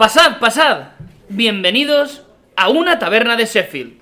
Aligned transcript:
Pasad, 0.00 0.38
pasad. 0.38 0.92
Bienvenidos 1.28 2.24
a 2.56 2.70
una 2.70 2.98
taberna 2.98 3.36
de 3.36 3.44
Sheffield. 3.44 4.00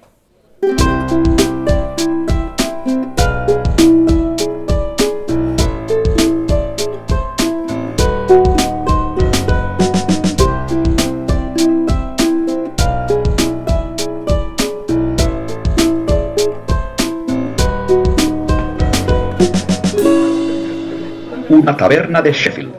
Una 21.48 21.76
taberna 21.76 22.22
de 22.22 22.32
Sheffield. 22.32 22.72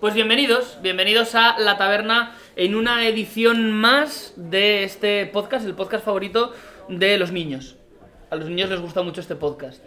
Pues 0.00 0.12
bienvenidos, 0.12 0.71
bienvenidos 0.82 1.36
a 1.36 1.58
la 1.60 1.76
taberna 1.78 2.32
en 2.56 2.74
una 2.74 3.06
edición 3.06 3.70
más 3.72 4.34
de 4.36 4.82
este 4.82 5.26
podcast, 5.26 5.64
el 5.64 5.74
podcast 5.74 6.04
favorito 6.04 6.52
de 6.88 7.16
los 7.18 7.30
niños. 7.30 7.76
A 8.30 8.36
los 8.36 8.48
niños 8.48 8.68
les 8.68 8.80
gusta 8.80 9.02
mucho 9.02 9.20
este 9.20 9.36
podcast. 9.36 9.80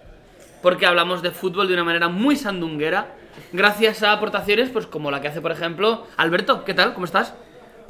Porque 0.62 0.86
hablamos 0.86 1.22
de 1.22 1.32
fútbol 1.32 1.68
de 1.68 1.74
una 1.74 1.84
manera 1.84 2.08
muy 2.08 2.38
sandunguera, 2.38 3.14
gracias 3.52 4.04
a 4.04 4.14
aportaciones 4.14 4.70
pues 4.70 4.88
como 4.88 5.12
la 5.12 5.22
que 5.22 5.28
hace, 5.28 5.42
por 5.42 5.52
ejemplo, 5.52 6.08
Alberto. 6.16 6.64
¿Qué 6.64 6.74
tal? 6.74 6.94
¿Cómo 6.94 7.06
estás? 7.06 7.34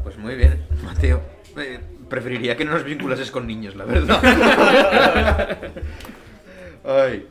Pues 0.03 0.17
muy 0.17 0.35
bien, 0.35 0.65
Mateo. 0.83 1.21
Eh, 1.57 1.79
preferiría 2.09 2.57
que 2.57 2.65
no 2.65 2.71
nos 2.71 2.83
vinculases 2.83 3.29
con 3.29 3.45
niños, 3.45 3.75
la 3.75 3.85
verdad. 3.85 5.57
Ay. 6.83 7.27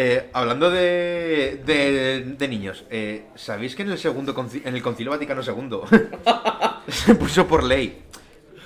Eh, 0.00 0.30
hablando 0.32 0.70
de, 0.70 1.60
de, 1.66 2.22
de 2.38 2.48
niños, 2.48 2.84
eh, 2.88 3.24
¿sabéis 3.34 3.74
que 3.74 3.82
en 3.82 3.90
el 3.90 3.98
segundo 3.98 4.32
en 4.64 4.76
el 4.76 4.80
Concilio 4.80 5.10
Vaticano 5.10 5.42
II 5.42 5.80
se 6.86 7.16
puso 7.16 7.48
por 7.48 7.64
ley 7.64 8.04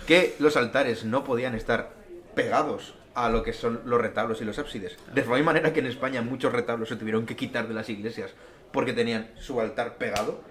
que 0.06 0.34
los 0.40 0.58
altares 0.58 1.06
no 1.06 1.24
podían 1.24 1.54
estar 1.54 1.94
pegados 2.34 2.96
a 3.14 3.30
lo 3.30 3.42
que 3.42 3.54
son 3.54 3.80
los 3.86 3.98
retablos 3.98 4.42
y 4.42 4.44
los 4.44 4.58
ábsides? 4.58 4.98
De 5.14 5.22
forma 5.22 5.42
manera 5.42 5.72
que 5.72 5.80
en 5.80 5.86
España 5.86 6.20
muchos 6.20 6.52
retablos 6.52 6.90
se 6.90 6.96
tuvieron 6.96 7.24
que 7.24 7.34
quitar 7.34 7.66
de 7.66 7.72
las 7.72 7.88
iglesias 7.88 8.32
porque 8.70 8.92
tenían 8.92 9.30
su 9.38 9.58
altar 9.58 9.96
pegado 9.96 10.42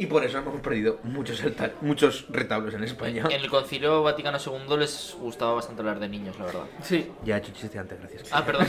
y 0.00 0.06
por 0.06 0.24
eso 0.24 0.38
hemos 0.38 0.60
perdido 0.60 0.98
muchos 1.04 1.42
muchos 1.82 2.24
retablos 2.30 2.74
en 2.74 2.82
España. 2.84 3.24
En 3.30 3.40
el 3.40 3.48
Concilio 3.50 4.02
Vaticano 4.02 4.38
II 4.44 4.76
les 4.78 5.14
gustaba 5.20 5.52
bastante 5.54 5.82
hablar 5.82 6.00
de 6.00 6.08
niños, 6.08 6.38
la 6.38 6.46
verdad. 6.46 6.64
Sí. 6.82 7.06
Ya 7.24 7.36
he 7.36 7.38
hecho 7.38 7.52
chiste 7.52 7.78
antes, 7.78 7.98
gracias. 8.00 8.28
Ah, 8.32 8.42
perdón. 8.46 8.66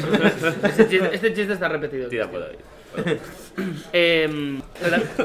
Este 0.64 0.88
chiste, 0.90 1.09
este 1.16 1.34
chiste 1.34 1.54
está 1.54 1.68
repetido. 1.70 2.09
Tira 2.09 2.30
por 2.30 2.44
ahí. 2.44 2.58
Em. 3.94 4.62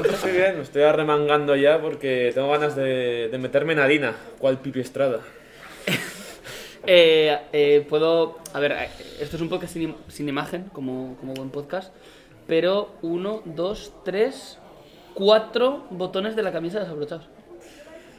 Estoy 0.09 0.31
bien, 0.31 0.55
me 0.57 0.61
estoy 0.63 0.83
arremangando 0.83 1.55
ya 1.55 1.81
porque 1.81 2.31
tengo 2.33 2.49
ganas 2.49 2.75
de, 2.75 3.27
de 3.29 3.37
meterme 3.37 3.73
en 3.73 3.79
harina. 3.79 4.13
¿Cuál 4.39 4.59
Pipi 4.59 4.79
Estrada? 4.79 5.19
Eh, 6.89 7.37
eh, 7.51 7.85
puedo. 7.89 8.37
A 8.53 8.61
ver, 8.61 8.71
eh, 8.71 8.89
esto 9.19 9.35
es 9.35 9.41
un 9.41 9.49
podcast 9.49 9.73
sin, 9.73 9.89
im- 9.89 9.95
sin 10.07 10.29
imagen, 10.29 10.69
como, 10.71 11.17
como 11.19 11.33
buen 11.33 11.49
podcast. 11.49 11.93
Pero 12.47 12.95
uno, 13.01 13.41
dos, 13.43 13.91
tres, 14.05 14.57
cuatro 15.17 15.85
botones 15.89 16.35
de 16.35 16.43
la 16.43 16.51
camisa 16.51 16.79
desabrochados. 16.79 17.27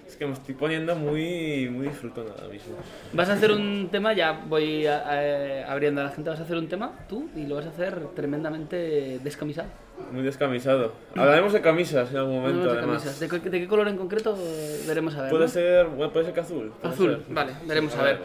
Es 0.08 0.16
que 0.16 0.26
me 0.26 0.32
estoy 0.32 0.54
poniendo 0.56 0.96
muy, 0.96 1.68
muy 1.70 1.86
disfrutón 1.86 2.26
ahora 2.28 2.48
mismo. 2.48 2.74
Vas 3.12 3.28
a 3.28 3.34
hacer 3.34 3.52
un 3.52 3.88
tema, 3.92 4.14
ya 4.14 4.32
voy 4.48 4.84
a- 4.86 4.98
a- 5.06 5.70
abriendo 5.72 6.00
a 6.00 6.04
la 6.04 6.10
gente. 6.10 6.28
Vas 6.30 6.40
a 6.40 6.42
hacer 6.42 6.56
un 6.56 6.66
tema 6.66 6.92
tú 7.08 7.28
y 7.36 7.46
lo 7.46 7.54
vas 7.56 7.66
a 7.66 7.68
hacer 7.68 7.94
tremendamente 8.16 9.20
descamisado. 9.22 9.68
Muy 10.10 10.22
descamisado. 10.22 10.92
Hablaremos 11.14 11.52
de 11.52 11.60
camisas 11.60 12.10
en 12.10 12.16
algún 12.16 12.40
momento, 12.40 12.64
de 12.72 12.78
además. 12.78 13.02
camisas. 13.02 13.20
¿De, 13.20 13.28
qué- 13.28 13.50
de 13.50 13.60
qué 13.60 13.68
color 13.68 13.86
en 13.86 13.96
concreto? 13.96 14.36
Eh, 14.40 14.82
Veremos 14.88 15.14
a 15.14 15.22
ver. 15.22 15.30
Puede 15.30 15.44
¿no? 15.44 15.48
ser, 15.50 15.86
bueno, 15.86 16.12
puede 16.12 16.24
ser 16.24 16.34
que 16.34 16.40
azul. 16.40 16.72
Azul, 16.82 17.22
ser. 17.24 17.34
vale, 17.34 17.52
veremos 17.66 17.92
Sí, 17.92 17.98
a 18.00 18.02
ver. 18.02 18.20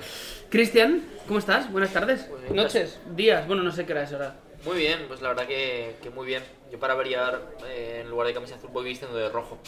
Cristian, 0.49 1.01
¿cómo 1.27 1.37
estás? 1.39 1.71
Buenas 1.71 1.91
tardes. 1.93 2.27
Muy 2.29 2.39
bien, 2.43 2.55
Noches, 2.55 2.99
días, 3.15 3.45
bueno, 3.45 3.61
no 3.61 3.71
sé 3.71 3.85
qué 3.85 3.91
hora 3.93 4.03
es 4.03 4.13
ahora. 4.13 4.35
Muy 4.65 4.77
bien, 4.77 5.05
pues 5.07 5.21
la 5.21 5.29
verdad 5.29 5.45
que, 5.45 5.95
que 6.01 6.09
muy 6.09 6.25
bien. 6.25 6.43
Yo 6.71 6.79
para 6.79 6.93
variar, 6.93 7.41
eh, 7.67 8.01
en 8.03 8.09
lugar 8.09 8.27
de 8.27 8.33
camisa 8.33 8.55
azul 8.55 8.69
voy 8.71 8.85
vistiendo 8.85 9.17
de 9.17 9.29
rojo. 9.29 9.59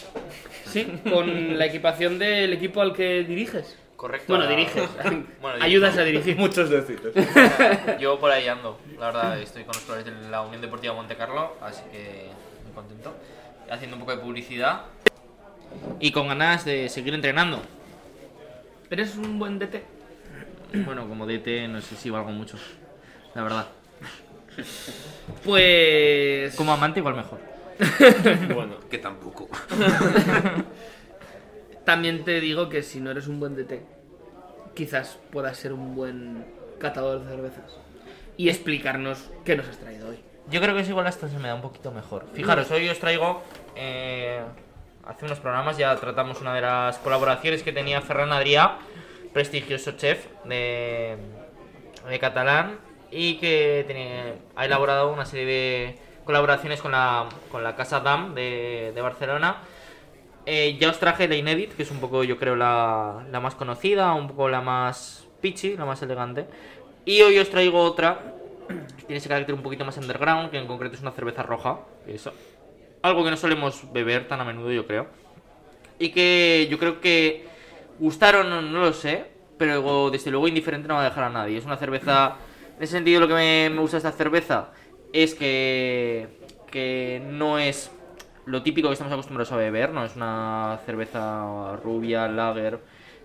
Sí, 0.66 1.02
con 1.12 1.58
la 1.58 1.66
equipación 1.66 2.18
del 2.18 2.54
equipo 2.54 2.82
al 2.82 2.94
que 2.94 3.24
diriges. 3.24 3.78
Correcto. 3.96 4.34
Bueno, 4.34 4.48
diriges. 4.48 4.90
Bueno, 5.42 5.58
Ayudas 5.62 5.98
a 5.98 6.04
dirigir. 6.04 6.38
Muchos 6.38 6.70
deciros. 6.70 7.14
Yo 8.00 8.20
por 8.20 8.32
ahí 8.32 8.48
ando. 8.48 8.80
La 9.00 9.08
verdad, 9.08 9.40
estoy 9.40 9.64
con 9.64 9.74
los 9.76 9.84
colores 9.84 10.06
de 10.06 10.30
la 10.30 10.42
Unión 10.42 10.62
Deportiva 10.62 10.94
Monte 10.94 11.16
Carlo, 11.16 11.56
así 11.62 11.84
que 11.92 12.30
muy 12.64 12.74
contento. 12.74 13.14
Haciendo 13.70 13.98
un 13.98 14.02
poco 14.02 14.16
de 14.16 14.22
publicidad. 14.22 14.84
Y 16.00 16.12
con 16.12 16.28
ganas 16.28 16.64
de 16.64 16.88
seguir 16.90 17.14
entrenando. 17.14 17.62
Eres 18.90 19.16
un 19.16 19.40
buen 19.40 19.60
DT. 19.60 19.84
Bueno, 20.86 21.08
como 21.08 21.26
DT 21.26 21.68
no 21.68 21.82
sé 21.82 21.96
si 21.96 22.10
valgo 22.10 22.32
mucho. 22.32 22.58
La 23.34 23.44
verdad. 23.44 23.68
Pues. 25.44 26.56
Como 26.56 26.74
amante 26.74 27.00
igual 27.00 27.16
mejor. 27.16 27.40
bueno, 28.54 28.76
Que 28.90 28.98
tampoco. 28.98 29.48
También 31.86 32.24
te 32.24 32.40
digo 32.40 32.70
que 32.70 32.82
si 32.82 33.00
no 33.00 33.12
eres 33.12 33.28
un 33.28 33.40
buen 33.40 33.56
DT, 33.56 33.82
quizás 34.74 35.20
puedas 35.32 35.58
ser 35.58 35.74
un 35.74 35.96
buen 35.96 36.46
catador 36.80 37.22
de 37.22 37.30
cervezas. 37.30 37.78
Y 38.38 38.50
explicarnos 38.50 39.30
qué 39.44 39.56
nos 39.56 39.68
has 39.68 39.78
traído 39.78 40.10
hoy. 40.10 40.20
Yo 40.50 40.62
creo 40.62 40.76
que 40.76 40.82
es 40.82 40.90
igual 40.90 41.08
hasta 41.08 41.30
se 41.30 41.38
me 41.38 41.48
da 41.48 41.56
un 41.56 41.62
poquito 41.62 41.92
mejor. 41.92 42.26
Fijaros, 42.34 42.70
hoy 42.72 42.90
os 42.90 43.00
traigo. 43.00 43.44
eh, 43.76 44.42
hace 45.06 45.26
unos 45.26 45.40
programas 45.40 45.78
ya 45.78 45.96
tratamos 45.98 46.42
una 46.42 46.54
de 46.56 46.62
las 46.62 46.98
colaboraciones 46.98 47.62
que 47.62 47.72
tenía 47.72 48.02
Ferran 48.02 48.32
Adrià, 48.32 48.78
prestigioso 49.34 49.92
chef 49.92 50.26
de, 50.46 51.16
de 52.10 52.20
catalán, 52.20 52.80
y 53.16 53.38
que 53.38 53.86
tenía- 53.88 54.36
ha 54.56 54.66
elaborado 54.66 55.12
una 55.14 55.26
serie 55.26 55.46
de 55.46 55.96
colaboraciones 56.26 56.82
con 56.82 56.92
la, 56.92 57.30
con 57.52 57.64
la 57.64 57.76
Casa 57.76 58.02
Dam 58.02 58.36
de, 58.36 58.94
Barcelona. 59.02 59.58
Eh, 60.46 60.78
ya 60.80 60.90
os 60.90 61.00
traje 61.00 61.28
la 61.28 61.36
Inédit, 61.36 61.74
que 61.76 61.84
es 61.84 61.92
un 61.92 62.00
poco, 62.00 62.24
yo 62.24 62.38
creo, 62.38 62.56
la, 62.56 63.26
la 63.32 63.40
más 63.40 63.56
conocida, 63.56 64.14
un 64.14 64.28
poco 64.28 64.50
la 64.50 64.62
más 64.62 65.28
pitchy, 65.42 65.78
la 65.78 65.86
más 65.86 66.02
elegante. 66.02 66.46
Y 67.06 67.22
hoy 67.22 67.40
os 67.40 67.50
traigo 67.50 67.82
otra 67.82 68.34
que 68.68 69.04
tiene 69.04 69.18
ese 69.18 69.30
carácter 69.30 69.56
un 69.56 69.62
poquito 69.62 69.86
más 69.86 69.98
underground, 69.98 70.52
que 70.52 70.58
en 70.58 70.68
concreto 70.68 70.96
es 70.96 71.02
una 71.02 71.12
cerveza 71.12 71.44
roja. 71.44 71.80
que 72.06 72.16
es 72.16 72.30
algo 73.02 73.24
que 73.24 73.30
no 73.30 73.38
solemos 73.38 73.92
beber 73.94 74.28
tan 74.28 74.42
a 74.42 74.44
menudo, 74.44 74.72
yo 74.72 74.86
creo. 74.86 75.08
Y 76.00 76.10
que 76.10 76.68
yo 76.70 76.78
creo 76.80 77.00
que 77.00 77.46
gustaron, 78.00 78.50
no 78.50 78.80
lo 78.80 78.92
sé, 78.94 79.26
pero 79.58 80.10
desde 80.10 80.32
luego 80.32 80.48
indiferente 80.48 80.88
no 80.88 80.96
va 80.96 81.02
a 81.02 81.06
dejar 81.06 81.26
a 81.26 81.30
nadie. 81.30 81.58
Es 81.58 81.66
una 81.66 81.78
cerveza. 81.78 82.36
En 82.78 82.84
ese 82.84 82.94
sentido, 82.94 83.22
lo 83.22 83.28
que 83.28 83.34
me, 83.34 83.80
gusta 83.80 83.98
esta 83.98 84.12
cerveza 84.12 84.72
es 85.14 85.34
que, 85.34 86.28
que 86.70 87.22
no 87.26 87.58
es 87.58 87.90
lo 88.46 88.64
típico 88.64 88.90
que 88.90 88.94
estamos 88.94 89.14
acostumbrados 89.14 89.52
a 89.54 89.58
beber, 89.58 89.92
no 89.92 90.04
es 90.04 90.16
una 90.16 90.80
cerveza 90.86 91.78
rubia, 91.78 92.28
lager, 92.28 92.80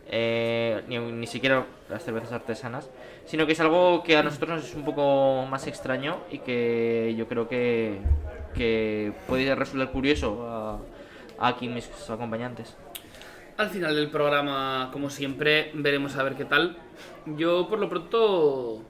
eh, 0.08 0.82
ni, 0.88 0.98
ni 0.98 1.26
siquiera 1.26 1.66
las 1.88 2.04
cervezas 2.04 2.32
artesanas, 2.32 2.90
sino 3.26 3.46
que 3.46 3.52
es 3.52 3.60
algo 3.60 4.02
que 4.04 4.16
a 4.16 4.22
nosotros 4.22 4.50
nos 4.50 4.64
es 4.64 4.74
un 4.74 4.84
poco 4.84 5.46
más 5.46 5.66
extraño 5.66 6.18
y 6.30 6.38
que 6.38 7.14
yo 7.18 7.26
creo 7.26 7.48
que, 7.48 7.98
que 8.54 9.12
puede 9.26 9.54
resultar 9.56 9.90
curioso 9.90 10.46
a, 10.48 10.78
a 11.38 11.48
aquí 11.48 11.68
mis 11.68 11.88
acompañantes. 12.08 12.76
Al 13.56 13.68
final 13.68 13.94
del 13.94 14.10
programa, 14.10 14.90
como 14.92 15.10
siempre, 15.10 15.70
veremos 15.74 16.16
a 16.16 16.22
ver 16.22 16.34
qué 16.34 16.44
tal. 16.44 16.78
Yo, 17.26 17.68
por 17.68 17.78
lo 17.78 17.88
pronto, 17.88 18.82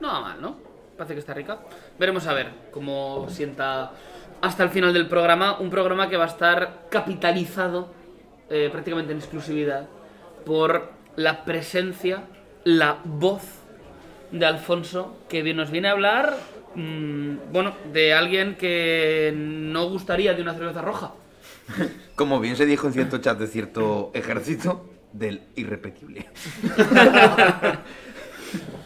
no 0.00 0.08
va 0.08 0.20
mal, 0.20 0.40
¿no? 0.40 0.56
Parece 0.96 1.14
que 1.14 1.20
está 1.20 1.34
rica. 1.34 1.60
Veremos 1.98 2.26
a 2.26 2.34
ver 2.34 2.50
cómo 2.70 3.26
sienta 3.30 3.92
hasta 4.40 4.64
el 4.64 4.70
final 4.70 4.92
del 4.92 5.08
programa. 5.08 5.58
Un 5.58 5.70
programa 5.70 6.08
que 6.08 6.16
va 6.16 6.24
a 6.24 6.28
estar 6.28 6.86
capitalizado 6.90 7.92
eh, 8.48 8.68
prácticamente 8.70 9.12
en 9.12 9.18
exclusividad 9.18 9.88
por 10.44 10.92
la 11.16 11.44
presencia, 11.44 12.24
la 12.64 12.98
voz 13.04 13.42
de 14.32 14.46
Alfonso, 14.46 15.16
que 15.28 15.42
nos 15.54 15.70
viene 15.70 15.88
a 15.88 15.92
hablar, 15.92 16.36
mm, 16.74 17.52
bueno, 17.52 17.74
de 17.92 18.14
alguien 18.14 18.56
que 18.56 19.32
no 19.34 19.88
gustaría 19.88 20.34
de 20.34 20.42
una 20.42 20.54
cerveza 20.54 20.82
roja. 20.82 21.14
Como 22.14 22.40
bien 22.40 22.56
se 22.56 22.66
dijo 22.66 22.86
en 22.86 22.92
cierto 22.92 23.18
chat 23.18 23.38
de 23.38 23.46
cierto 23.46 24.10
ejército, 24.14 24.86
del 25.12 25.42
irrepetible. 25.56 26.28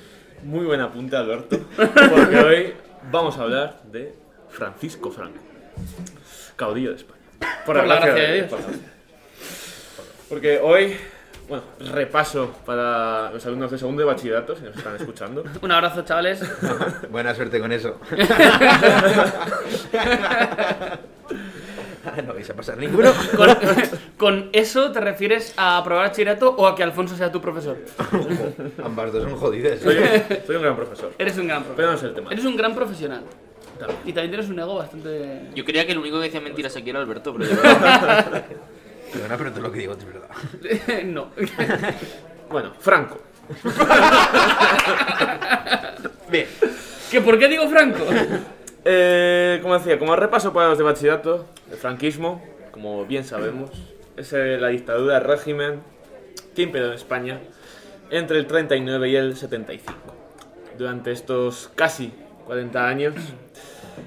muy 0.45 0.65
buen 0.65 0.81
apunte, 0.81 1.17
Alberto. 1.17 1.59
Porque 1.77 2.39
hoy 2.39 2.75
vamos 3.11 3.37
a 3.39 3.43
hablar 3.43 3.81
de 3.91 4.15
Francisco 4.51 5.11
Franco, 5.11 5.39
caudillo 6.57 6.91
de 6.91 6.97
España. 6.97 7.21
Por 7.67 7.77
la 7.77 7.85
gracia 7.85 8.15
de 8.15 8.35
Dios. 8.35 8.49
por 8.49 8.61
la 8.61 8.67
gracia 8.67 8.77
de 8.77 8.79
Dios. 8.79 8.91
Porque 10.29 10.59
hoy, 10.59 10.97
bueno, 11.49 11.65
repaso 11.93 12.55
para 12.65 13.31
los 13.31 13.45
alumnos 13.47 13.71
de 13.71 13.79
segundo 13.79 14.01
de 14.01 14.07
bachillerato, 14.07 14.57
si 14.57 14.63
nos 14.63 14.77
están 14.77 14.97
escuchando. 14.97 15.45
Un 15.61 15.73
abrazo, 15.73 16.03
chavales. 16.03 16.43
Buena 17.11 17.35
suerte 17.35 17.61
con 17.61 17.73
eso. 17.73 17.99
no 22.27 22.35
vais 22.35 22.49
a 22.51 22.55
pasar 22.55 22.77
ninguno. 22.79 23.13
¿Con, 23.37 23.49
con 24.17 24.49
eso 24.53 24.93
te 24.93 25.01
refieres 25.01 25.55
a 25.57 25.79
aprobar 25.79 26.09
bachillerato 26.09 26.51
o 26.57 26.67
a 26.67 26.75
que 26.75 26.83
Alfonso 26.83 27.17
sea 27.17 27.31
tu 27.33 27.41
profesor? 27.41 27.79
Ambas 28.85 29.13
dos 29.13 29.23
son 29.25 29.37
jodidas. 29.37 29.81
Soy, 29.81 29.97
soy 30.47 30.57
un 30.57 30.63
gran 30.63 30.77
profesor. 30.77 31.13
Eres 31.19 31.39
un 31.39 31.47
gran 31.49 31.63
Pero 31.65 31.75
profesional. 31.77 31.93
no 31.93 31.97
es 31.97 32.03
el 32.03 32.15
tema. 32.15 32.31
Eres 32.33 32.45
un 32.45 32.57
gran 32.57 32.75
profesional. 32.75 33.23
Y 34.05 34.13
también 34.13 34.31
tienes 34.31 34.49
un 34.49 34.59
ego 34.59 34.77
bastante... 34.77 35.51
Yo 35.55 35.65
creía 35.65 35.85
que 35.85 35.93
el 35.93 35.99
único 35.99 36.19
que 36.19 36.25
decía 36.25 36.41
mentiras 36.41 36.77
aquí 36.77 36.91
era 36.91 37.01
Alberto, 37.01 37.35
pero 37.35 37.51
yo 37.51 37.61
Perdona, 37.61 39.37
pero 39.37 39.51
todo 39.51 39.61
lo 39.63 39.73
que 39.73 39.79
digo 39.81 39.95
es 39.95 40.05
verdad. 40.05 40.29
no. 41.05 41.31
Bueno, 42.51 42.73
Franco. 42.79 43.21
Bien. 46.31 46.47
¿Que 47.11 47.21
¿Por 47.21 47.39
qué 47.39 47.49
digo 47.49 47.69
Franco? 47.69 48.05
Eh, 48.85 49.61
como 49.63 49.79
decía, 49.79 49.99
como 49.99 50.15
repaso 50.15 50.53
para 50.53 50.69
los 50.69 50.79
de 50.79 50.85
bachillerato, 50.85 51.47
el 51.71 51.77
franquismo, 51.77 52.43
como 52.71 53.07
bien 53.07 53.25
sabemos, 53.25 53.71
es 54.17 54.33
eh, 54.33 54.59
la 54.59 54.69
dictadura, 54.69 55.19
el 55.19 55.25
régimen 55.25 55.81
que 56.55 56.63
imperó 56.63 56.89
en 56.89 56.93
España 56.93 57.41
entre 58.11 58.39
el 58.39 58.47
39 58.47 59.09
y 59.09 59.17
el 59.17 59.37
75. 59.37 59.95
Durante 60.77 61.13
estos 61.13 61.71
casi 61.75 62.13
40 62.47 62.87
años 62.87 63.15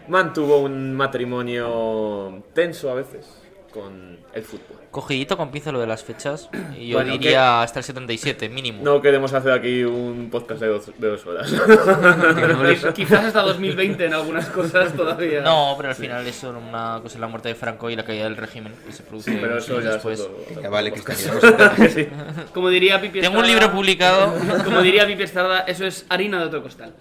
mantuvo 0.07 0.59
un 0.59 0.93
matrimonio 0.95 2.43
tenso 2.53 2.91
a 2.91 2.93
veces 2.93 3.27
con 3.73 4.19
el 4.33 4.43
fútbol. 4.43 4.86
Cogidito 4.97 5.37
con 5.37 5.51
pinza 5.51 5.71
lo 5.71 5.79
de 5.79 5.85
las 5.85 6.03
fechas. 6.03 6.49
Y 6.75 6.87
yo 6.87 6.97
Bueno, 6.97 7.11
diría 7.11 7.61
hasta 7.61 7.81
el 7.81 7.85
77, 7.85 8.49
mínimo. 8.49 8.81
No 8.83 8.99
queremos 8.99 9.31
hacer 9.31 9.51
aquí 9.51 9.83
un 9.83 10.29
podcast 10.31 10.59
de 10.59 10.65
dos, 10.69 10.91
de 10.97 11.07
dos 11.07 11.23
horas. 11.27 11.53
Quizás 12.95 13.25
hasta 13.25 13.43
2020 13.43 14.05
en 14.07 14.13
algunas 14.15 14.47
cosas 14.47 14.93
todavía. 14.93 15.41
No, 15.41 15.75
pero 15.77 15.89
al 15.89 15.95
final 15.95 16.25
eso 16.25 16.49
era 16.49 16.57
una 16.57 16.99
cosa 17.03 17.13
es 17.13 17.21
la 17.21 17.27
muerte 17.27 17.49
de 17.49 17.53
Franco 17.53 17.91
y 17.91 17.95
la 17.95 18.03
caída 18.05 18.23
del 18.23 18.37
régimen 18.37 18.73
que 18.87 18.91
se 18.91 19.03
produce 19.03 19.33
Pero 19.33 19.51
unos 19.53 19.65
eso 19.65 19.79
ya 19.81 19.91
después. 19.91 20.19
es 20.19 20.25
otro- 20.25 20.61
Ya 20.63 20.69
vale, 20.71 20.91
cristianismo. 20.91 21.39
Sí. 21.93 22.07
Como 22.51 22.69
diría 22.69 22.99
Pipi 22.99 23.21
Tengo 23.21 23.37
un 23.37 23.45
libro 23.45 23.71
publicado. 23.71 24.33
Como 24.65 24.81
diría 24.81 25.05
Pipi 25.05 25.21
Estrada, 25.21 25.59
eso 25.59 25.85
es 25.85 26.07
harina 26.09 26.39
de 26.39 26.45
otro 26.45 26.63
costal. 26.63 26.91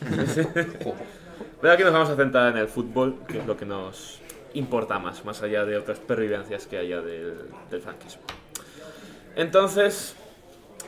Pero 1.63 1.73
aquí 1.73 1.83
nos 1.83 1.95
vamos 1.95 2.11
a 2.11 2.17
centrar 2.17 2.53
en 2.53 2.59
el 2.59 2.69
fútbol, 2.69 3.17
que 3.27 3.39
es 3.39 3.47
lo 3.47 3.57
que 3.57 3.65
nos 3.65 4.21
importa 4.57 4.99
más, 4.99 5.25
más 5.25 5.43
allá 5.43 5.65
de 5.65 5.77
otras 5.77 5.99
pervivencias 5.99 6.67
que 6.67 6.79
haya 6.79 7.01
del, 7.01 7.37
franquismo. 7.83 8.23
Entonces, 9.37 10.17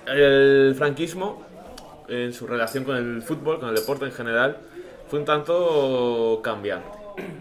el 0.07 0.75
franquismo, 0.77 1.45
en 2.09 2.33
su 2.33 2.47
relación 2.47 2.85
con 2.85 2.97
el 2.97 3.23
fútbol, 3.23 3.61
con 3.61 3.69
el 3.69 3.75
deporte 3.75 4.07
en 4.07 4.13
general, 4.13 4.57
fue 5.09 5.19
un 5.19 5.25
tanto 5.25 6.41
cambiante, 6.43 6.89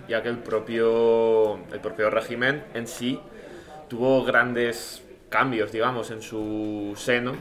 ya 0.07 0.21
que 0.21 0.29
el 0.29 0.39
propio, 0.39 1.55
el 1.71 1.79
propio 1.81 2.09
régimen 2.09 2.63
en 2.73 2.87
sí 2.87 3.19
tuvo 3.87 4.23
grandes 4.25 5.03
cambios, 5.29 5.71
digamos, 5.71 6.11
en 6.11 6.21
su 6.21 6.93
seno, 6.97 7.33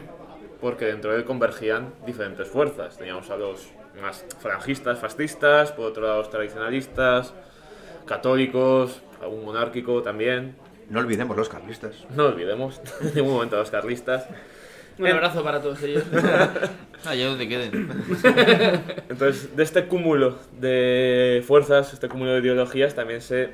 porque 0.61 0.87
dentro 0.87 1.13
de 1.13 1.19
él 1.19 1.25
convergían 1.25 1.93
diferentes 2.07 2.49
fuerzas. 2.49 2.97
Teníamos 2.97 3.31
a 3.31 3.37
los 3.37 3.69
más 4.01 4.25
franjistas, 4.41 4.99
fascistas, 4.99 5.73
por 5.73 5.87
otro 5.87 6.05
lado 6.05 6.19
los 6.19 6.31
tradicionalistas, 6.31 7.35
católicos, 8.07 9.03
algún 9.21 9.45
monárquico 9.45 10.03
también. 10.03 10.57
No 10.89 11.01
olvidemos 11.01 11.37
los 11.37 11.49
carlistas. 11.49 12.07
No 12.15 12.27
olvidemos 12.27 12.81
en 13.01 13.15
ningún 13.15 13.35
momento 13.35 13.57
a 13.57 13.61
los 13.61 13.71
carlistas. 13.71 14.27
Un 14.99 15.09
abrazo 15.09 15.45
para 15.45 15.61
todos 15.61 15.83
ellos. 15.83 16.05
Allá 17.05 17.27
donde 17.27 17.47
queden. 17.47 17.91
Entonces, 19.09 19.55
de 19.55 19.63
este 19.63 19.87
cúmulo 19.87 20.39
de 20.59 21.45
fuerzas, 21.47 21.93
este 21.93 22.09
cúmulo 22.09 22.33
de 22.33 22.41
ideologías, 22.41 22.95
también 22.95 23.21
se 23.21 23.51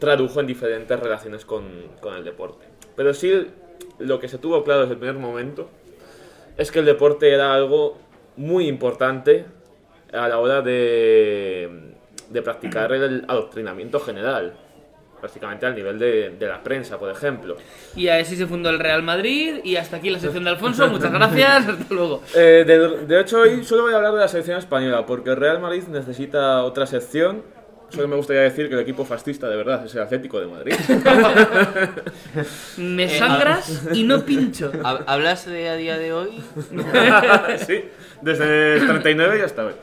tradujo 0.00 0.40
en 0.40 0.48
diferentes 0.48 0.98
relaciones 0.98 1.44
con, 1.44 1.64
con 2.00 2.14
el 2.14 2.24
deporte. 2.24 2.66
Pero 2.96 3.14
sí, 3.14 3.46
lo 3.98 4.18
que 4.18 4.28
se 4.28 4.38
tuvo 4.38 4.64
claro 4.64 4.80
desde 4.80 4.94
el 4.94 4.98
primer 4.98 5.16
momento 5.16 5.70
es 6.56 6.72
que 6.72 6.80
el 6.80 6.84
deporte 6.84 7.32
era 7.32 7.54
algo 7.54 7.98
muy 8.36 8.66
importante 8.66 9.46
a 10.12 10.28
la 10.28 10.38
hora 10.38 10.62
de, 10.62 11.93
de 12.30 12.42
practicar 12.42 12.92
el 12.92 13.24
adoctrinamiento 13.28 14.00
general, 14.00 14.52
prácticamente 15.20 15.66
al 15.66 15.74
nivel 15.74 15.98
de, 15.98 16.30
de 16.38 16.46
la 16.46 16.62
prensa, 16.62 16.98
por 16.98 17.10
ejemplo. 17.10 17.56
Y 17.96 18.08
así 18.08 18.36
se 18.36 18.46
fundó 18.46 18.70
el 18.70 18.78
Real 18.78 19.02
Madrid. 19.02 19.56
Y 19.64 19.76
hasta 19.76 19.96
aquí 19.96 20.10
la 20.10 20.18
sección 20.18 20.44
de 20.44 20.50
Alfonso. 20.50 20.88
Muchas 20.88 21.12
gracias. 21.12 21.68
Hasta 21.68 21.94
luego. 21.94 22.22
Eh, 22.34 22.64
de, 22.66 23.06
de 23.06 23.20
hecho, 23.20 23.40
hoy 23.40 23.64
solo 23.64 23.84
voy 23.84 23.92
a 23.92 23.96
hablar 23.96 24.12
de 24.12 24.20
la 24.20 24.28
selección 24.28 24.58
española, 24.58 25.06
porque 25.06 25.30
el 25.30 25.36
Real 25.36 25.60
Madrid 25.60 25.84
necesita 25.88 26.62
otra 26.64 26.86
sección. 26.86 27.42
Solo 27.90 28.08
me 28.08 28.16
gustaría 28.16 28.42
decir 28.42 28.66
que 28.68 28.74
el 28.74 28.80
equipo 28.80 29.04
fascista 29.04 29.48
de 29.48 29.56
verdad 29.56 29.84
es 29.86 29.94
el 29.94 30.02
Atlético 30.02 30.40
de 30.40 30.46
Madrid. 30.46 30.74
Me 32.78 33.08
sangras 33.08 33.86
y 33.92 34.02
no 34.02 34.24
pincho. 34.24 34.72
Hab- 34.72 35.04
¿Hablas 35.06 35.46
de 35.46 35.68
a 35.68 35.76
día 35.76 35.96
de 35.96 36.12
hoy? 36.12 36.42
sí, 37.66 37.84
desde 38.20 38.78
el 38.78 38.86
39 38.86 39.38
ya 39.38 39.44
está 39.44 39.66
hoy. 39.66 39.74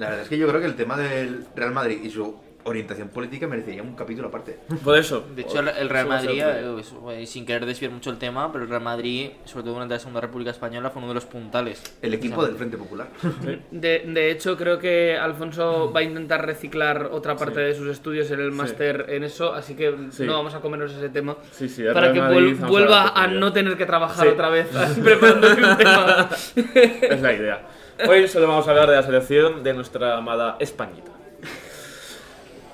La 0.00 0.06
verdad 0.08 0.22
es 0.24 0.28
que 0.28 0.38
yo 0.38 0.48
creo 0.48 0.60
que 0.60 0.66
el 0.66 0.76
tema 0.76 0.96
del 0.96 1.44
Real 1.54 1.72
Madrid 1.72 1.98
y 2.02 2.10
su 2.10 2.36
orientación 2.62 3.08
política 3.08 3.46
merecería 3.46 3.82
un 3.82 3.94
capítulo 3.94 4.28
aparte. 4.28 4.58
Por 4.84 4.98
eso. 4.98 5.24
De 5.34 5.42
hecho, 5.42 5.60
el- 5.60 5.88
Real 5.88 6.06
Madrid, 6.08 6.42
eh, 6.42 7.26
sin 7.26 7.46
querer 7.46 7.64
desviar 7.64 7.90
mucho 7.90 8.10
el 8.10 8.18
tema, 8.18 8.52
pero 8.52 8.64
el 8.64 8.70
Real 8.70 8.82
Madrid, 8.82 9.30
sobre 9.46 9.62
todo 9.64 9.72
durante 9.74 9.94
la 9.94 9.98
Segunda 9.98 10.20
República 10.20 10.50
Española, 10.50 10.90
fue 10.90 10.98
uno 11.00 11.08
de 11.08 11.14
los 11.14 11.24
puntales. 11.24 11.82
El 12.02 12.12
equipo 12.12 12.44
del 12.44 12.56
Frente 12.56 12.76
Popular. 12.76 13.08
De, 13.70 14.04
de 14.06 14.30
hecho, 14.30 14.58
creo 14.58 14.78
que 14.78 15.16
Alfonso 15.16 15.90
va 15.90 16.00
a 16.00 16.02
intentar 16.02 16.44
reciclar 16.44 17.08
otra 17.12 17.34
parte 17.34 17.60
de 17.60 17.74
sus 17.74 17.88
estudios 17.88 18.30
en 18.30 18.40
el 18.40 18.52
máster 18.52 19.06
en 19.08 19.24
eso, 19.24 19.54
así 19.54 19.74
que 19.74 19.94
Sí. 20.10 20.24
no 20.24 20.34
vamos 20.34 20.54
a 20.54 20.60
comernos 20.60 20.92
ese 20.92 21.08
tema. 21.08 21.36
Sí, 21.52 21.66
sí, 21.66 21.82
para 21.84 22.12
Real 22.12 22.12
que 22.12 22.20
Madrid, 22.20 22.56
a 22.62 22.66
vuelva 22.66 23.08
a 23.14 23.26
no 23.26 23.52
tener 23.54 23.76
que 23.78 23.86
trabajar 23.86 24.26
Sí. 24.26 24.32
otra 24.34 24.50
vez 24.50 24.66
preparándose 25.02 25.64
un 25.64 25.76
tema. 25.78 26.28
Es 26.64 27.20
la 27.22 27.32
idea. 27.32 27.66
Hoy 28.08 28.28
solo 28.28 28.48
vamos 28.48 28.66
a 28.66 28.70
hablar 28.70 28.88
de 28.88 28.96
la 28.96 29.02
selección 29.02 29.62
de 29.62 29.74
nuestra 29.74 30.16
amada 30.16 30.56
Españita. 30.58 31.10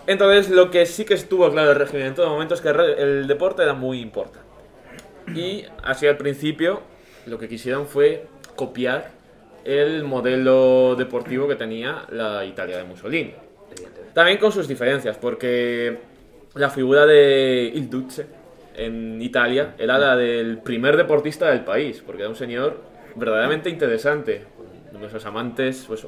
Entonces, 0.07 0.51
lo 0.51 0.71
que 0.71 0.87
sí 0.87 1.05
que 1.05 1.15
estuvo 1.15 1.51
claro 1.51 1.73
el 1.73 1.77
régimen 1.77 2.07
en 2.07 2.15
todo 2.15 2.29
momento 2.29 2.55
es 2.55 2.61
que 2.61 2.69
el 2.69 3.27
deporte 3.27 3.63
era 3.63 3.75
muy 3.75 4.01
importante. 4.01 4.47
Y 5.35 5.65
así 5.83 6.07
al 6.07 6.17
principio, 6.17 6.83
lo 7.27 7.39
que 7.39 7.49
quisieron 7.49 7.87
fue 7.87 8.27
copiar 8.55 9.11
el 9.65 10.05
modelo 10.05 10.95
deportivo 10.97 11.49
que 11.49 11.57
tenía 11.57 12.05
la 12.11 12.45
Italia 12.45 12.77
de 12.77 12.85
Mussolini. 12.85 13.35
También 14.15 14.39
con 14.39 14.53
sus 14.53 14.69
diferencias, 14.69 15.17
porque 15.17 15.99
la 16.55 16.71
figura 16.71 17.05
de 17.05 17.73
Il 17.75 17.91
Duce 17.91 18.27
en 18.77 19.21
Italia 19.21 19.75
era 19.79 19.99
la 19.99 20.15
del 20.15 20.59
primer 20.59 20.97
deportista 20.97 21.51
del 21.51 21.65
país, 21.65 22.03
porque 22.07 22.23
era 22.23 22.29
un 22.29 22.37
señor 22.37 22.81
verdaderamente 23.17 23.69
interesante. 23.71 24.45
Nuestros 24.99 25.25
amantes, 25.27 25.85
pues, 25.87 26.07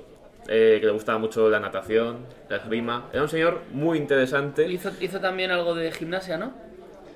eh, 0.49 0.79
que 0.81 0.87
le 0.87 0.93
gustaba 0.93 1.19
mucho 1.19 1.49
la 1.51 1.61
natación, 1.61 2.27
la 2.49 2.57
esgrima. 2.57 3.09
Era 3.13 3.23
un 3.23 3.29
señor 3.29 3.61
muy 3.73 3.99
interesante. 3.99 4.67
Hizo, 4.71 4.91
hizo 5.01 5.21
también 5.21 5.51
algo 5.51 5.75
de 5.75 5.93
gimnasia, 5.93 6.39
¿no? 6.39 6.53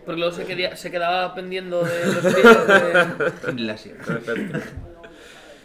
Porque 0.05 0.19
luego 0.21 0.35
se, 0.35 0.45
quería- 0.45 0.77
se 0.77 0.91
quedaba 0.91 1.35
pendiendo 1.35 1.83
de 1.85 2.07
los 2.07 2.17
pies. 2.35 2.35
de- 2.45 3.53
Gimnasia. 3.53 3.95
Perfecto. 4.05 4.59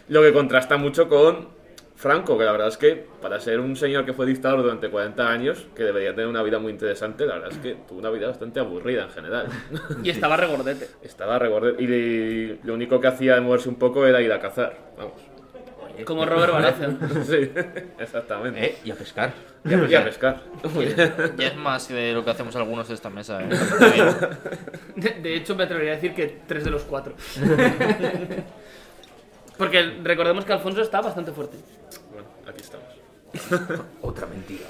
Lo 0.08 0.22
que 0.22 0.32
contrasta 0.32 0.76
mucho 0.78 1.08
con 1.08 1.48
Franco, 1.96 2.38
que 2.38 2.44
la 2.44 2.52
verdad 2.52 2.68
es 2.68 2.76
que 2.76 3.04
para 3.20 3.40
ser 3.40 3.58
un 3.60 3.74
señor 3.76 4.06
que 4.06 4.12
fue 4.12 4.24
dictador 4.24 4.62
durante 4.62 4.88
40 4.88 5.28
años, 5.28 5.66
que 5.74 5.82
debería 5.82 6.10
tener 6.12 6.28
una 6.28 6.42
vida 6.44 6.58
muy 6.60 6.70
interesante, 6.72 7.26
la 7.26 7.34
verdad 7.34 7.50
es 7.50 7.58
que 7.58 7.74
tuvo 7.88 7.98
una 7.98 8.10
vida 8.10 8.28
bastante 8.28 8.60
aburrida 8.60 9.02
en 9.02 9.10
general. 9.10 9.48
Y 10.04 10.10
estaba 10.10 10.36
regordete. 10.36 10.88
Estaba 11.02 11.38
regordete 11.38 11.82
y 11.82 12.60
lo 12.62 12.74
único 12.74 13.00
que 13.00 13.08
hacía 13.08 13.34
de 13.34 13.40
moverse 13.40 13.68
un 13.68 13.74
poco 13.74 14.06
era 14.06 14.22
ir 14.22 14.32
a 14.32 14.38
cazar. 14.40 14.78
Vamos. 14.96 15.20
Como 16.04 16.24
Robert 16.24 16.52
Baratheon. 16.52 16.98
Sí, 17.26 17.50
exactamente. 17.98 18.64
Eh, 18.64 18.78
y 18.84 18.90
a 18.90 18.94
pescar. 18.94 19.32
Y 19.64 19.74
a, 19.74 19.84
y 19.86 19.94
a 19.94 20.04
pescar. 20.04 20.42
Ya 21.36 21.48
es 21.48 21.56
más 21.56 21.88
de 21.88 22.12
lo 22.12 22.24
que 22.24 22.30
hacemos 22.30 22.54
algunos 22.56 22.88
de 22.88 22.94
esta 22.94 23.10
mesa, 23.10 23.40
¿eh? 23.42 23.48
De, 24.96 25.10
de 25.10 25.34
hecho, 25.36 25.54
me 25.54 25.64
atrevería 25.64 25.92
a 25.92 25.94
decir 25.96 26.14
que 26.14 26.40
tres 26.46 26.64
de 26.64 26.70
los 26.70 26.82
cuatro. 26.82 27.14
Porque 29.56 29.98
recordemos 30.02 30.44
que 30.44 30.52
Alfonso 30.52 30.82
está 30.82 31.00
bastante 31.00 31.32
fuerte. 31.32 31.56
Bueno, 32.12 32.28
aquí 32.46 32.62
estamos. 32.62 32.86
Otra 34.02 34.26
mentira. 34.26 34.66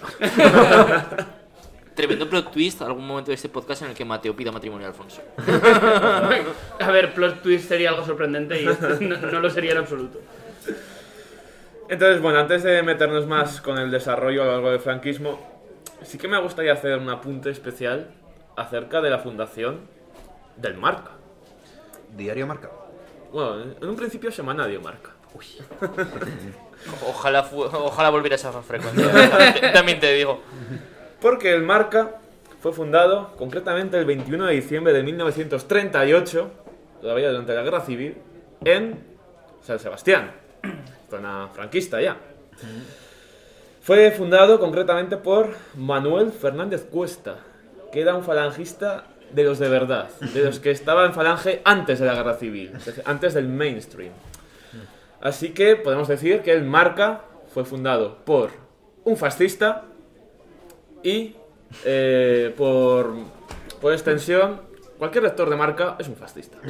Tremendo 1.95 2.31
plot 2.31 2.53
twist, 2.53 2.81
algún 2.83 3.07
momento 3.07 3.31
de 3.31 3.35
este 3.35 3.49
podcast 3.49 3.83
en 3.83 3.89
el 3.89 3.95
que 3.95 4.05
Mateo 4.05 4.35
pida 4.35 4.53
matrimonio 4.53 4.87
a 4.87 4.91
Alfonso. 4.91 5.21
A 6.79 6.91
ver, 6.91 7.13
plot 7.13 7.43
twist 7.43 7.69
sería 7.69 7.91
algo 7.91 8.05
sorprendente 8.07 8.63
y 8.63 8.67
no, 9.05 9.17
no 9.17 9.41
lo 9.41 9.51
sería 9.51 9.73
en 9.73 9.79
absoluto. 9.79 10.21
Entonces, 11.89 12.21
bueno, 12.21 12.39
antes 12.39 12.63
de 12.63 12.83
meternos 12.83 13.27
más 13.27 13.61
con 13.61 13.79
el 13.79 13.91
desarrollo 13.91 14.43
a 14.43 14.47
lo 14.47 14.53
largo 14.53 14.71
del 14.71 14.81
franquismo, 14.81 15.39
sí 16.03 16.19
que 16.19 16.29
me 16.29 16.41
gustaría 16.41 16.73
hacer 16.73 16.99
un 16.99 17.09
apunte 17.09 17.51
especial 17.51 18.11
acerca 18.57 19.01
de 19.01 19.11
la 19.11 19.19
fundación 19.19 19.81
del 20.57 20.75
Marca. 20.77 21.13
Diario 22.17 22.47
marca. 22.47 22.71
Bueno, 23.33 23.63
en 23.81 23.89
un 23.89 23.97
principio 23.97 24.31
semanario 24.33 24.81
Marca. 24.81 25.11
Ojalá, 27.07 27.43
fu- 27.43 27.63
ojalá 27.65 28.09
volviera 28.11 28.35
a 28.35 28.39
esa 28.39 28.53
frecuencia. 28.63 29.73
También 29.75 30.01
te 30.01 30.13
digo. 30.15 30.41
Porque 31.21 31.53
el 31.53 31.63
Marca 31.63 32.13
fue 32.61 32.73
fundado 32.73 33.35
concretamente 33.37 33.99
el 33.99 34.05
21 34.07 34.47
de 34.47 34.55
diciembre 34.55 34.93
de 34.93 35.03
1938, 35.03 36.51
todavía 37.03 37.29
durante 37.31 37.55
la 37.55 37.63
Guerra 37.63 37.81
Civil, 37.83 38.17
en 38.65 39.05
San 39.63 39.79
Sebastián, 39.79 40.31
zona 41.09 41.49
franquista 41.53 42.01
ya. 42.01 42.17
Fue 43.83 44.11
fundado 44.11 44.61
concretamente 44.61 45.17
por 45.17 45.55
Manuel 45.75 46.33
Fernández 46.33 46.87
Cuesta, 46.91 47.37
que 47.93 48.01
era 48.03 48.15
un 48.15 48.23
falangista 48.23 49.05
de 49.33 49.45
los 49.45 49.59
de 49.59 49.69
verdad, 49.69 50.11
de 50.21 50.45
los 50.45 50.61
que 50.61 50.71
estaba 50.71 51.05
en 51.07 51.15
falange 51.15 51.63
antes 51.65 51.99
de 51.99 52.07
la 52.07 52.15
Guerra 52.15 52.35
Civil, 52.35 52.73
antes 53.05 53.35
del 53.35 53.49
mainstream. 53.49 54.13
Así 55.21 55.51
que 55.51 55.77
podemos 55.77 56.09
decir 56.09 56.43
que 56.43 56.53
el 56.53 56.65
Marca 56.65 57.23
fue 57.53 57.65
fundado 57.65 58.19
por 58.25 58.51
un 59.05 59.17
fascista 59.17 59.85
y 61.03 61.35
eh, 61.85 62.55
por, 62.57 63.15
por 63.81 63.93
extensión, 63.93 64.61
cualquier 64.99 65.25
lector 65.25 65.49
de 65.49 65.57
Marca 65.57 65.97
es 65.99 66.09
un 66.09 66.17
fascista. 66.17 66.59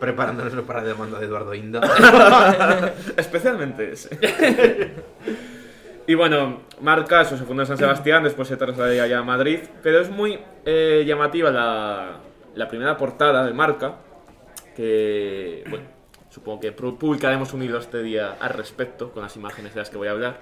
Preparándonos 0.00 0.52
para 0.64 0.82
la 0.82 0.88
demanda 0.88 1.18
de 1.18 1.26
Eduardo 1.26 1.54
Inda. 1.54 1.80
Especialmente 3.16 3.92
ese. 3.92 4.10
y 6.06 6.14
bueno, 6.14 6.60
Marca, 6.82 7.22
eso 7.22 7.38
se 7.38 7.44
fundó 7.44 7.62
en 7.62 7.68
San 7.68 7.78
Sebastián, 7.78 8.22
después 8.22 8.46
se 8.48 8.56
trasladó 8.58 8.90
allá 9.02 9.18
a 9.18 9.22
Madrid, 9.22 9.60
pero 9.82 10.00
es 10.00 10.10
muy 10.10 10.38
eh, 10.66 11.04
llamativa 11.06 11.50
la, 11.50 12.18
la 12.54 12.68
primera 12.68 12.98
portada 12.98 13.46
de 13.46 13.54
Marca, 13.54 13.94
que, 14.74 15.64
bueno, 15.70 15.86
supongo 16.28 16.60
que 16.60 16.76
pu- 16.76 16.98
publicaremos 16.98 17.54
un 17.54 17.62
hilo 17.62 17.78
este 17.78 18.02
día 18.02 18.36
al 18.38 18.50
respecto, 18.50 19.10
con 19.12 19.22
las 19.22 19.34
imágenes 19.36 19.72
de 19.72 19.80
las 19.80 19.88
que 19.88 19.96
voy 19.96 20.08
a 20.08 20.10
hablar, 20.10 20.40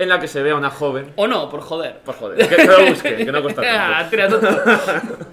en 0.00 0.08
la 0.08 0.18
que 0.18 0.26
se 0.26 0.42
ve 0.42 0.50
a 0.50 0.56
una 0.56 0.70
joven, 0.70 1.12
O 1.16 1.26
no, 1.28 1.48
por 1.48 1.60
joder. 1.60 1.98
por 2.00 2.14
joder, 2.16 2.38
que, 2.48 2.56
que 2.56 2.64
lo 2.66 2.86
busquen, 2.86 3.16
que 3.18 3.30
no 3.32 3.42
cuesta 3.42 3.62
Ah, 3.64 4.08
tonto. 4.10 4.48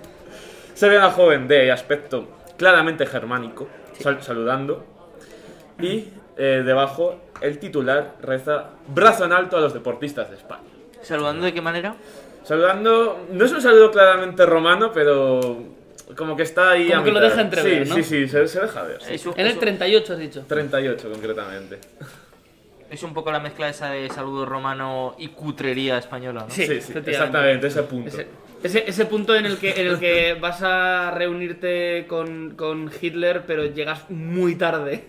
Se 0.74 0.88
ve 0.90 0.98
a 0.98 1.00
una 1.00 1.12
joven 1.12 1.48
de 1.48 1.72
aspecto 1.72 2.28
claramente 2.58 3.06
germánico, 3.06 3.68
sal- 4.00 4.22
saludando, 4.22 4.86
y 5.80 6.10
eh, 6.38 6.62
debajo 6.66 7.20
el 7.42 7.58
titular 7.60 8.16
reza 8.22 8.66
brazo 8.88 9.26
en 9.26 9.34
alto 9.34 9.58
a 9.58 9.62
los 9.62 9.74
deportistas 9.74 10.30
de 10.30 10.36
España. 10.36 10.62
¿Saludando 11.02 11.46
de 11.46 11.54
qué 11.54 11.62
manera? 11.62 11.96
Saludando, 12.44 13.26
no 13.32 13.46
es 13.46 13.52
un 13.52 13.62
saludo 13.62 13.92
claramente 13.92 14.46
romano, 14.46 14.92
pero 14.94 15.64
como 16.16 16.36
que 16.36 16.44
está 16.44 16.72
ahí 16.72 16.90
Como 16.90 17.02
a 17.02 17.04
que 17.04 17.12
lo 17.12 17.20
mitad. 17.20 17.30
deja 17.30 17.42
entrever, 17.42 17.84
sí, 17.86 17.90
¿no? 17.90 17.96
Sí, 17.96 18.04
sí, 18.04 18.28
se, 18.28 18.48
se 18.48 18.62
deja 18.62 18.84
ver. 18.84 19.02
sí. 19.02 19.30
En 19.36 19.48
el 19.48 19.54
un- 19.54 19.60
38 19.60 20.14
has 20.14 20.20
dicho. 20.20 20.44
38 20.48 21.10
concretamente. 21.12 21.80
Es 22.90 23.04
un 23.04 23.14
poco 23.14 23.32
la 23.32 23.40
mezcla 23.40 23.70
esa 23.70 23.90
de 23.92 24.10
saludo 24.10 24.46
romano 24.46 25.16
y 25.18 25.30
cutrería 25.30 25.98
española, 25.98 26.42
¿no? 26.48 26.50
Sí, 26.50 26.66
Sí, 26.66 26.82
sí, 26.82 26.94
exactamente, 27.06 27.68
ese 27.68 27.84
punto. 27.84 28.10
Ese, 28.10 28.28
ese, 28.64 28.84
ese 28.90 29.06
punto 29.06 29.36
en 29.36 29.46
el 29.46 29.58
que 29.58 29.80
en 29.82 29.88
el 29.88 30.00
que 30.00 30.34
vas 30.42 30.62
a 30.64 31.12
reunirte 31.12 32.06
con, 32.08 32.56
con 32.56 32.90
Hitler, 33.02 33.44
pero 33.46 33.66
llegas 33.66 34.10
muy 34.10 34.56
tarde. 34.56 35.06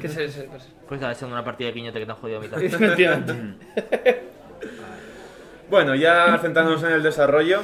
que 0.00 0.06
es 0.06 0.16
ese, 0.16 0.42
pues, 0.44 0.68
Pues 0.88 0.98
estaba 0.98 1.12
echando 1.12 1.34
una 1.34 1.44
partida 1.44 1.68
de 1.68 1.74
quiñote 1.74 1.98
que 2.00 2.06
te 2.06 2.12
han 2.12 2.18
jodido 2.18 2.38
a 2.38 2.42
mitad. 2.42 2.62
efectivamente. 2.62 3.34
Bueno, 5.70 5.94
ya 5.94 6.38
centrándonos 6.42 6.82
en 6.82 6.92
el 6.92 7.02
desarrollo, 7.02 7.62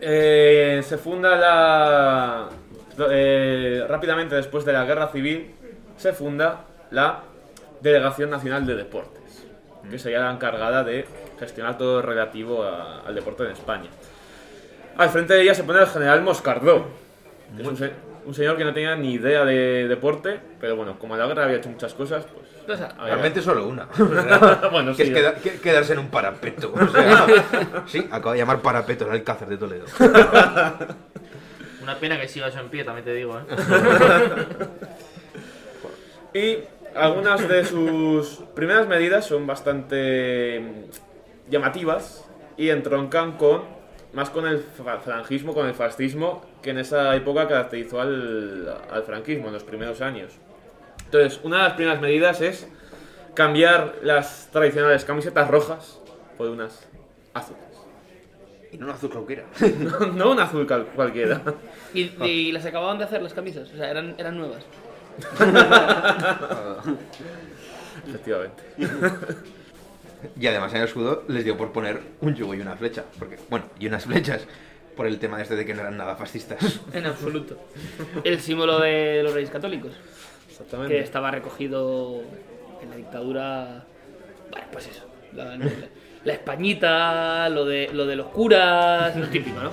eh, 0.00 0.80
se 0.82 0.96
funda 0.96 1.36
la... 1.36 2.48
eh, 3.10 3.84
rápidamente 3.86 4.34
después 4.34 4.64
de 4.64 4.72
la 4.72 4.84
Guerra 4.86 5.08
Civil, 5.08 5.50
se 5.98 6.14
funda 6.14 6.64
la 6.90 7.20
Delegación 7.80 8.30
Nacional 8.30 8.66
de 8.66 8.74
Deportes, 8.74 9.46
que 9.90 9.98
sería 9.98 10.20
la 10.20 10.32
encargada 10.32 10.84
de 10.84 11.06
gestionar 11.38 11.78
todo 11.78 12.00
lo 12.00 12.06
relativo 12.06 12.62
a- 12.64 13.00
al 13.06 13.14
deporte 13.14 13.44
en 13.44 13.50
España. 13.52 13.88
Al 14.96 15.08
frente 15.10 15.34
de 15.34 15.42
ella 15.42 15.54
se 15.54 15.62
pone 15.64 15.80
el 15.80 15.86
general 15.86 16.22
Moscardó, 16.22 16.86
que 17.56 17.62
es 17.62 17.68
un, 17.68 17.76
se- 17.76 17.92
un 18.26 18.34
señor 18.34 18.56
que 18.56 18.64
no 18.64 18.72
tenía 18.74 18.96
ni 18.96 19.12
idea 19.14 19.44
de 19.44 19.86
deporte, 19.88 20.40
pero 20.60 20.74
bueno, 20.76 20.98
como 20.98 21.14
en 21.14 21.20
la 21.20 21.26
guerra 21.26 21.44
había 21.44 21.56
hecho 21.58 21.68
muchas 21.70 21.94
cosas, 21.94 22.24
pues... 22.24 22.48
Realmente 23.02 23.40
solo 23.40 23.66
una. 23.66 23.88
Bueno, 24.70 24.94
que 24.94 25.06
sí. 25.06 25.10
es 25.12 25.16
queda- 25.16 25.34
que- 25.36 25.58
quedarse 25.60 25.94
en 25.94 26.00
un 26.00 26.08
parapeto. 26.08 26.74
O 26.74 26.86
sea, 26.88 27.26
sí, 27.86 28.06
acabo 28.10 28.32
de 28.32 28.38
llamar 28.38 28.60
parapeto 28.60 29.06
el 29.06 29.12
Alcázar 29.12 29.48
de 29.48 29.56
Toledo. 29.56 29.86
Una 31.82 31.94
pena 31.98 32.20
que 32.20 32.28
siga 32.28 32.48
eso 32.48 32.60
en 32.60 32.68
pie, 32.68 32.84
también 32.84 33.04
te 33.06 33.14
digo, 33.14 33.38
¿eh? 33.38 33.42
Y 36.34 36.58
algunas 36.94 37.46
de 37.48 37.64
sus 37.64 38.40
primeras 38.54 38.86
medidas 38.88 39.24
son 39.26 39.46
bastante 39.46 40.62
llamativas 41.50 42.28
y 42.56 42.70
entroncan 42.70 43.32
con 43.32 43.62
más 44.12 44.30
con 44.30 44.46
el 44.46 44.60
falangismo, 45.04 45.54
con 45.54 45.66
el 45.66 45.74
fascismo 45.74 46.42
que 46.62 46.70
en 46.70 46.78
esa 46.78 47.14
época 47.14 47.46
caracterizó 47.46 48.00
al, 48.00 48.74
al 48.90 49.02
franquismo 49.02 49.48
en 49.48 49.52
los 49.54 49.64
primeros 49.64 50.00
años. 50.00 50.32
Entonces, 51.04 51.40
una 51.42 51.58
de 51.58 51.62
las 51.64 51.72
primeras 51.74 52.00
medidas 52.00 52.40
es 52.40 52.68
cambiar 53.34 53.96
las 54.02 54.48
tradicionales 54.50 55.04
camisetas 55.04 55.48
rojas 55.48 56.00
por 56.36 56.48
unas 56.48 56.88
azules. 57.34 57.62
Y 58.72 58.76
no 58.78 58.86
un 58.86 58.92
azul 58.92 59.10
cualquiera. 59.10 59.44
No, 59.78 60.06
no 60.06 60.30
un 60.32 60.40
azul 60.40 60.66
cualquiera. 60.94 61.40
y, 61.94 62.10
y 62.24 62.52
las 62.52 62.64
acababan 62.66 62.98
de 62.98 63.04
hacer 63.04 63.22
las 63.22 63.32
camisas, 63.32 63.70
o 63.72 63.76
sea, 63.76 63.90
eran, 63.90 64.14
eran 64.18 64.36
nuevas. 64.36 64.64
Efectivamente. 68.08 68.62
Y 70.40 70.46
además 70.46 70.72
en 70.72 70.78
el 70.80 70.84
escudo 70.88 71.24
les 71.28 71.44
dio 71.44 71.56
por 71.56 71.72
poner 71.72 72.00
un 72.20 72.34
yugo 72.34 72.54
y 72.54 72.60
una 72.60 72.74
flecha. 72.76 73.04
Porque, 73.18 73.38
bueno, 73.50 73.66
y 73.78 73.86
unas 73.86 74.04
flechas. 74.04 74.42
Por 74.96 75.06
el 75.06 75.18
tema 75.20 75.40
este 75.40 75.54
de 75.54 75.64
que 75.64 75.74
no 75.74 75.82
eran 75.82 75.96
nada 75.96 76.16
fascistas. 76.16 76.80
En 76.92 77.06
absoluto. 77.06 77.56
El 78.24 78.40
símbolo 78.40 78.80
de 78.80 79.22
los 79.22 79.32
reyes 79.32 79.48
católicos, 79.50 79.92
que 79.92 80.50
Exactamente. 80.50 80.98
estaba 81.00 81.30
recogido 81.30 82.20
en 82.82 82.90
la 82.90 82.96
dictadura. 82.96 83.84
Bueno, 84.50 84.66
pues 84.72 84.88
eso. 84.88 85.04
La, 85.34 85.56
la- 85.56 85.70
la 86.24 86.32
españita, 86.32 87.48
lo 87.48 87.64
de, 87.64 87.90
lo 87.92 88.04
de 88.06 88.16
los 88.16 88.26
curas, 88.26 89.14
lo 89.16 89.28
típico, 89.28 89.60
¿no? 89.62 89.70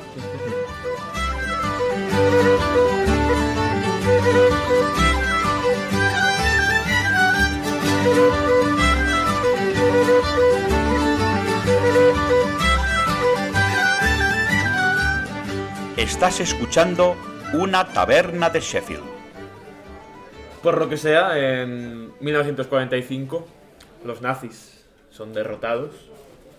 Estás 15.97 16.39
escuchando 16.39 17.15
Una 17.53 17.85
Taberna 17.85 18.49
de 18.49 18.59
Sheffield. 18.59 19.03
Por 20.61 20.77
lo 20.79 20.89
que 20.89 20.97
sea, 20.97 21.37
en 21.37 22.11
1945 22.19 23.47
los 24.03 24.21
nazis 24.21 24.83
son 25.11 25.33
derrotados 25.33 25.91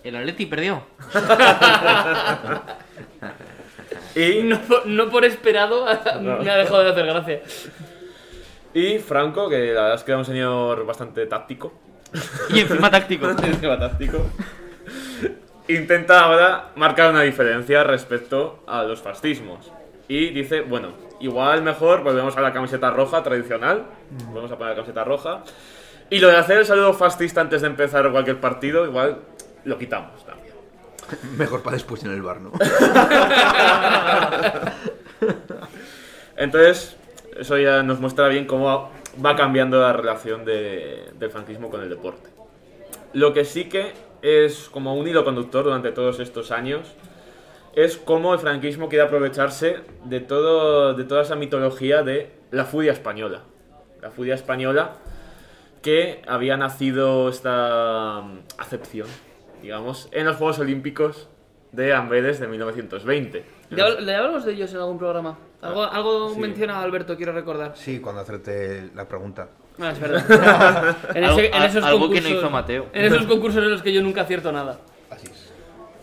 El 0.04 0.16
Atleti 0.16 0.46
perdió. 0.46 0.82
y, 4.14 4.42
No, 4.44 4.60
por- 4.62 4.86
no 4.86 5.10
por 5.10 5.24
esperado 5.24 5.84
me 6.20 6.50
ha 6.50 6.56
dejado 6.56 6.84
de 6.84 6.90
hacer 6.90 7.06
gracia. 7.06 7.40
Y 8.76 8.98
Franco, 8.98 9.48
que 9.48 9.72
la 9.72 9.80
verdad 9.80 9.94
es 9.94 10.04
que 10.04 10.10
era 10.10 10.18
un 10.18 10.26
señor 10.26 10.84
bastante 10.84 11.24
táctico, 11.24 11.72
Y 12.50 12.60
encima 12.60 12.90
táctico. 12.90 13.30
encima 13.42 13.78
táctico, 13.78 14.18
intenta 15.66 16.20
ahora 16.20 16.72
marcar 16.76 17.10
una 17.10 17.22
diferencia 17.22 17.82
respecto 17.84 18.62
a 18.66 18.82
los 18.82 19.00
fascismos. 19.00 19.72
Y 20.08 20.28
dice, 20.28 20.60
bueno, 20.60 20.90
igual 21.20 21.62
mejor 21.62 22.02
volvemos 22.02 22.36
a 22.36 22.42
la 22.42 22.52
camiseta 22.52 22.90
roja 22.90 23.22
tradicional, 23.22 23.86
volvemos 24.26 24.52
a 24.52 24.58
poner 24.58 24.72
la 24.72 24.76
camiseta 24.76 25.04
roja, 25.04 25.42
y 26.10 26.18
lo 26.20 26.28
de 26.28 26.36
hacer 26.36 26.58
el 26.58 26.66
saludo 26.66 26.92
fascista 26.92 27.40
antes 27.40 27.62
de 27.62 27.68
empezar 27.68 28.12
cualquier 28.12 28.40
partido, 28.40 28.84
igual 28.84 29.20
lo 29.64 29.78
quitamos 29.78 30.22
también. 30.26 30.54
Mejor 31.38 31.62
para 31.62 31.76
después 31.76 32.04
en 32.04 32.10
el 32.10 32.20
bar, 32.20 32.42
¿no? 32.42 32.52
Entonces, 36.36 36.98
eso 37.38 37.58
ya 37.58 37.82
nos 37.82 38.00
muestra 38.00 38.28
bien 38.28 38.46
cómo 38.46 38.90
va 39.24 39.36
cambiando 39.36 39.80
la 39.80 39.92
relación 39.92 40.44
de- 40.44 41.10
del 41.18 41.30
franquismo 41.30 41.70
con 41.70 41.82
el 41.82 41.88
deporte. 41.88 42.28
Lo 43.12 43.32
que 43.32 43.44
sí 43.44 43.68
que 43.68 43.92
es 44.22 44.68
como 44.70 44.94
un 44.94 45.06
hilo 45.08 45.24
conductor 45.24 45.64
durante 45.64 45.92
todos 45.92 46.20
estos 46.20 46.50
años 46.50 46.94
es 47.74 47.96
cómo 47.98 48.32
el 48.34 48.40
franquismo 48.40 48.88
quiere 48.88 49.04
aprovecharse 49.04 49.78
de, 50.04 50.20
todo, 50.20 50.94
de 50.94 51.04
toda 51.04 51.22
esa 51.22 51.36
mitología 51.36 52.02
de 52.02 52.30
la 52.50 52.64
furia 52.64 52.92
española. 52.92 53.42
La 54.00 54.10
furia 54.10 54.34
española 54.34 54.92
que 55.82 56.22
había 56.26 56.56
nacido 56.56 57.28
esta 57.28 58.22
mm, 58.22 58.38
acepción, 58.58 59.06
digamos, 59.62 60.08
en 60.12 60.26
los 60.26 60.36
Juegos 60.36 60.58
Olímpicos 60.58 61.28
de 61.76 61.92
Amberes 61.94 62.40
de 62.40 62.48
1920. 62.48 63.44
¿Le, 63.70 63.82
habl- 63.82 63.98
le 64.00 64.14
hablamos 64.14 64.44
de 64.44 64.52
ellos 64.54 64.72
en 64.72 64.78
algún 64.78 64.98
programa? 64.98 65.38
Algo, 65.62 65.84
algo 65.84 66.30
sí. 66.34 66.40
menciona 66.40 66.80
Alberto, 66.82 67.16
quiero 67.16 67.32
recordar. 67.32 67.72
Sí, 67.76 68.00
cuando 68.00 68.22
hacerte 68.22 68.90
la 68.94 69.06
pregunta. 69.06 69.48
Ah, 69.78 69.90
es 69.90 70.00
verdad. 70.00 70.96
en, 71.14 71.24
Algo- 71.24 71.38
ese- 71.40 71.56
en 71.56 71.62
esos 71.62 71.84
algo 71.84 72.08
que 72.10 72.20
no 72.20 72.28
concursos- 72.28 72.38
hizo 72.38 72.50
Mateo. 72.50 72.86
En 72.92 73.04
esos 73.04 73.26
concursos 73.26 73.62
en 73.62 73.70
los 73.70 73.82
que 73.82 73.92
yo 73.92 74.02
nunca 74.02 74.22
acierto 74.22 74.50
nada. 74.52 74.78
Así 75.10 75.26
es. 75.30 75.52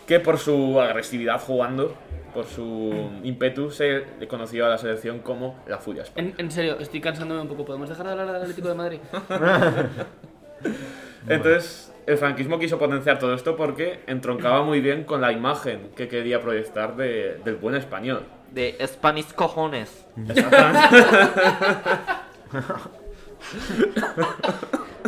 Que 0.07 0.19
por 0.19 0.37
su 0.37 0.79
agresividad 0.79 1.39
jugando, 1.39 1.95
por 2.33 2.45
su 2.45 3.09
ímpetu, 3.23 3.71
se 3.71 4.03
le 4.19 4.27
conoció 4.27 4.65
a 4.65 4.69
la 4.69 4.77
selección 4.77 5.19
como 5.19 5.63
la 5.67 5.77
Furia 5.77 6.03
en 6.15 6.51
serio, 6.51 6.77
estoy 6.79 6.99
cansándome 7.01 7.41
un 7.41 7.47
poco. 7.47 7.63
¿Podemos 7.65 7.87
dejar 7.89 8.05
de 8.05 8.11
hablar 8.11 8.27
del 8.27 8.35
Atlético 8.41 8.67
de 8.69 8.75
Madrid? 8.75 8.99
Entonces, 11.27 11.92
el 12.05 12.17
franquismo 12.17 12.59
quiso 12.59 12.77
potenciar 12.77 13.19
todo 13.19 13.33
esto 13.33 13.55
porque 13.55 13.99
entroncaba 14.07 14.63
muy 14.63 14.81
bien 14.81 15.03
con 15.03 15.21
la 15.21 15.31
imagen 15.31 15.89
que 15.95 16.07
quería 16.07 16.41
proyectar 16.41 16.95
de- 16.95 17.37
del 17.43 17.55
buen 17.55 17.75
español. 17.75 18.25
De 18.51 18.75
Spanish 18.87 19.33
cojones. 19.33 20.05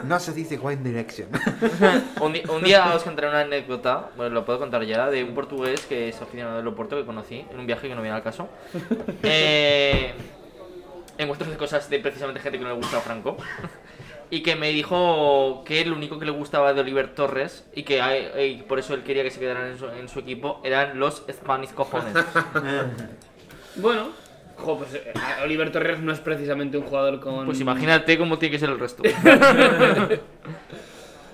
No 0.04 0.20
se 0.20 0.34
dice 0.34 0.60
One 0.62 0.78
Direction. 0.78 1.28
Un, 2.22 2.34
di- 2.34 2.44
un 2.50 2.62
día 2.64 2.94
os 2.94 3.02
contaré 3.04 3.28
una 3.30 3.40
anécdota, 3.42 4.10
bueno, 4.16 4.36
lo 4.36 4.46
puedo 4.46 4.60
contar 4.60 4.84
ya, 4.84 5.10
de 5.10 5.24
un 5.24 5.34
portugués 5.34 5.86
que 5.88 6.10
es 6.10 6.22
aficionado 6.22 6.58
del 6.58 6.68
Oporto 6.68 6.96
que 6.96 7.06
conocí 7.06 7.44
en 7.52 7.60
un 7.60 7.66
viaje 7.66 7.88
que 7.88 7.96
no 7.96 8.02
viene 8.02 8.16
al 8.18 8.24
caso. 8.24 8.48
Eh, 9.24 10.14
encuentros 11.18 11.50
de 11.50 11.58
cosas 11.58 11.90
de 11.90 12.00
precisamente 12.00 12.40
gente 12.42 12.60
que 12.60 12.64
no 12.66 12.70
le 12.72 12.76
gusta 12.76 12.98
a 12.98 13.02
Franco. 13.02 13.38
Y 14.36 14.44
que 14.44 14.58
me 14.58 14.70
dijo 14.72 15.64
que 15.66 15.86
lo 15.86 15.96
único 15.96 16.20
que 16.20 16.26
le 16.26 16.32
gustaba 16.32 16.74
de 16.74 16.82
Oliver 16.82 17.16
Torres 17.16 17.66
y 17.74 17.84
que 17.84 18.02
hay- 18.02 18.28
y 18.58 18.62
por 18.64 18.80
eso 18.80 18.94
él 18.94 19.04
quería 19.04 19.24
que 19.24 19.32
se 19.32 19.40
quedaran 19.40 19.68
en 19.72 19.78
su, 19.80 19.88
en 19.88 20.10
su 20.10 20.20
equipo 20.20 20.60
eran 20.66 21.00
los 21.00 21.24
Spanish 21.32 21.72
cojones. 21.72 22.14
Bueno, 23.78 24.10
jo, 24.58 24.78
pues 24.78 24.94
eh, 24.94 25.14
Oliver 25.44 25.72
Torres 25.72 26.00
no 26.00 26.12
es 26.14 26.20
precisamente 26.20 26.78
un 26.78 26.84
jugador 26.86 27.20
con. 27.20 27.46
Pues 27.46 27.60
imagínate 27.62 28.18
cómo 28.18 28.38
tiene 28.38 28.52
que 28.54 28.60
ser 28.60 28.70
el 28.70 28.80
resto. 28.80 29.04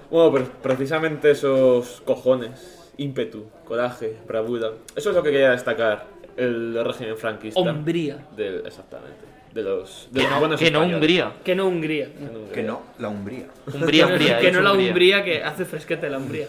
Bueno, 0.10 0.32
pues 0.32 0.44
precisamente 0.62 1.32
esos 1.32 2.02
cojones, 2.02 2.92
ímpetu, 2.98 3.46
coraje, 3.64 4.18
bravura. 4.28 4.72
Eso 4.96 5.10
es 5.12 5.16
lo 5.16 5.24
que 5.24 5.32
quería 5.32 5.52
destacar 5.52 6.06
el 6.36 6.84
régimen 6.84 7.18
franquista. 7.18 7.60
Hombría. 7.62 8.28
Del, 8.36 8.64
exactamente. 8.66 9.18
De 9.54 9.64
los, 9.64 10.08
de 10.12 10.20
Que 10.20 10.24
los 10.24 10.32
no, 10.34 10.40
buenos 10.40 10.60
que 10.60 10.72
no 10.72 10.80
españoles. 10.80 10.96
Hungría. 10.96 11.34
Que 11.44 11.56
no 11.56 11.68
Hungría. 11.68 12.06
Que 12.06 12.22
no 12.22 12.40
Hungría. 12.40 12.54
que 12.54 12.64
no, 12.64 12.82
la 13.00 13.10
Umbría. 13.10 13.46
Hungría, 13.74 14.08
Hungría. 14.08 14.40
he 14.40 14.42
que 14.46 14.52
no 14.52 14.62
la 14.62 14.72
Hungría. 14.72 14.90
Hungría 14.92 15.24
que 15.24 15.44
hace 15.44 15.66
fresquete 15.66 16.10
la 16.10 16.18
Hungría. 16.18 16.48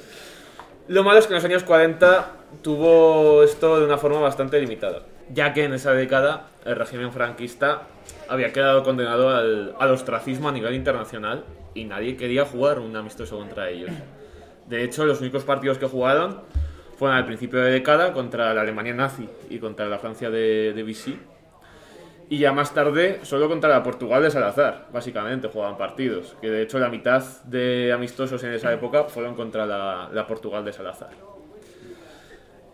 Lo 0.88 1.04
malo 1.04 1.18
es 1.18 1.26
que 1.26 1.32
en 1.32 1.36
los 1.36 1.44
años 1.44 1.62
40 1.64 2.30
tuvo 2.62 3.42
esto 3.42 3.78
de 3.80 3.86
una 3.86 3.98
forma 3.98 4.20
bastante 4.20 4.60
limitada, 4.60 5.02
ya 5.32 5.52
que 5.52 5.64
en 5.64 5.74
esa 5.74 5.92
década 5.92 6.48
el 6.64 6.76
régimen 6.76 7.12
franquista 7.12 7.82
había 8.28 8.52
quedado 8.52 8.82
condenado 8.82 9.30
al, 9.30 9.74
al 9.78 9.90
ostracismo 9.90 10.48
a 10.48 10.52
nivel 10.52 10.74
internacional 10.74 11.44
y 11.74 11.84
nadie 11.84 12.16
quería 12.16 12.44
jugar 12.44 12.78
un 12.78 12.94
amistoso 12.96 13.38
contra 13.38 13.70
ellos. 13.70 13.90
De 14.68 14.84
hecho, 14.84 15.04
los 15.04 15.20
únicos 15.20 15.44
partidos 15.44 15.78
que 15.78 15.86
jugaron 15.86 16.40
fueron 16.98 17.16
al 17.16 17.26
principio 17.26 17.60
de 17.60 17.72
década 17.72 18.12
contra 18.12 18.54
la 18.54 18.60
Alemania 18.60 18.94
nazi 18.94 19.28
y 19.50 19.58
contra 19.58 19.86
la 19.86 19.98
Francia 19.98 20.30
de, 20.30 20.72
de 20.72 20.82
Vichy. 20.82 21.18
Y 22.32 22.38
ya 22.38 22.50
más 22.50 22.72
tarde, 22.72 23.20
solo 23.24 23.46
contra 23.46 23.68
la 23.68 23.82
Portugal 23.82 24.22
de 24.22 24.30
Salazar, 24.30 24.86
básicamente, 24.90 25.48
jugaban 25.48 25.76
partidos. 25.76 26.34
Que 26.40 26.48
de 26.48 26.62
hecho 26.62 26.78
la 26.78 26.88
mitad 26.88 27.22
de 27.44 27.92
amistosos 27.92 28.42
en 28.42 28.54
esa 28.54 28.72
época 28.72 29.04
fueron 29.04 29.34
contra 29.34 29.66
la, 29.66 30.08
la 30.10 30.26
Portugal 30.26 30.64
de 30.64 30.72
Salazar. 30.72 31.10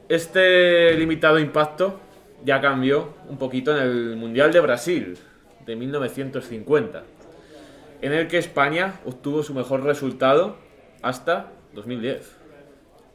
Este 0.09 0.95
limitado 0.95 1.41
impacto 1.41 1.99
ya 2.45 2.61
cambió 2.61 3.15
un 3.29 3.37
poquito 3.37 3.77
en 3.77 3.83
el 3.83 4.15
Mundial 4.15 4.53
de 4.53 4.61
Brasil 4.61 5.19
de 5.67 5.75
1950, 5.75 7.03
en 8.00 8.12
el 8.12 8.29
que 8.29 8.38
España 8.38 9.00
obtuvo 9.07 9.43
su 9.43 9.55
mejor 9.55 9.83
resultado 9.83 10.55
hasta 11.03 11.47
2010. 11.75 12.33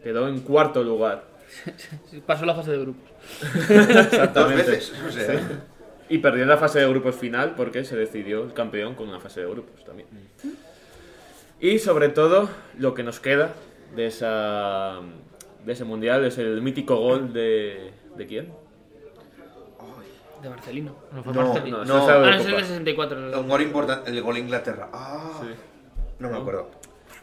Quedó 0.04 0.28
en 0.28 0.42
cuarto 0.42 0.84
lugar. 0.84 1.24
Pasó 2.26 2.46
la 2.46 2.54
fase 2.54 2.72
de 2.72 2.80
grupos. 2.80 3.10
Dos 3.70 3.80
Exactamente. 3.80 4.72
veces. 4.72 4.94
O 5.08 5.10
sea, 5.10 5.40
Y 6.14 6.20
perdió 6.20 6.44
en 6.44 6.50
la 6.50 6.58
fase 6.58 6.80
de 6.80 6.88
grupos 6.88 7.16
final 7.16 7.56
porque 7.56 7.84
se 7.84 7.96
decidió 7.96 8.44
el 8.44 8.54
campeón 8.54 8.94
con 8.94 9.10
una 9.10 9.20
fase 9.20 9.42
de 9.42 9.48
grupos 9.50 9.84
también. 9.84 10.08
Y 11.60 11.80
sobre 11.80 12.10
todo, 12.10 12.50
lo 12.78 12.94
que 12.94 13.02
nos 13.02 13.20
queda 13.20 13.54
de, 13.96 14.06
esa, 14.06 15.00
de 15.66 15.74
ese 15.74 15.86
mundial 15.86 16.24
es 16.24 16.38
el 16.38 16.62
mítico 16.62 16.98
gol 16.98 17.34
de. 17.34 17.94
¿De 18.16 18.28
quién? 18.28 18.54
De 20.44 20.50
Marcelino. 20.50 20.96
No 21.12 21.24
fue 21.24 21.34
No, 21.34 21.42
Marcelino. 21.48 21.78
No, 21.84 21.98
No. 21.98 22.08
Ah, 22.08 22.18
de 22.20 22.30
es 22.38 22.46
el 22.46 22.52
Copa. 22.52 22.62
de 22.62 22.68
64. 22.68 23.40
un 23.40 23.50
gol 23.50 23.62
importante, 23.64 24.12
el 24.12 24.22
gol 24.22 24.38
Inglaterra. 24.38 24.90
Ah, 24.94 25.32
Sí. 25.42 25.48
no 26.20 26.30
me 26.30 26.38
acuerdo. 26.38 26.70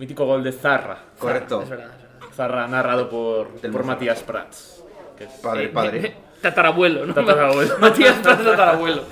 Mítico 0.01 0.27
gol 0.27 0.43
de 0.43 0.51
Zarra. 0.51 0.99
Correcto. 1.17 1.63
Es 1.63 1.69
verdad, 1.71 1.95
es 1.95 2.03
verdad. 2.03 2.35
Zarra 2.35 2.67
narrado 2.67 3.09
por, 3.09 3.47
por. 3.71 3.85
Matías 3.85 4.21
Prats. 4.25 4.83
Que 5.17 5.25
es 5.25 5.31
Padre, 5.35 5.69
padre. 5.69 6.15
Tatarabuelo, 6.43 7.07
¿no? 7.07 7.15
Tatarabuelo. 7.15 7.79
Matías 7.81 8.17
Prats 8.19 8.45
tatarabuelo. 8.45 9.05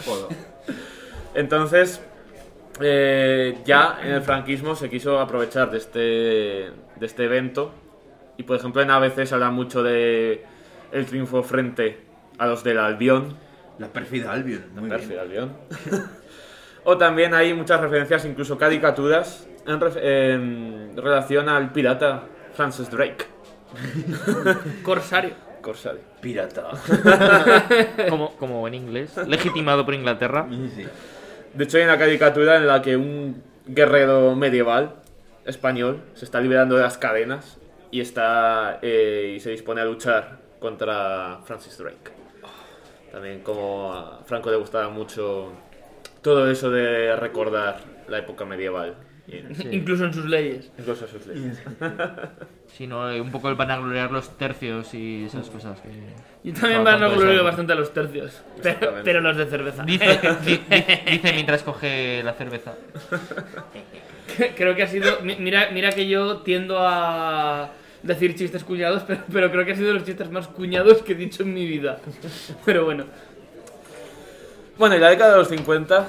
Entonces, 1.35 2.01
eh, 2.81 3.59
ya 3.64 3.99
en 4.03 4.12
el 4.12 4.23
franquismo 4.23 4.75
se 4.75 4.88
quiso 4.88 5.19
aprovechar 5.21 5.71
de 5.71 5.79
este, 5.79 5.99
de 6.01 7.07
este 7.07 7.25
evento. 7.25 7.73
Y 8.37 8.45
por 8.45 8.57
ejemplo, 8.57 8.81
en 8.83 8.91
ABC 8.91 9.25
se 9.27 9.35
habla 9.35 9.51
mucho 9.51 9.83
de 9.83 10.45
el 10.93 11.07
triunfo 11.07 11.43
frente 11.43 12.01
a 12.38 12.47
los 12.47 12.62
del 12.64 12.79
Albión. 12.79 13.37
La 13.79 13.88
pérfida 13.88 14.33
Albion. 14.33 14.64
Muy 14.75 14.88
Perfil 14.88 15.09
bien. 15.09 15.21
Albión. 15.21 15.57
o 16.85 16.97
también 16.99 17.35
hay 17.35 17.53
muchas 17.55 17.81
referencias, 17.81 18.25
incluso 18.25 18.57
caricaturas, 18.59 19.47
en, 19.67 19.79
ref- 19.81 20.01
en 20.03 20.97
relación 20.97 21.49
al 21.49 21.73
pirata 21.73 22.25
Francis 22.55 22.91
Drake. 22.91 23.27
Corsario. 24.83 25.35
Corsario. 25.68 26.00
Pirata. 26.22 26.70
Como, 28.09 28.35
como 28.37 28.66
en 28.66 28.72
inglés. 28.72 29.14
Legitimado 29.26 29.85
por 29.85 29.92
Inglaterra. 29.92 30.46
Sí. 30.74 30.87
De 31.52 31.64
hecho, 31.64 31.76
hay 31.76 31.85
una 31.85 31.98
caricatura 31.98 32.57
en 32.57 32.66
la 32.66 32.81
que 32.81 32.96
un 32.96 33.42
guerrero 33.66 34.35
medieval 34.35 34.94
español 35.44 36.00
se 36.14 36.24
está 36.24 36.40
liberando 36.40 36.74
de 36.76 36.83
las 36.85 36.96
cadenas 36.96 37.59
y 37.90 38.00
está 38.00 38.78
eh, 38.81 39.35
y 39.37 39.40
se 39.40 39.50
dispone 39.50 39.83
a 39.83 39.85
luchar 39.85 40.38
contra 40.59 41.40
Francis 41.44 41.76
Drake. 41.76 42.12
También 43.12 43.40
como 43.40 43.92
a 43.92 44.22
Franco 44.24 44.50
le 44.50 44.57
gustaba 44.57 44.88
mucho 44.88 45.52
todo 46.22 46.50
eso 46.50 46.70
de 46.70 47.14
recordar 47.14 47.81
la 48.09 48.20
época 48.20 48.46
medieval. 48.46 48.94
Y 49.26 49.76
Incluso 49.76 50.07
en 50.07 50.14
sus 50.14 50.24
leyes. 50.24 50.72
incluso 50.78 51.07
sus 51.07 51.26
leyes. 51.26 51.62
Sino 52.76 53.11
eh, 53.11 53.20
un 53.20 53.31
poco 53.33 53.48
el 53.48 53.54
vanagloriar 53.57 54.11
los 54.12 54.37
tercios 54.37 54.94
y 54.94 55.24
esas 55.24 55.50
cosas 55.50 55.81
que... 55.81 55.88
Yo 56.44 56.54
también 56.54 56.85
van 56.85 57.02
a 57.02 57.09
deseo. 57.09 57.42
bastante 57.42 57.72
a 57.72 57.76
los 57.76 57.92
tercios. 57.92 58.40
Pero, 58.62 58.94
pero 59.02 59.20
los 59.20 59.37
de 59.37 59.46
cerveza. 59.46 59.83
Dice, 59.85 60.20
di- 60.44 60.57
di- 60.68 61.11
dice 61.11 61.33
mientras 61.33 61.62
coge 61.64 62.22
la 62.22 62.35
cerveza. 62.35 62.74
creo 64.57 64.74
que 64.76 64.83
ha 64.83 64.87
sido. 64.87 65.20
mi- 65.22 65.37
Mira, 65.37 65.70
mira 65.72 65.90
que 65.90 66.07
yo 66.07 66.38
tiendo 66.38 66.76
a 66.81 67.70
decir 68.02 68.37
chistes 68.37 68.62
cuñados, 68.62 69.02
pero, 69.07 69.22
pero 69.33 69.50
creo 69.50 69.64
que 69.64 69.72
ha 69.72 69.76
sido 69.76 69.88
de 69.88 69.94
los 69.94 70.04
chistes 70.04 70.31
más 70.31 70.46
cuñados 70.46 71.02
que 71.02 71.12
he 71.12 71.16
dicho 71.16 71.42
en 71.42 71.54
mi 71.54 71.66
vida. 71.66 71.98
Pero 72.64 72.85
bueno. 72.85 73.04
Bueno, 74.78 74.94
y 74.94 75.00
la 75.00 75.09
década 75.11 75.33
de 75.33 75.38
los 75.38 75.48
50 75.48 76.07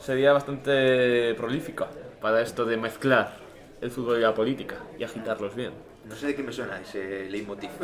sería 0.00 0.32
bastante 0.32 1.34
prolífica 1.34 1.88
para 2.20 2.40
esto 2.42 2.64
de 2.64 2.76
mezclar 2.76 3.32
el 3.80 3.90
fútbol 3.90 4.18
y 4.18 4.22
la 4.22 4.34
política 4.34 4.76
y 4.98 5.02
agitarlos 5.04 5.54
bien. 5.56 5.72
No 6.08 6.14
sé 6.14 6.28
de 6.28 6.34
qué 6.34 6.42
me 6.42 6.52
suena 6.52 6.80
ese 6.80 7.28
leitmotiv. 7.30 7.70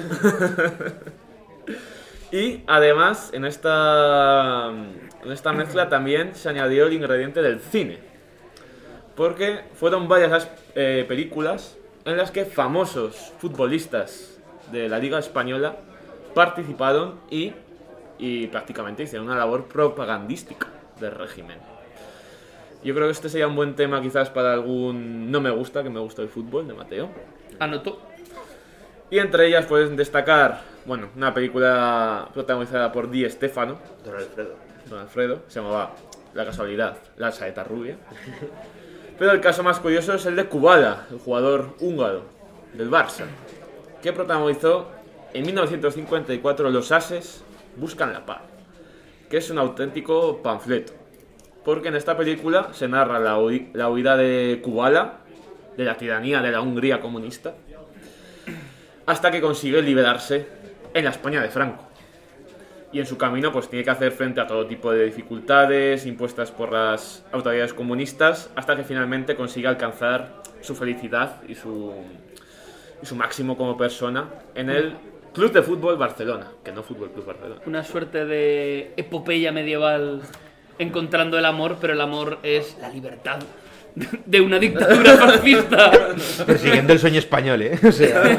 Y 2.32 2.62
además, 2.68 3.30
en 3.32 3.44
esta, 3.44 4.68
en 4.70 5.32
esta 5.32 5.52
mezcla 5.52 5.88
también 5.88 6.34
se 6.34 6.48
añadió 6.48 6.86
el 6.86 6.92
ingrediente 6.92 7.42
del 7.42 7.60
cine. 7.60 7.98
Porque 9.16 9.60
fueron 9.74 10.06
varias 10.06 10.30
las 10.30 10.50
eh, 10.76 11.04
películas 11.08 11.76
en 12.04 12.16
las 12.16 12.30
que 12.30 12.44
famosos 12.44 13.32
futbolistas 13.38 14.38
de 14.70 14.88
la 14.88 14.98
Liga 14.98 15.18
Española 15.18 15.76
participaron 16.32 17.18
y, 17.30 17.52
y 18.18 18.46
prácticamente 18.46 19.02
hicieron 19.02 19.26
una 19.26 19.36
labor 19.36 19.66
propagandística 19.66 20.68
del 21.00 21.12
régimen. 21.12 21.58
Yo 22.84 22.94
creo 22.94 23.08
que 23.08 23.12
este 23.12 23.28
sería 23.28 23.48
un 23.48 23.56
buen 23.56 23.74
tema 23.74 24.00
quizás 24.00 24.30
para 24.30 24.52
algún 24.52 25.30
no 25.30 25.40
me 25.40 25.50
gusta, 25.50 25.82
que 25.82 25.90
me 25.90 26.00
gusta 26.00 26.22
el 26.22 26.28
fútbol, 26.28 26.68
de 26.68 26.74
Mateo. 26.74 27.10
Anoto. 27.58 28.09
Y 29.10 29.18
entre 29.18 29.48
ellas 29.48 29.66
pueden 29.66 29.96
destacar, 29.96 30.62
bueno, 30.86 31.08
una 31.16 31.34
película 31.34 32.28
protagonizada 32.32 32.92
por 32.92 33.10
Di 33.10 33.28
Stefano, 33.28 33.78
Don 34.04 34.14
Alfredo. 34.14 34.54
Don 34.88 34.98
Alfredo, 35.00 35.42
se 35.48 35.60
llamaba 35.60 35.92
La 36.32 36.44
casualidad, 36.44 36.96
la 37.16 37.32
saeta 37.32 37.64
rubia. 37.64 37.96
Pero 39.18 39.32
el 39.32 39.40
caso 39.40 39.62
más 39.62 39.80
curioso 39.80 40.14
es 40.14 40.24
el 40.26 40.36
de 40.36 40.46
Kubala, 40.46 41.06
el 41.10 41.18
jugador 41.18 41.74
húngaro 41.80 42.22
del 42.72 42.90
Barça, 42.90 43.24
que 44.00 44.12
protagonizó 44.12 44.88
en 45.34 45.44
1954 45.44 46.70
Los 46.70 46.92
Ases 46.92 47.42
buscan 47.76 48.12
la 48.12 48.24
paz, 48.24 48.42
que 49.28 49.36
es 49.38 49.50
un 49.50 49.58
auténtico 49.58 50.40
panfleto. 50.42 50.92
porque 51.64 51.88
en 51.88 51.96
esta 51.96 52.16
película 52.16 52.70
se 52.72 52.88
narra 52.88 53.18
la, 53.18 53.38
la 53.74 53.88
huida 53.90 54.16
de 54.16 54.60
Kubala, 54.62 55.18
de 55.76 55.84
la 55.84 55.96
tiranía 55.96 56.40
de 56.40 56.50
la 56.50 56.62
Hungría 56.62 57.00
comunista, 57.00 57.54
hasta 59.10 59.32
que 59.32 59.40
consigue 59.40 59.82
liberarse 59.82 60.46
en 60.94 61.04
la 61.04 61.10
España 61.10 61.42
de 61.42 61.48
Franco. 61.48 61.84
Y 62.92 63.00
en 63.00 63.06
su 63.06 63.18
camino 63.18 63.50
pues 63.50 63.68
tiene 63.68 63.84
que 63.84 63.90
hacer 63.90 64.12
frente 64.12 64.40
a 64.40 64.46
todo 64.46 64.66
tipo 64.66 64.92
de 64.92 65.04
dificultades 65.04 66.06
impuestas 66.06 66.52
por 66.52 66.72
las 66.72 67.24
autoridades 67.32 67.74
comunistas, 67.74 68.50
hasta 68.54 68.76
que 68.76 68.84
finalmente 68.84 69.34
consigue 69.34 69.66
alcanzar 69.66 70.42
su 70.60 70.76
felicidad 70.76 71.42
y 71.48 71.56
su, 71.56 71.92
y 73.02 73.06
su 73.06 73.16
máximo 73.16 73.56
como 73.56 73.76
persona 73.76 74.28
en 74.54 74.70
el 74.70 74.94
Club 75.34 75.52
de 75.52 75.62
Fútbol 75.62 75.96
Barcelona, 75.96 76.46
que 76.64 76.70
no 76.70 76.84
Fútbol 76.84 77.10
Club 77.10 77.26
Barcelona. 77.26 77.60
Una 77.66 77.82
suerte 77.82 78.24
de 78.24 78.92
epopeya 78.96 79.50
medieval 79.50 80.22
encontrando 80.78 81.36
el 81.36 81.46
amor, 81.46 81.78
pero 81.80 81.94
el 81.94 82.00
amor 82.00 82.38
es 82.44 82.76
la 82.80 82.88
libertad 82.88 83.40
de 84.26 84.40
una 84.40 84.58
dictadura 84.58 85.16
fascista. 85.16 85.90
Persiguiendo 86.46 86.92
el 86.92 86.98
sueño 86.98 87.18
español, 87.18 87.62
¿eh? 87.62 87.78
O 87.88 87.92
sea, 87.92 88.36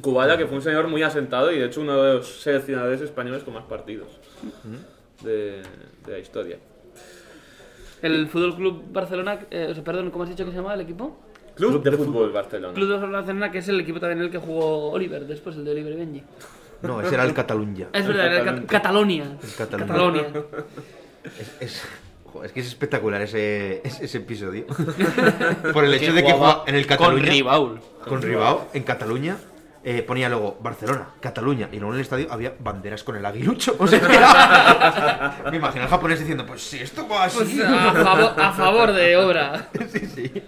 Kubala, 0.00 0.36
que 0.36 0.46
fue 0.46 0.56
un 0.56 0.62
señor 0.62 0.88
muy 0.88 1.02
asentado 1.02 1.50
y 1.52 1.58
de 1.58 1.66
hecho 1.66 1.80
uno 1.80 2.02
de 2.02 2.14
los 2.14 2.40
seleccionadores 2.42 3.00
españoles 3.00 3.42
con 3.42 3.54
más 3.54 3.64
partidos 3.64 4.08
de, 5.22 5.62
de 6.04 6.12
la 6.12 6.18
historia. 6.18 6.58
El 8.02 8.28
Fútbol 8.28 8.56
Club 8.56 8.84
Barcelona, 8.92 9.38
eh, 9.50 9.68
o 9.70 9.74
sea, 9.74 9.82
perdón, 9.82 10.10
¿cómo 10.10 10.24
has 10.24 10.30
dicho 10.30 10.44
que 10.44 10.50
se 10.50 10.58
llama 10.58 10.74
el 10.74 10.82
equipo? 10.82 11.18
Club, 11.54 11.82
de, 11.82 11.92
Fútbol 11.92 12.30
Barcelona. 12.30 12.74
Club 12.74 12.88
de 13.00 13.06
Barcelona, 13.06 13.50
que 13.50 13.58
es 13.58 13.68
el 13.68 13.80
equipo 13.80 13.98
también 13.98 14.18
en 14.18 14.24
el 14.26 14.30
que 14.30 14.36
jugó 14.38 14.90
Oliver, 14.90 15.26
después 15.26 15.56
el 15.56 15.64
de 15.64 15.70
Oliver 15.70 15.92
y 15.94 15.96
Benji. 15.96 16.22
no, 16.82 17.00
ese 17.00 17.14
era 17.14 17.24
el 17.24 17.32
Catalunya. 17.32 17.88
Es 17.94 18.06
verdad, 18.06 18.26
era 18.26 18.44
Cat- 18.44 18.66
Catalonia. 18.66 19.24
Catalunya. 19.56 19.86
Catalonia. 19.86 20.26
Es, 21.24 21.56
es- 21.60 21.82
jo, 21.82 21.88
es 22.44 22.52
que 22.52 22.60
es 22.60 22.66
espectacular 22.66 23.20
ese, 23.22 23.80
ese, 23.84 24.04
ese 24.04 24.18
episodio. 24.18 24.66
Por 25.72 25.84
el 25.84 25.94
hecho 25.94 26.12
de 26.12 26.22
que 26.24 26.32
jugaba 26.32 26.54
juega 26.64 26.70
en 26.70 26.74
el 26.76 26.86
Con 26.86 26.96
Cataluña. 26.96 27.30
Ribaul. 27.30 27.80
Con 28.08 28.22
Ribao, 28.22 28.68
en 28.74 28.82
Cataluña. 28.82 29.36
eh, 29.84 30.02
ponía 30.02 30.28
luego 30.28 30.56
Barcelona, 30.60 31.10
Cataluña, 31.20 31.68
y 31.70 31.76
luego 31.76 31.92
en 31.92 31.96
el 31.98 32.02
estadio 32.02 32.26
había 32.30 32.54
banderas 32.58 33.04
con 33.04 33.16
el 33.16 33.24
aguilucho. 33.24 33.76
O 33.78 33.86
sea, 33.86 34.00
que 34.00 34.14
era- 34.16 35.44
Me 35.50 35.56
imagino 35.58 35.84
al 35.84 35.90
japonés 35.90 36.18
diciendo, 36.18 36.44
pues 36.46 36.62
si 36.62 36.78
esto 36.80 37.06
va 37.08 37.24
así. 37.24 37.38
Pues 37.38 37.60
a, 37.64 37.92
favor, 37.92 38.32
a 38.40 38.52
favor 38.52 38.92
de 38.92 39.16
obra. 39.16 39.68
sí, 39.92 40.06
sí. 40.06 40.42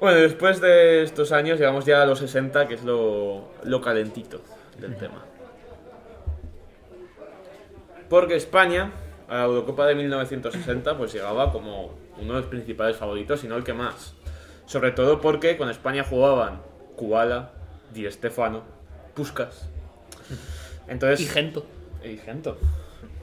Bueno, 0.00 0.18
después 0.20 0.60
de 0.60 1.02
estos 1.02 1.32
años 1.32 1.58
llegamos 1.58 1.84
ya 1.84 2.02
a 2.02 2.06
los 2.06 2.18
60, 2.20 2.68
que 2.68 2.74
es 2.74 2.84
lo, 2.84 3.48
lo 3.64 3.80
calentito 3.80 4.40
del 4.78 4.96
tema. 4.96 5.24
Porque 8.08 8.36
España, 8.36 8.90
a 9.28 9.36
la 9.36 9.44
Eurocopa 9.44 9.86
de 9.86 9.94
1960, 9.94 10.96
pues 10.96 11.12
llegaba 11.12 11.52
como 11.52 11.94
uno 12.20 12.34
de 12.34 12.40
los 12.40 12.48
principales 12.48 12.96
favoritos, 12.96 13.44
y 13.44 13.48
no 13.48 13.56
el 13.56 13.64
que 13.64 13.74
más. 13.74 14.14
Sobre 14.66 14.90
todo 14.92 15.20
porque 15.20 15.56
con 15.56 15.70
España 15.70 16.04
jugaban 16.04 16.62
Kubala, 16.96 17.52
Di 17.92 18.10
Stefano, 18.10 18.62
Puskas. 19.14 19.68
Entonces, 20.88 21.20
Y 21.20 21.26
Gento. 21.26 21.66
y 22.04 22.16
Gento. 22.16 22.58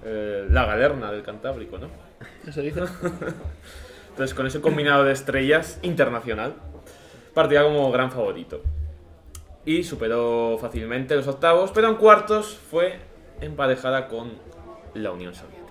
Eh, 0.04 0.48
la 0.50 0.65
galerna 0.65 1.12
del 1.12 1.24
Cantábrico, 1.24 1.78
¿no? 1.78 1.88
Eso 2.48 2.62
dice. 2.62 2.82
Entonces, 4.10 4.34
con 4.34 4.48
ese 4.48 4.62
combinado 4.62 5.04
de 5.04 5.12
estrellas 5.12 5.80
internacional, 5.82 6.54
partía 7.34 7.63
como 7.63 7.91
gran 7.91 8.12
favorito. 8.12 8.62
Y 9.65 9.84
superó 9.84 10.58
fácilmente 10.62 11.15
los 11.15 11.28
octavos, 11.28 11.72
pero 11.74 11.89
en 11.89 11.96
cuartos 11.96 12.56
fue 12.70 13.00
emparejada 13.41 14.08
con 14.08 14.34
la 14.94 15.12
Unión 15.12 15.34
Soviética. 15.34 15.64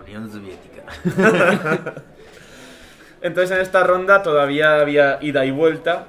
Unión 0.00 0.30
Soviética. 0.30 0.82
Entonces, 3.22 3.50
en 3.56 3.62
esta 3.62 3.84
ronda 3.84 4.22
todavía 4.22 4.80
había 4.80 5.18
ida 5.22 5.44
y 5.44 5.50
vuelta. 5.50 6.06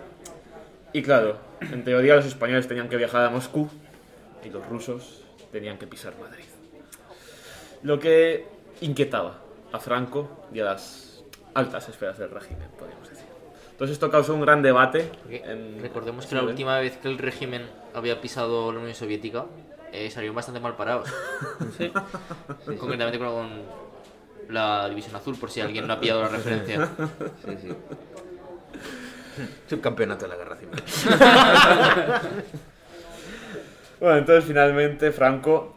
Y 0.94 1.02
claro, 1.02 1.38
en 1.62 1.84
teoría 1.84 2.16
los 2.16 2.26
españoles 2.26 2.68
tenían 2.68 2.90
que 2.90 2.98
viajar 2.98 3.26
a 3.26 3.30
Moscú 3.30 3.70
y 4.44 4.50
los 4.50 4.66
rusos 4.68 5.24
tenían 5.52 5.78
que 5.78 5.88
pisar 5.88 6.14
Madrid. 6.20 6.46
Lo 7.84 8.00
que 8.00 8.46
inquietaba 8.82 9.40
a 9.72 9.80
Franco 9.80 10.46
y 10.54 10.60
a 10.60 10.66
las 10.66 11.24
altas 11.54 11.88
esferas 11.90 12.18
del 12.18 12.30
régimen, 12.30 12.68
podríamos 12.78 13.10
decir. 13.10 13.26
Entonces 13.72 13.94
esto 13.96 14.12
causó 14.12 14.34
un 14.36 14.42
gran 14.42 14.62
debate. 14.62 15.10
En- 15.30 15.80
Recordemos 15.82 16.26
que 16.26 16.36
la 16.36 16.44
última 16.44 16.80
vez 16.80 16.98
que 16.98 17.08
el 17.08 17.18
régimen 17.18 17.64
había 17.94 18.22
pisado 18.22 18.72
la 18.72 18.80
Unión 18.80 18.94
Soviética 18.96 19.46
eh, 19.92 20.10
salieron 20.10 20.36
bastante 20.36 20.60
mal 20.60 20.76
parados. 20.76 21.10
Sí. 21.78 21.92
Concretamente 22.78 23.20
con 23.20 23.50
la 24.50 24.90
División 24.90 25.16
Azul, 25.16 25.38
por 25.38 25.50
si 25.50 25.62
alguien 25.62 25.88
no 25.88 25.94
ha 25.94 26.00
pillado 26.00 26.22
la 26.22 26.28
referencia. 26.30 26.90
Sí, 27.46 27.58
sí. 27.62 27.76
Subcampeonato 29.68 30.26
de 30.26 30.30
la 30.30 30.36
guerra 30.36 30.56
civil. 30.58 30.84
Bueno, 34.02 34.18
entonces 34.18 34.46
finalmente 34.46 35.12
Franco 35.12 35.76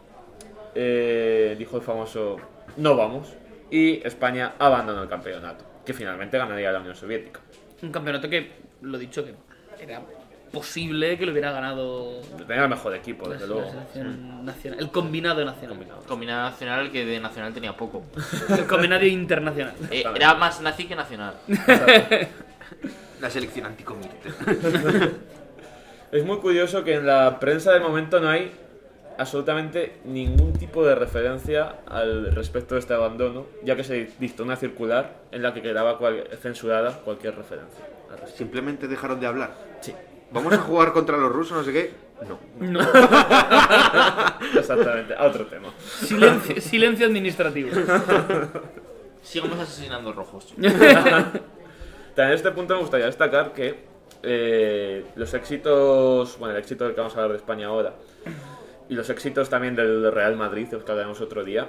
eh, 0.74 1.54
dijo 1.58 1.76
el 1.76 1.82
famoso 1.82 2.38
no 2.78 2.96
vamos 2.96 3.34
y 3.70 4.00
España 4.06 4.54
abandonó 4.58 5.02
el 5.02 5.10
campeonato, 5.10 5.66
que 5.84 5.92
finalmente 5.92 6.38
ganaría 6.38 6.72
la 6.72 6.80
Unión 6.80 6.94
Soviética. 6.96 7.40
Un 7.82 7.92
campeonato 7.92 8.30
que, 8.30 8.50
lo 8.80 8.96
dicho, 8.96 9.26
que 9.26 9.34
era 9.78 10.00
posible 10.54 11.18
que 11.18 11.26
lo 11.26 11.32
hubiera 11.32 11.52
ganado 11.52 12.20
Tenía 12.46 12.62
el 12.64 12.68
mejor 12.70 12.94
equipo, 12.94 13.28
desde 13.28 13.46
la 13.46 13.54
luego. 13.54 13.70
selección 13.70 14.44
nacional. 14.46 14.80
El 14.80 14.90
combinado 14.90 15.44
nacional. 15.44 15.76
Combinado. 15.76 16.02
Combinado 16.06 16.50
nacional 16.50 16.90
que 16.90 17.04
de 17.04 17.20
nacional 17.20 17.52
tenía 17.52 17.76
poco. 17.76 18.04
El 18.56 18.66
combinado 18.66 19.04
internacional. 19.04 19.74
Eh, 19.90 20.04
era 20.14 20.34
más 20.34 20.60
nazi 20.60 20.86
que 20.86 20.94
nacional. 20.96 21.34
La 23.20 23.30
selección 23.30 23.66
anticomité. 23.66 24.16
Es 26.12 26.24
muy 26.24 26.38
curioso 26.38 26.84
que 26.84 26.94
en 26.94 27.06
la 27.06 27.38
prensa 27.40 27.72
del 27.72 27.82
momento 27.82 28.20
no 28.20 28.28
hay 28.28 28.52
absolutamente 29.18 29.98
ningún 30.04 30.52
tipo 30.52 30.84
de 30.84 30.94
referencia 30.94 31.76
al 31.86 32.32
respecto 32.34 32.74
de 32.74 32.80
este 32.80 32.94
abandono, 32.94 33.46
ya 33.62 33.76
que 33.76 33.84
se 33.84 34.10
dictó 34.18 34.42
una 34.42 34.56
circular 34.56 35.14
en 35.32 35.42
la 35.42 35.54
que 35.54 35.62
quedaba 35.62 35.98
cual- 35.98 36.28
censurada 36.42 36.92
cualquier 37.00 37.36
referencia. 37.36 37.84
Simplemente 38.36 38.86
dejaron 38.88 39.20
de 39.20 39.26
hablar. 39.26 39.54
Sí, 39.80 39.92
Vamos 40.30 40.52
a 40.52 40.58
jugar 40.66 40.92
contra 40.92 41.16
los 41.16 41.32
rusos, 41.32 41.56
no 41.56 41.64
sé 41.64 41.72
qué. 41.72 41.92
No. 42.26 42.38
No. 42.60 42.80
exactamente, 44.58 45.14
a 45.14 45.24
otro 45.24 45.46
tema. 45.46 45.72
Silencio, 45.78 46.60
silencio 46.60 47.06
administrativo. 47.06 47.70
Sigamos 49.22 49.58
asesinando 49.58 50.12
rojos. 50.12 50.54
También 50.54 51.42
en 52.16 52.32
este 52.32 52.50
punto 52.52 52.74
me 52.74 52.80
gustaría 52.80 53.06
destacar 53.06 53.52
que 53.52 53.84
eh, 54.22 55.04
los 55.16 55.34
éxitos, 55.34 56.38
bueno, 56.38 56.54
el 56.54 56.60
éxito 56.60 56.84
del 56.84 56.94
que 56.94 57.00
vamos 57.00 57.14
a 57.14 57.16
hablar 57.16 57.32
de 57.32 57.38
España 57.38 57.66
ahora, 57.66 57.94
y 58.88 58.94
los 58.94 59.10
éxitos 59.10 59.48
también 59.48 59.74
del 59.74 60.12
Real 60.12 60.36
Madrid, 60.36 60.68
de 60.68 60.76
los 60.76 60.84
que 60.84 60.92
hablaremos 60.92 61.20
otro 61.20 61.42
día, 61.42 61.68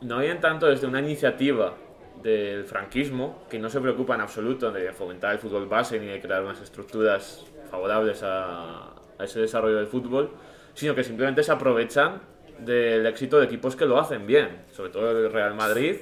no 0.00 0.18
vienen 0.18 0.40
tanto 0.40 0.66
desde 0.66 0.86
una 0.86 1.00
iniciativa 1.00 1.74
del 2.22 2.64
franquismo, 2.64 3.44
que 3.50 3.58
no 3.58 3.68
se 3.68 3.80
preocupa 3.80 4.14
en 4.14 4.20
absoluto 4.20 4.70
de 4.70 4.92
fomentar 4.92 5.32
el 5.32 5.38
fútbol 5.38 5.66
base 5.66 5.98
ni 5.98 6.06
de 6.06 6.20
crear 6.20 6.42
unas 6.44 6.60
estructuras 6.60 7.44
favorables 7.70 8.22
a, 8.22 8.90
a 9.18 9.24
ese 9.24 9.40
desarrollo 9.40 9.76
del 9.76 9.86
fútbol, 9.86 10.30
sino 10.74 10.94
que 10.94 11.02
simplemente 11.04 11.42
se 11.42 11.52
aprovechan 11.52 12.20
del 12.58 13.04
éxito 13.06 13.38
de 13.38 13.46
equipos 13.46 13.74
que 13.76 13.86
lo 13.86 13.98
hacen 13.98 14.26
bien, 14.26 14.62
sobre 14.72 14.90
todo 14.90 15.10
el 15.10 15.32
Real 15.32 15.54
Madrid, 15.54 15.96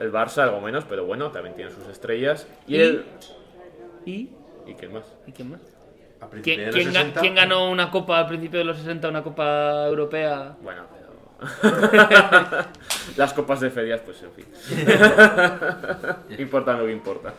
el 0.00 0.12
Barça 0.12 0.38
algo 0.42 0.60
menos, 0.60 0.84
pero 0.84 1.04
bueno, 1.06 1.30
también 1.30 1.54
tiene 1.54 1.70
sus 1.70 1.86
estrellas, 1.88 2.46
y, 2.66 2.76
Y- 2.76 2.80
el... 2.80 3.04
¿Y? 4.04 4.30
¿Y 4.66 4.74
qué 4.74 4.88
más? 4.88 5.04
¿Y 5.26 5.32
quién 5.32 5.50
más? 5.52 5.60
¿Quién, 6.42 6.70
quién 6.70 6.88
ga- 6.88 6.92
60, 6.92 7.20
quién 7.20 7.34
ganó 7.34 7.70
una 7.70 7.90
copa 7.90 8.18
al 8.18 8.26
principio 8.26 8.58
de 8.58 8.64
los 8.64 8.78
60, 8.78 9.08
una 9.08 9.22
copa 9.22 9.86
europea? 9.86 10.56
Bueno. 10.60 10.82
Las 13.16 13.32
copas 13.34 13.60
de 13.60 13.70
ferias, 13.70 14.00
pues 14.00 14.22
en 14.22 14.32
fin. 14.32 14.46
importa 16.38 16.72
lo 16.74 16.86
que 16.86 16.92
importa. 16.92 17.34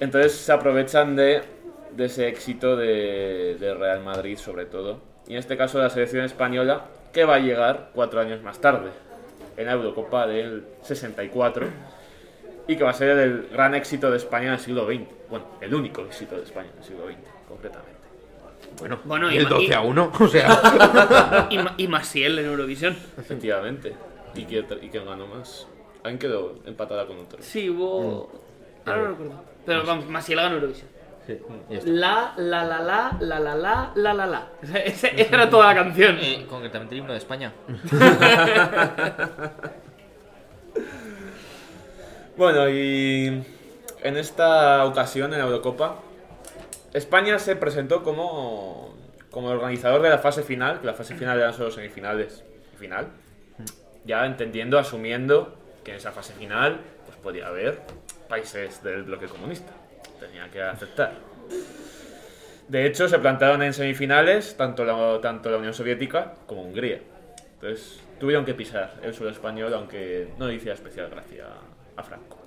Entonces 0.00 0.32
se 0.32 0.52
aprovechan 0.52 1.16
de, 1.16 1.42
de 1.92 2.04
ese 2.04 2.28
éxito 2.28 2.76
de, 2.76 3.56
de 3.58 3.74
Real 3.74 4.02
Madrid, 4.02 4.36
sobre 4.36 4.66
todo. 4.66 5.00
Y 5.26 5.32
en 5.32 5.38
este 5.38 5.56
caso 5.56 5.78
la 5.78 5.90
selección 5.90 6.24
española, 6.24 6.84
que 7.12 7.24
va 7.24 7.36
a 7.36 7.38
llegar 7.38 7.90
cuatro 7.94 8.20
años 8.20 8.42
más 8.42 8.60
tarde, 8.60 8.90
en 9.56 9.66
la 9.66 9.72
Eurocopa 9.72 10.26
del 10.26 10.64
64. 10.82 11.66
Y 12.68 12.76
que 12.76 12.84
va 12.84 12.90
a 12.90 12.94
ser 12.94 13.16
el 13.18 13.48
gran 13.52 13.74
éxito 13.74 14.10
de 14.10 14.16
España 14.16 14.48
en 14.48 14.52
el 14.54 14.58
siglo 14.58 14.86
XX. 14.86 15.04
Bueno, 15.30 15.46
el 15.60 15.74
único 15.74 16.02
éxito 16.02 16.36
de 16.36 16.42
España 16.42 16.68
en 16.72 16.78
el 16.78 16.84
siglo 16.84 17.06
XX, 17.06 17.16
concretamente. 17.48 17.95
Bueno, 18.78 18.98
Bueno, 19.04 19.30
y 19.32 19.36
el 19.38 19.44
ma- 19.44 19.50
12 19.50 19.64
y- 19.64 19.72
a 19.72 19.80
1. 19.80 20.12
O 20.20 20.28
sea. 20.28 21.46
Y, 21.50 21.58
Ma- 21.58 21.74
y 21.76 21.88
Masiel 21.88 22.38
en 22.38 22.46
Eurovisión. 22.46 22.96
Efectivamente. 23.18 23.94
¿Y 24.34 24.44
quién, 24.44 24.66
y 24.82 24.88
quién 24.88 25.04
ganó 25.06 25.26
más? 25.26 25.66
Alguien 26.02 26.18
quedó 26.18 26.54
empatada 26.66 27.06
con 27.06 27.18
otro. 27.18 27.38
Sí, 27.40 27.70
hubo. 27.70 28.30
Ahora 28.84 29.02
no 29.02 29.08
recuerdo. 29.08 29.44
Pero 29.64 29.84
vamos, 29.84 30.06
Masiel 30.08 30.38
ganó 30.40 30.54
Eurovisión. 30.56 30.88
Sí. 31.26 31.38
La, 31.86 32.34
la, 32.36 32.62
la, 32.64 32.80
la, 32.80 33.16
la, 33.18 33.40
la, 33.40 33.54
la, 33.56 33.90
la, 33.96 34.14
la, 34.14 34.26
la. 34.26 34.48
Esa 34.84 35.08
esa 35.08 35.34
era 35.34 35.50
toda 35.50 35.66
la 35.66 35.74
canción. 35.74 36.18
Eh, 36.20 36.46
concretamente 36.48 36.94
el 36.94 37.00
himno 37.00 37.12
de 37.12 37.18
España. 37.18 37.52
Bueno, 42.36 42.68
y 42.68 43.42
en 44.02 44.16
esta 44.18 44.84
ocasión, 44.84 45.32
en 45.32 45.38
la 45.38 45.46
Eurocopa, 45.46 45.96
España 46.96 47.38
se 47.38 47.56
presentó 47.56 48.02
como, 48.02 48.96
como 49.30 49.48
organizador 49.48 50.00
de 50.00 50.08
la 50.08 50.18
fase 50.18 50.42
final, 50.42 50.80
que 50.80 50.86
la 50.86 50.94
fase 50.94 51.14
final 51.14 51.38
eran 51.38 51.52
solo 51.52 51.70
semifinales 51.70 52.42
y 52.74 52.76
final. 52.78 53.08
Ya 54.06 54.24
entendiendo, 54.24 54.78
asumiendo 54.78 55.58
que 55.84 55.90
en 55.90 55.98
esa 55.98 56.12
fase 56.12 56.32
final 56.32 56.80
pues 57.04 57.18
podía 57.18 57.48
haber 57.48 57.80
países 58.28 58.82
del 58.82 59.02
bloque 59.02 59.26
comunista. 59.26 59.72
Tenía 60.18 60.48
que 60.50 60.62
aceptar. 60.62 61.12
De 62.68 62.86
hecho, 62.86 63.08
se 63.08 63.18
plantaron 63.18 63.62
en 63.62 63.74
semifinales 63.74 64.56
tanto 64.56 64.84
la, 64.84 65.20
tanto 65.20 65.50
la 65.50 65.58
Unión 65.58 65.74
Soviética 65.74 66.34
como 66.46 66.62
Hungría. 66.62 67.00
Entonces, 67.54 68.00
tuvieron 68.18 68.46
que 68.46 68.54
pisar 68.54 68.94
el 69.02 69.12
suelo 69.12 69.32
español, 69.32 69.74
aunque 69.74 70.28
no 70.38 70.46
le 70.46 70.54
hiciera 70.54 70.74
especial 70.74 71.10
gracia 71.10 71.46
a 71.94 72.02
Franco. 72.02 72.45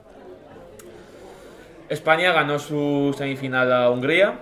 España 1.89 2.31
ganó 2.31 2.59
su 2.59 3.13
semifinal 3.17 3.73
a 3.73 3.89
Hungría 3.89 4.39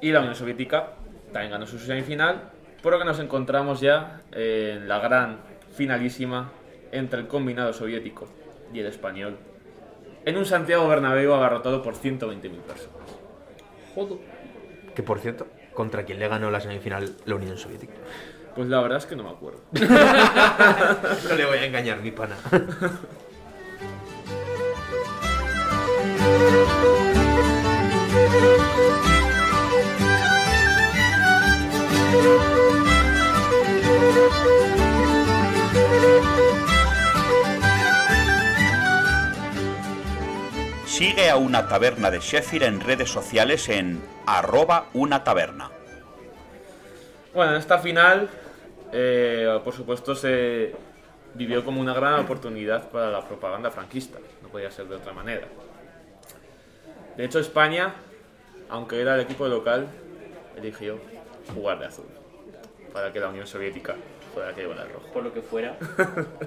y 0.00 0.10
la 0.10 0.20
Unión 0.20 0.34
Soviética 0.34 0.94
también 1.32 1.52
ganó 1.52 1.66
su 1.66 1.78
semifinal, 1.78 2.50
por 2.82 2.94
lo 2.94 2.98
que 2.98 3.04
nos 3.04 3.18
encontramos 3.18 3.80
ya 3.80 4.22
en 4.32 4.88
la 4.88 4.98
gran 4.98 5.40
finalísima 5.74 6.50
entre 6.90 7.20
el 7.20 7.28
combinado 7.28 7.74
soviético 7.74 8.26
y 8.72 8.80
el 8.80 8.86
español, 8.86 9.36
en 10.24 10.38
un 10.38 10.46
Santiago 10.46 10.88
Bernabéu 10.88 11.34
abarrotado 11.34 11.82
por 11.82 11.94
120.000 11.94 12.50
personas. 12.62 12.96
Joder. 13.94 14.18
Que 14.94 15.02
por 15.02 15.20
cierto, 15.20 15.46
¿contra 15.74 16.04
quién 16.04 16.18
le 16.18 16.28
ganó 16.28 16.50
la 16.50 16.60
semifinal 16.60 17.14
la 17.26 17.34
Unión 17.34 17.58
Soviética? 17.58 17.92
Pues 18.54 18.68
la 18.68 18.80
verdad 18.80 18.98
es 18.98 19.06
que 19.06 19.14
no 19.14 19.24
me 19.24 19.30
acuerdo. 19.30 19.60
No 21.28 21.36
le 21.36 21.44
voy 21.44 21.58
a 21.58 21.66
engañar, 21.66 22.00
mi 22.00 22.10
pana. 22.10 22.36
Sigue 40.86 41.30
a 41.30 41.36
una 41.36 41.68
taberna 41.68 42.10
de 42.10 42.18
Sheffield 42.18 42.64
en 42.64 42.80
redes 42.80 43.08
sociales 43.08 43.68
en 43.68 44.02
arroba 44.26 44.88
una 44.94 45.22
taberna. 45.22 45.70
Bueno, 47.32 47.52
en 47.52 47.58
esta 47.58 47.78
final, 47.78 48.28
eh, 48.92 49.60
por 49.62 49.72
supuesto, 49.74 50.16
se 50.16 50.74
vivió 51.34 51.64
como 51.64 51.80
una 51.80 51.94
gran 51.94 52.14
oportunidad 52.20 52.88
para 52.90 53.10
la 53.10 53.24
propaganda 53.24 53.70
franquista. 53.70 54.18
No 54.42 54.48
podía 54.48 54.70
ser 54.72 54.86
de 54.86 54.96
otra 54.96 55.12
manera. 55.12 55.46
De 57.16 57.24
hecho, 57.24 57.38
España, 57.38 57.94
aunque 58.68 59.00
era 59.00 59.14
el 59.14 59.20
equipo 59.20 59.46
local, 59.48 59.88
eligió 60.56 60.98
jugar 61.54 61.78
de 61.78 61.86
azul. 61.86 62.06
Para 62.92 63.12
que 63.12 63.20
la 63.20 63.28
Unión 63.28 63.46
Soviética 63.46 63.94
fuera 64.34 64.54
que 64.54 64.62
llevara 64.62 64.82
el 64.84 64.90
rojo. 64.90 65.06
Por 65.12 65.24
lo 65.24 65.32
que 65.32 65.42
fuera. 65.42 65.76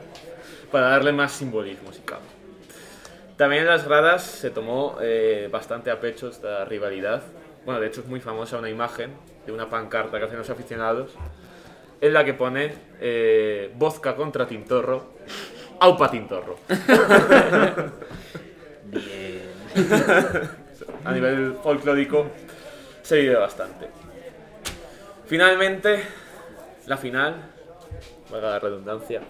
para 0.72 0.90
darle 0.90 1.12
más 1.12 1.32
simbolismo, 1.32 1.92
si 1.94 2.02
cabe. 2.02 2.24
También 3.38 3.64
en 3.64 3.70
las 3.70 3.88
gradas 3.88 4.24
se 4.24 4.50
tomó 4.50 4.98
eh, 5.02 5.50
bastante 5.52 5.90
a 5.92 6.00
pecho 6.00 6.30
esta 6.30 6.66
rivalidad. 6.66 7.24
Bueno, 7.66 7.80
de 7.80 7.88
hecho 7.88 8.02
es 8.02 8.08
muy 8.08 8.20
famosa 8.20 8.58
una 8.58 8.70
imagen 8.70 9.12
de 9.46 9.52
una 9.52 9.70
pancarta 9.70 10.20
que 10.20 10.26
hacen 10.26 10.38
los 10.38 10.50
aficionados 10.50 11.12
en 12.02 12.14
la 12.14 12.26
que 12.26 12.34
pone 12.34 12.74
eh, 13.00 13.72
vodka 13.76 14.16
contra 14.16 14.48
Tintorro, 14.48 15.14
aupa 15.80 16.10
Tintorro. 16.10 16.58
a 21.04 21.12
nivel 21.12 21.56
folclórico 21.62 22.28
se 23.02 23.20
vive 23.20 23.36
bastante. 23.36 23.88
Finalmente, 25.26 26.04
la 26.88 26.98
final, 26.98 27.36
valga 28.30 28.50
la 28.50 28.60
redundancia, 28.60 29.22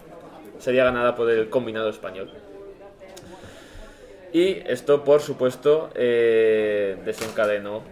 sería 0.60 0.84
ganada 0.84 1.16
por 1.16 1.30
el 1.30 1.50
combinado 1.50 1.90
español. 1.90 2.32
Y 4.34 4.64
esto, 4.66 5.04
por 5.04 5.22
supuesto, 5.22 5.90
eh, 5.94 6.98
desencadenó 7.04 7.84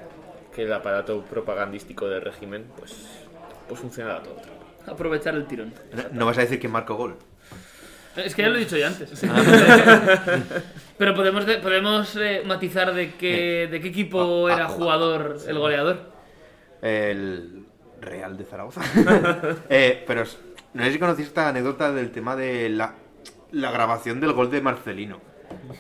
que 0.55 0.63
el 0.63 0.73
aparato 0.73 1.21
propagandístico 1.23 2.07
del 2.07 2.21
régimen 2.21 2.65
pues, 2.77 2.95
pues 3.67 3.79
funcionara 3.79 4.23
todo. 4.23 4.37
Aprovechar 4.87 5.35
el 5.35 5.45
tirón. 5.45 5.73
No 6.11 6.25
vas 6.25 6.37
a 6.37 6.41
decir 6.41 6.59
que 6.59 6.67
marcó 6.67 6.95
gol. 6.95 7.17
Es 8.15 8.35
que 8.35 8.41
ya 8.41 8.49
lo 8.49 8.55
he 8.55 8.59
dicho 8.59 8.75
ya 8.77 8.87
antes. 8.87 9.09
Pero 10.97 11.15
podemos, 11.15 11.45
de- 11.45 11.57
podemos 11.59 12.15
eh, 12.17 12.43
matizar 12.45 12.93
de 12.93 13.13
qué, 13.13 13.67
de 13.71 13.79
qué 13.79 13.87
equipo 13.87 14.47
Ah, 14.47 14.53
era 14.53 14.65
ah, 14.65 14.69
jugador 14.69 15.37
el 15.47 15.57
goleador. 15.57 16.11
El 16.81 17.65
Real 18.01 18.37
de 18.37 18.43
Zaragoza. 18.45 18.81
Eh, 19.69 20.03
pero 20.07 20.23
no 20.73 20.83
sé 20.83 20.91
si 20.91 20.99
conocéis 20.99 21.27
esta 21.29 21.47
anécdota 21.49 21.91
del 21.93 22.11
tema 22.11 22.35
de 22.35 22.69
la, 22.69 22.95
la 23.51 23.71
grabación 23.71 24.19
del 24.19 24.33
gol 24.33 24.49
de 24.51 24.61
Marcelino. 24.61 25.21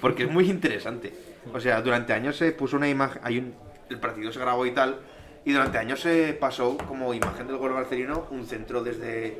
Porque 0.01 0.23
es 0.23 0.31
muy 0.31 0.49
interesante. 0.49 1.13
O 1.53 1.59
sea, 1.59 1.81
durante 1.81 2.13
años 2.13 2.37
se 2.37 2.51
puso 2.51 2.77
una 2.77 2.87
imagen. 2.89 3.21
Hay 3.23 3.39
un, 3.39 3.53
el 3.89 3.99
partido 3.99 4.31
se 4.31 4.39
grabó 4.39 4.65
y 4.65 4.71
tal. 4.71 4.99
Y 5.45 5.53
durante 5.53 5.77
años 5.77 5.99
se 6.01 6.33
pasó 6.33 6.77
como 6.77 7.13
imagen 7.13 7.47
del 7.47 7.57
gol 7.57 7.69
de 7.69 7.75
Marcelino 7.75 8.27
un 8.31 8.45
centro 8.45 8.83
desde 8.83 9.37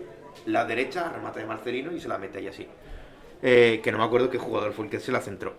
la 0.51 0.65
derecha, 0.65 1.09
remata 1.09 1.39
de 1.39 1.45
Marcelino 1.45 1.91
y 1.91 1.99
se 1.99 2.07
la 2.07 2.17
mete 2.17 2.39
ahí 2.39 2.47
así. 2.47 2.67
Eh, 3.41 3.79
que 3.83 3.91
no 3.91 3.97
me 3.97 4.03
acuerdo 4.03 4.29
qué 4.29 4.37
jugador 4.37 4.73
fue 4.73 4.85
el 4.85 4.91
que 4.91 4.99
se 4.99 5.11
la 5.11 5.21
centró. 5.21 5.53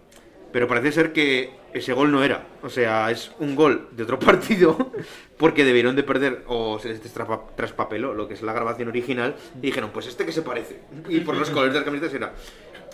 Pero 0.52 0.66
parece 0.66 0.90
ser 0.92 1.12
que 1.12 1.50
ese 1.72 1.92
gol 1.92 2.10
no 2.10 2.24
era. 2.24 2.44
O 2.62 2.68
sea, 2.68 3.10
es 3.10 3.30
un 3.38 3.54
gol 3.54 3.88
de 3.92 4.02
otro 4.02 4.18
partido 4.20 4.92
porque 5.36 5.64
debieron 5.64 5.94
de 5.96 6.02
perder 6.02 6.42
o 6.48 6.78
se 6.78 6.88
les 6.88 7.00
traspa- 7.14 7.54
traspapeló 7.56 8.14
lo 8.14 8.26
que 8.28 8.34
es 8.34 8.42
la 8.42 8.52
grabación 8.52 8.88
original 8.88 9.36
y 9.58 9.66
dijeron, 9.66 9.90
pues 9.92 10.06
este 10.08 10.26
que 10.26 10.32
se 10.32 10.42
parece. 10.42 10.80
Y 11.08 11.20
por 11.20 11.36
los 11.36 11.50
colores 11.50 11.72
de 11.72 11.78
las 11.80 11.84
camisetas 11.86 12.14
era. 12.14 12.32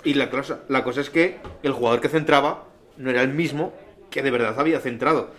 Y 0.05 0.15
la 0.15 0.31
cosa, 0.31 0.61
la 0.69 0.85
cosa 0.85 1.01
es 1.01 1.11
que 1.11 1.39
el 1.63 1.73
jugador 1.73 2.01
que 2.01 2.09
centraba 2.09 2.65
no 2.99 3.11
era 3.11 3.23
el 3.23 3.31
mismo 3.33 3.73
que 4.11 4.23
de 4.23 4.31
verdad 4.31 4.55
había 4.61 4.79
centrado. 4.81 5.31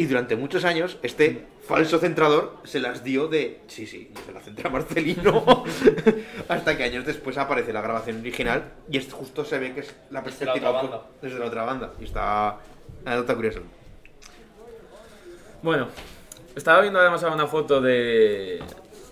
Y 0.00 0.06
durante 0.06 0.34
muchos 0.34 0.64
años 0.64 0.96
este 1.02 1.44
falso 1.60 1.98
centrador 1.98 2.56
se 2.64 2.80
las 2.80 3.04
dio 3.04 3.28
de, 3.28 3.60
sí, 3.66 3.86
sí, 3.86 4.10
yo 4.14 4.22
se 4.24 4.32
la 4.32 4.40
centré 4.40 4.66
a 4.66 4.70
Marcelino. 4.70 5.64
Hasta 6.48 6.74
que 6.78 6.84
años 6.84 7.04
después 7.04 7.36
aparece 7.36 7.70
la 7.74 7.82
grabación 7.82 8.20
original 8.20 8.64
y 8.90 8.96
es 8.96 9.12
justo 9.12 9.44
se 9.44 9.58
ve 9.58 9.74
que 9.74 9.80
es 9.80 9.94
la 10.10 10.22
Desde 10.22 10.46
la 10.46 10.52
perspectiva 10.54 10.70
otra 10.70 10.80
opu- 10.80 10.90
banda. 10.90 11.06
desde 11.20 11.38
la 11.38 11.44
otra 11.44 11.64
banda. 11.64 11.92
Y 12.00 12.04
está 12.04 12.56
anécdota 13.04 13.34
curiosa. 13.34 13.60
Bueno, 15.62 15.88
estaba 16.56 16.80
viendo 16.80 16.98
además 16.98 17.22
ahora 17.22 17.34
una 17.34 17.46
foto 17.46 17.82
de, 17.82 18.60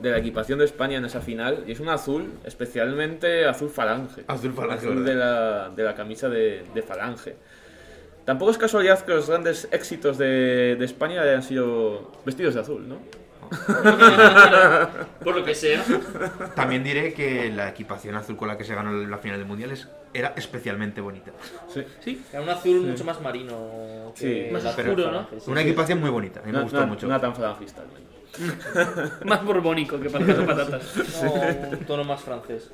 de 0.01 0.11
la 0.11 0.17
equipación 0.17 0.59
de 0.59 0.65
España 0.65 0.97
en 0.97 1.05
esa 1.05 1.21
final 1.21 1.65
y 1.67 1.73
es 1.73 1.81
un 1.81 1.91
azul, 1.91 2.33
especialmente 2.45 3.45
azul 3.47 3.69
falange. 3.69 4.25
Azul 4.27 4.55
falange, 4.55 4.87
Azul 4.87 5.05
de 5.05 5.15
la, 5.15 5.69
de 5.69 5.83
la 5.83 5.95
camisa 5.95 6.31
de, 6.31 6.65
de 6.75 6.83
falange. 6.83 7.37
Tampoco 8.29 8.51
es 8.51 8.59
casualidad 8.59 9.01
que 9.07 9.13
los 9.15 9.27
grandes 9.31 9.69
éxitos 9.73 10.19
de, 10.19 10.77
de 10.79 10.85
España 10.85 11.23
hayan 11.23 11.43
sido 11.43 12.13
vestidos 12.27 12.53
de 12.57 12.61
azul, 12.61 12.87
¿no? 12.87 12.99
Por 15.25 15.35
lo 15.35 15.43
que 15.47 15.55
sea. 15.55 15.83
También 16.55 16.85
diré 16.85 17.15
que 17.15 17.51
la 17.51 17.71
equipación 17.71 18.17
azul 18.17 18.37
con 18.37 18.49
la 18.49 18.59
que 18.59 18.65
se 18.65 18.75
ganó 18.75 18.93
la 18.93 19.17
final 19.17 19.39
del 19.39 19.47
mundial 19.49 19.71
es- 19.71 19.89
era 20.13 20.35
especialmente 20.37 21.01
bonita. 21.01 21.31
Sí. 21.73 21.83
Sí. 22.05 22.23
Era 22.31 22.43
un 22.43 22.51
azul 22.51 22.83
mucho 22.83 23.03
más 23.05 23.19
marino. 23.23 24.13
Sí, 24.15 24.49
más 24.53 24.61
el 24.63 24.69
azul 24.69 24.85
oscuro, 24.91 25.11
¿no? 25.11 25.27
Una 25.47 25.63
equipación 25.63 25.99
muy 25.99 26.11
bonita, 26.11 26.41
a 26.41 26.43
mí 26.43 26.53
me 26.53 26.59
No, 26.59 26.65
gustó 26.65 26.81
no- 26.81 26.87
mucho. 26.89 27.07
no 27.07 27.19
tan 27.19 27.35
falangista, 27.35 27.81
al 27.81 27.89
menos. 27.89 28.09
Más 29.25 29.43
borbónico 29.43 29.99
que 29.99 30.11
para 30.11 30.27
de 30.27 30.35
patatas. 30.35 30.83
No, 31.25 31.33
un 31.79 31.85
tono 31.87 32.05
más 32.05 32.21
francés. 32.21 32.71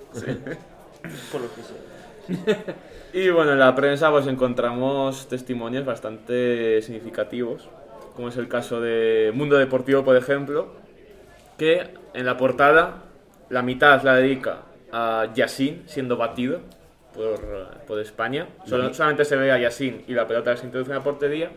Por 1.30 1.40
lo 1.42 1.48
que 1.54 1.62
sea. 1.62 2.74
Y 3.16 3.30
bueno, 3.30 3.52
en 3.52 3.60
la 3.60 3.74
prensa 3.76 4.10
pues 4.10 4.26
encontramos 4.26 5.28
testimonios 5.28 5.84
bastante 5.84 6.82
significativos, 6.82 7.68
como 8.16 8.28
es 8.28 8.36
el 8.36 8.48
caso 8.48 8.80
de 8.80 9.30
Mundo 9.32 9.56
Deportivo, 9.56 10.02
por 10.04 10.16
ejemplo, 10.16 10.72
que 11.56 11.90
en 12.12 12.26
la 12.26 12.36
portada 12.36 13.04
la 13.50 13.62
mitad 13.62 14.02
la 14.02 14.16
dedica 14.16 14.62
a 14.90 15.28
Yassin 15.32 15.84
siendo 15.86 16.16
batido 16.16 16.58
por, 17.14 17.38
por 17.86 18.00
España. 18.00 18.48
Solo- 18.66 18.92
solamente 18.92 19.24
se 19.24 19.36
ve 19.36 19.52
a 19.52 19.58
Yassin 19.58 20.04
y 20.08 20.14
la 20.14 20.26
pelota 20.26 20.56
se 20.56 20.66
introduce 20.66 20.90
en 20.90 20.98
la 20.98 21.04
portería. 21.04 21.50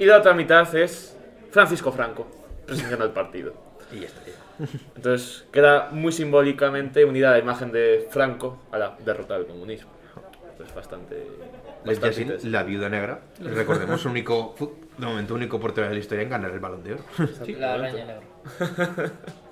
Y 0.00 0.06
la 0.06 0.18
otra 0.18 0.34
mitad 0.34 0.74
es 0.74 1.16
Francisco 1.52 1.92
Franco 1.92 2.26
presenciando 2.66 3.04
el 3.04 3.12
partido. 3.12 3.54
Y 3.92 4.00
ya 4.00 4.06
está. 4.06 4.22
ya. 4.26 4.66
Entonces 4.96 5.44
queda 5.52 5.90
muy 5.92 6.10
simbólicamente 6.10 7.04
unida 7.04 7.30
la 7.30 7.38
imagen 7.38 7.70
de 7.70 8.08
Franco 8.10 8.58
a 8.72 8.78
la 8.78 8.96
derrota 9.04 9.34
del 9.38 9.46
comunismo. 9.46 9.90
Pues 10.56 10.74
bastante... 10.74 11.26
Les 11.84 12.00
bastante 12.00 12.48
la 12.48 12.62
viuda 12.62 12.88
negra, 12.88 13.20
recordemos, 13.40 14.04
único, 14.06 14.54
de 14.98 15.06
momento 15.06 15.34
único 15.34 15.60
portero 15.60 15.86
de 15.88 15.94
la 15.94 16.00
historia 16.00 16.22
en 16.22 16.30
ganar 16.30 16.50
el 16.50 16.58
balón 16.60 16.82
de 16.82 16.94
oro. 16.94 17.04
La 17.58 17.74
araña 17.74 18.04
negra. 18.04 18.20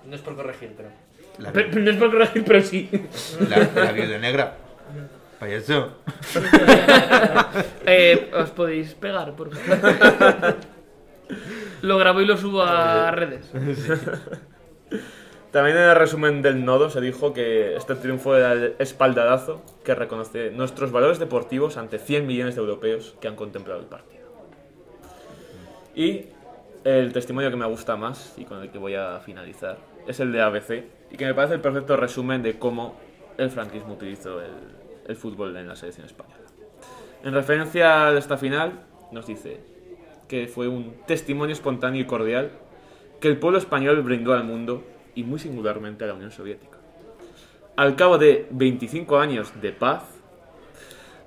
No 0.06 0.14
es 0.14 0.20
por 0.22 0.34
corregir, 0.36 0.72
pero. 0.76 0.88
La, 1.38 1.52
Pero- 1.52 1.80
No 1.80 1.90
es 1.90 1.96
por 1.96 2.10
corregir, 2.10 2.44
pero 2.44 2.60
sí. 2.62 2.88
la- 3.48 3.70
la 3.84 3.92
viuda 3.92 4.18
negra. 4.18 4.56
Payaso. 5.38 5.98
Eh, 7.86 8.30
os 8.34 8.50
podéis 8.50 8.94
pegar, 8.94 9.36
por 9.36 9.54
favor. 9.54 10.56
Lo 11.82 11.98
grabo 11.98 12.20
y 12.22 12.26
lo 12.26 12.36
subo 12.36 12.62
a 12.62 13.10
redes. 13.10 13.46
También 15.54 15.76
en 15.76 15.84
el 15.84 15.94
resumen 15.94 16.42
del 16.42 16.64
nodo 16.64 16.90
se 16.90 17.00
dijo 17.00 17.32
que 17.32 17.76
este 17.76 17.94
triunfo 17.94 18.36
era 18.36 18.54
el 18.54 18.74
espaldarazo 18.80 19.62
que 19.84 19.94
reconoce 19.94 20.50
nuestros 20.50 20.90
valores 20.90 21.20
deportivos 21.20 21.76
ante 21.76 22.00
100 22.00 22.26
millones 22.26 22.56
de 22.56 22.60
europeos 22.60 23.14
que 23.20 23.28
han 23.28 23.36
contemplado 23.36 23.78
el 23.78 23.86
partido. 23.86 24.24
Y 25.94 26.24
el 26.82 27.12
testimonio 27.12 27.52
que 27.52 27.56
me 27.56 27.66
gusta 27.66 27.94
más 27.94 28.34
y 28.36 28.46
con 28.46 28.62
el 28.62 28.70
que 28.70 28.78
voy 28.78 28.96
a 28.96 29.20
finalizar 29.20 29.78
es 30.08 30.18
el 30.18 30.32
de 30.32 30.42
ABC 30.42 30.86
y 31.12 31.16
que 31.16 31.24
me 31.24 31.34
parece 31.34 31.54
el 31.54 31.60
perfecto 31.60 31.96
resumen 31.96 32.42
de 32.42 32.58
cómo 32.58 32.96
el 33.38 33.48
franquismo 33.48 33.92
utilizó 33.92 34.40
el, 34.40 34.50
el 35.06 35.14
fútbol 35.14 35.56
en 35.56 35.68
la 35.68 35.76
selección 35.76 36.06
española. 36.06 36.42
En 37.22 37.32
referencia 37.32 38.08
a 38.08 38.18
esta 38.18 38.36
final, 38.36 38.80
nos 39.12 39.28
dice 39.28 39.60
que 40.26 40.48
fue 40.48 40.66
un 40.66 40.96
testimonio 41.06 41.52
espontáneo 41.52 42.00
y 42.00 42.06
cordial 42.06 42.50
que 43.20 43.28
el 43.28 43.38
pueblo 43.38 43.58
español 43.58 44.02
brindó 44.02 44.34
al 44.34 44.42
mundo 44.42 44.82
y 45.14 45.24
muy 45.24 45.38
singularmente 45.38 46.04
a 46.04 46.08
la 46.08 46.14
Unión 46.14 46.30
Soviética. 46.30 46.78
Al 47.76 47.96
cabo 47.96 48.18
de 48.18 48.46
25 48.50 49.18
años 49.18 49.52
de 49.60 49.72
paz, 49.72 50.04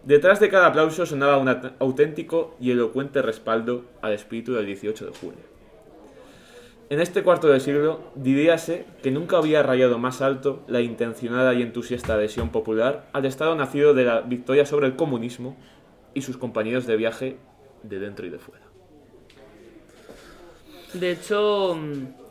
detrás 0.03 0.39
de 0.39 0.49
cada 0.49 0.67
aplauso 0.67 1.05
sonaba 1.05 1.37
un 1.37 1.49
auténtico 1.79 2.55
y 2.59 2.71
elocuente 2.71 3.21
respaldo 3.21 3.85
al 4.01 4.13
espíritu 4.13 4.53
del 4.53 4.65
18 4.65 5.05
de 5.07 5.11
julio. 5.11 5.57
En 6.89 7.01
este 7.01 7.21
cuarto 7.21 7.49
de 7.49 7.59
siglo 7.59 7.99
diríase 8.15 8.85
que 9.03 9.11
nunca 9.11 9.37
había 9.37 9.61
rayado 9.61 9.99
más 9.99 10.21
alto 10.21 10.63
la 10.67 10.79
intencionada 10.79 11.53
y 11.53 11.61
entusiasta 11.61 12.13
adhesión 12.13 12.49
popular 12.49 13.09
al 13.11 13.25
Estado 13.25 13.55
nacido 13.55 13.93
de 13.93 14.05
la 14.05 14.21
victoria 14.21 14.65
sobre 14.65 14.87
el 14.87 14.95
comunismo 14.95 15.57
y 16.13 16.21
sus 16.21 16.37
compañeros 16.37 16.87
de 16.87 16.95
viaje 16.95 17.37
de 17.83 17.99
dentro 17.99 18.25
y 18.25 18.29
de 18.29 18.39
fuera. 18.39 18.65
De 20.93 21.11
hecho, 21.11 21.75
mm, 21.75 22.26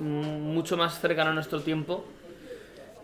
mucho 0.00 0.76
más 0.76 1.00
cercano 1.00 1.30
a 1.30 1.34
nuestro 1.34 1.60
tiempo, 1.60 2.04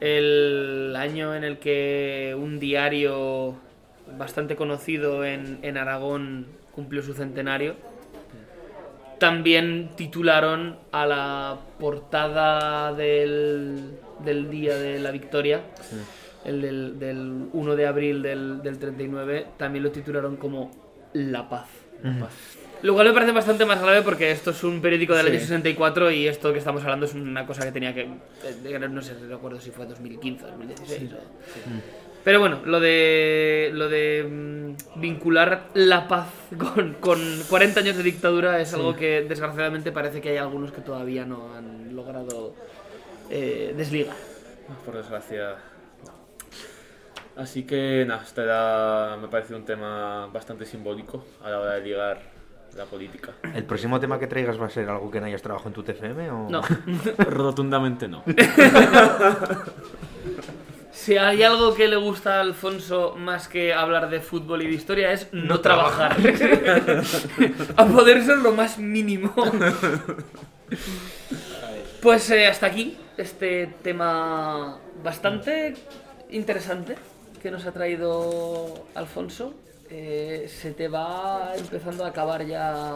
el 0.01 0.95
año 0.97 1.35
en 1.35 1.45
el 1.45 1.59
que 1.59 2.37
un 2.39 2.59
diario 2.59 3.55
bastante 4.19 4.57
conocido 4.57 5.25
en, 5.25 5.59
en 5.63 5.77
Aragón 5.77 6.47
cumplió 6.73 7.03
su 7.03 7.15
centenario, 7.15 7.75
también 9.19 9.91
titularon 9.97 10.79
a 10.93 11.05
la 11.07 11.59
portada 11.79 12.95
del, 12.95 13.99
del 14.25 14.51
día 14.51 14.77
de 14.77 14.99
la 14.99 15.11
victoria, 15.11 15.61
el 16.45 16.63
del, 16.63 16.99
del 16.99 17.49
1 17.53 17.77
de 17.77 17.87
abril 17.87 18.23
del, 18.23 18.63
del 18.63 18.79
39, 18.79 19.47
también 19.59 19.85
lo 19.85 19.91
titularon 19.91 20.37
como 20.37 20.71
La 21.13 21.49
Paz. 21.51 21.69
Lo 22.83 22.95
cual 22.95 23.09
me 23.09 23.13
parece 23.13 23.33
bastante 23.33 23.67
más 23.67 23.81
grave 23.83 24.01
porque 24.03 24.31
esto 24.31 24.53
es 24.53 24.65
un 24.65 24.81
periódico 24.81 25.15
del 25.15 25.27
Sí. 25.27 25.33
año 25.33 25.41
64 25.41 26.11
y 26.11 26.27
esto 26.27 26.51
que 26.53 26.59
estamos 26.59 26.83
hablando 26.83 27.05
es 27.05 27.13
una 27.15 27.47
cosa 27.47 27.65
que 27.65 27.73
tenía 27.73 27.93
que... 27.95 28.03
eh, 28.03 28.89
No 28.91 29.03
sé, 29.03 29.15
recuerdo 29.29 29.61
si 29.61 29.71
fue 29.71 29.85
2015 29.87 30.45
o 30.45 30.49
2016. 30.49 31.13
o- 31.13 31.17
Pero 32.25 32.41
bueno, 32.41 32.61
lo 32.65 32.81
de, 32.81 33.71
lo 33.75 33.89
de 33.91 34.25
mm, 34.27 34.99
vincular 35.01 35.67
la 35.75 36.09
paz 36.09 36.29
con, 36.75 36.95
con 37.01 37.19
40 37.51 37.81
años 37.81 37.97
de 37.99 38.03
dictadura 38.03 38.61
es 38.61 38.73
algo 38.73 38.97
que 38.97 39.27
desgraciadamente 39.29 39.93
parece 39.93 40.23
que 40.23 40.31
hay 40.31 40.37
algunos 40.39 40.73
que 40.73 40.81
todavía 40.81 41.27
no 41.27 41.55
han 41.55 41.95
logrado 41.95 42.55
eh, 43.31 43.75
desligar. 43.77 44.17
Por 44.87 44.97
desgracia. 44.97 45.57
Así 47.37 47.65
que 47.65 48.05
nada, 48.07 48.23
este 48.23 48.43
era, 48.43 49.17
me 49.21 49.29
parece 49.29 49.55
un 49.55 49.65
tema 49.65 50.27
bastante 50.27 50.67
simbólico 50.67 51.25
a 51.43 51.51
la 51.51 51.61
hora 51.61 51.75
de 51.75 51.81
ligar 51.83 52.21
la 52.77 52.85
política. 52.85 53.33
¿El 53.55 53.65
próximo 53.65 53.99
tema 53.99 54.19
que 54.19 54.27
traigas 54.27 54.61
va 54.61 54.67
a 54.67 54.71
ser 54.71 54.89
algo 54.89 55.11
que 55.11 55.21
no 55.21 55.27
hayas 55.27 55.43
trabajado 55.43 55.71
en 55.71 55.75
tu 55.75 55.83
TFM 55.83 56.31
o...? 56.31 56.49
No. 56.51 56.63
Rotundamente 57.19 58.09
no. 58.09 58.23
Si 60.93 61.17
hay 61.17 61.43
algo 61.43 61.75
que 61.75 61.89
le 61.89 61.97
gusta 61.97 62.37
a 62.37 62.41
Alfonso 62.43 63.15
más 63.17 63.49
que 63.49 63.73
hablar 63.73 64.11
de 64.11 64.21
fútbol 64.21 64.61
y 64.61 64.67
de 64.67 64.75
historia 64.75 65.13
es 65.13 65.33
no, 65.33 65.45
No 65.45 65.61
trabajar. 65.61 66.15
a 67.77 67.87
poder 67.87 68.23
ser 68.23 68.37
lo 68.37 68.53
más 68.53 68.77
mínimo. 68.77 69.33
Pues 72.03 72.31
eh, 72.31 72.47
hasta 72.47 72.67
aquí 72.67 72.99
este 73.17 73.73
tema 73.83 74.79
bastante 75.03 75.73
interesante 76.29 76.97
que 77.43 77.51
nos 77.51 77.67
ha 77.67 77.73
traído 77.73 78.87
Alfonso. 78.95 79.55
Eh, 79.91 80.47
se 80.49 80.73
te 80.73 80.87
va 80.89 81.53
empezando 81.57 82.05
a 82.05 82.09
acabar 82.09 82.47
ya 82.47 82.95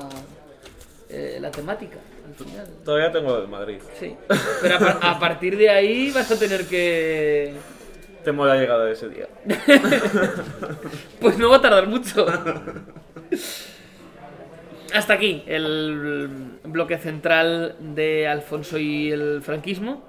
eh, 1.08 1.38
la 1.40 1.50
temática 1.50 1.98
al 2.26 2.34
final. 2.34 2.66
Todavía 2.84 3.10
tengo 3.10 3.36
el 3.38 3.48
Madrid. 3.48 3.78
Sí, 3.98 4.14
pero 4.62 4.76
a, 4.76 4.78
par- 4.78 4.98
a 5.02 5.18
partir 5.18 5.56
de 5.56 5.70
ahí 5.70 6.10
vas 6.12 6.30
a 6.30 6.38
tener 6.38 6.66
que... 6.66 7.54
Temo 8.22 8.46
la 8.46 8.56
llegada 8.56 8.84
de 8.86 8.92
ese 8.92 9.08
día. 9.08 9.28
Pues 11.20 11.36
no 11.38 11.50
va 11.50 11.56
a 11.56 11.60
tardar 11.60 11.86
mucho. 11.88 12.26
Hasta 14.92 15.14
aquí 15.14 15.42
el 15.46 16.58
bloque 16.64 16.98
central 16.98 17.76
de 17.80 18.28
Alfonso 18.28 18.78
y 18.78 19.10
el 19.10 19.42
franquismo. 19.42 20.04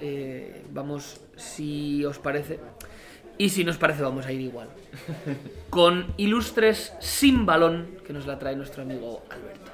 Eh, 0.00 0.62
vamos, 0.70 1.20
si 1.36 2.04
os 2.04 2.18
parece. 2.18 2.58
Y 3.36 3.48
si 3.48 3.64
nos 3.64 3.76
parece, 3.78 4.02
vamos 4.02 4.26
a 4.26 4.32
ir 4.32 4.40
igual. 4.40 4.68
Con 5.70 6.14
ilustres 6.16 6.92
sin 7.00 7.46
balón 7.46 7.98
que 8.06 8.12
nos 8.12 8.26
la 8.26 8.38
trae 8.38 8.54
nuestro 8.54 8.82
amigo 8.82 9.22
Alberto. 9.30 9.70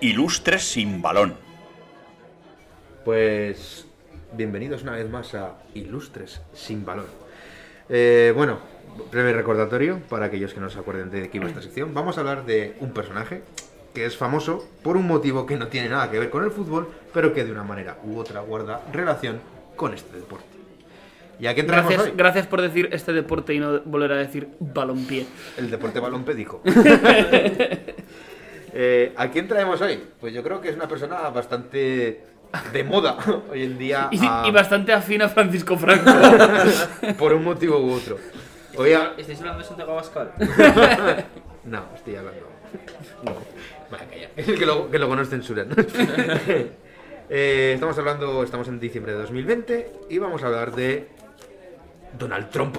Ilustres 0.00 0.64
sin 0.64 1.00
balón. 1.00 1.36
Pues 3.04 3.86
bienvenidos 4.32 4.82
una 4.82 4.92
vez 4.92 5.08
más 5.08 5.34
a 5.34 5.58
Ilustres 5.74 6.40
sin 6.54 6.84
balón. 6.84 7.06
Eh, 7.88 8.32
bueno, 8.34 8.58
breve 9.10 9.32
recordatorio 9.32 10.00
para 10.08 10.26
aquellos 10.26 10.52
que 10.54 10.60
no 10.60 10.70
se 10.70 10.78
acuerden 10.78 11.10
de 11.10 11.28
qué 11.30 11.38
iba 11.38 11.46
esta 11.48 11.62
sección. 11.62 11.94
Vamos 11.94 12.16
a 12.16 12.20
hablar 12.20 12.44
de 12.46 12.74
un 12.80 12.92
personaje 12.92 13.42
que 13.94 14.06
es 14.06 14.16
famoso 14.16 14.66
por 14.82 14.96
un 14.96 15.06
motivo 15.06 15.44
que 15.46 15.56
no 15.56 15.68
tiene 15.68 15.88
nada 15.88 16.10
que 16.10 16.18
ver 16.18 16.30
con 16.30 16.44
el 16.44 16.50
fútbol, 16.50 16.88
pero 17.12 17.32
que 17.34 17.44
de 17.44 17.52
una 17.52 17.62
manera 17.62 17.98
u 18.04 18.18
otra 18.18 18.40
guarda 18.40 18.80
relación 18.92 19.40
con 19.76 19.92
este 19.94 20.16
deporte. 20.16 20.46
¿Y 21.38 21.46
a 21.46 21.54
traemos 21.54 21.90
Gracias, 21.90 22.02
hoy? 22.02 22.12
gracias 22.16 22.46
por 22.46 22.60
decir 22.62 22.88
este 22.92 23.12
deporte 23.12 23.52
y 23.52 23.58
no 23.58 23.80
volver 23.80 24.12
a 24.12 24.16
decir 24.16 24.48
balompié. 24.60 25.26
El 25.58 25.70
deporte 25.70 25.98
balonpédico. 26.00 26.62
Eh, 28.74 29.12
¿A 29.16 29.28
quién 29.28 29.46
traemos 29.48 29.78
hoy? 29.82 30.02
Pues 30.18 30.32
yo 30.32 30.42
creo 30.42 30.60
que 30.62 30.70
es 30.70 30.76
una 30.76 30.88
persona 30.88 31.28
bastante 31.28 32.22
de 32.72 32.84
moda 32.84 33.18
hoy 33.50 33.64
en 33.64 33.76
día. 33.76 34.08
Y, 34.10 34.18
a- 34.24 34.44
y 34.46 34.50
bastante 34.50 34.94
afín 34.94 35.20
a 35.20 35.28
Francisco 35.28 35.76
Franco. 35.76 36.10
por 37.18 37.34
un 37.34 37.44
motivo 37.44 37.78
u 37.78 37.92
otro. 37.92 38.16
Hoy 38.76 38.92
a- 38.92 39.12
¿Estáis 39.16 39.38
hablando 39.40 39.60
de 39.60 39.64
Santiago 39.68 39.92
Abascal? 39.92 40.32
No, 41.64 41.84
estoy 41.94 42.16
hablando. 42.16 42.48
No. 43.22 43.34
Calla. 43.96 44.30
Es 44.36 44.46
que 44.58 44.66
lo, 44.66 44.90
que 44.90 44.98
luego 44.98 45.14
nos 45.16 45.28
censuran. 45.28 45.68
Eh, 47.34 47.72
estamos 47.74 47.96
hablando, 47.96 48.42
estamos 48.42 48.68
en 48.68 48.78
diciembre 48.78 49.12
de 49.12 49.18
2020 49.20 49.92
y 50.10 50.18
vamos 50.18 50.42
a 50.42 50.48
hablar 50.48 50.72
de 50.74 51.08
Donald 52.18 52.50
Trump. 52.50 52.76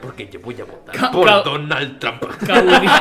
Porque 0.00 0.28
yo 0.28 0.38
voy 0.40 0.54
a 0.60 0.64
votar 0.66 0.94
Ca- 0.94 1.10
por 1.10 1.26
Donald 1.42 1.98
Trump. 1.98 2.22
Caudillo, 2.46 2.92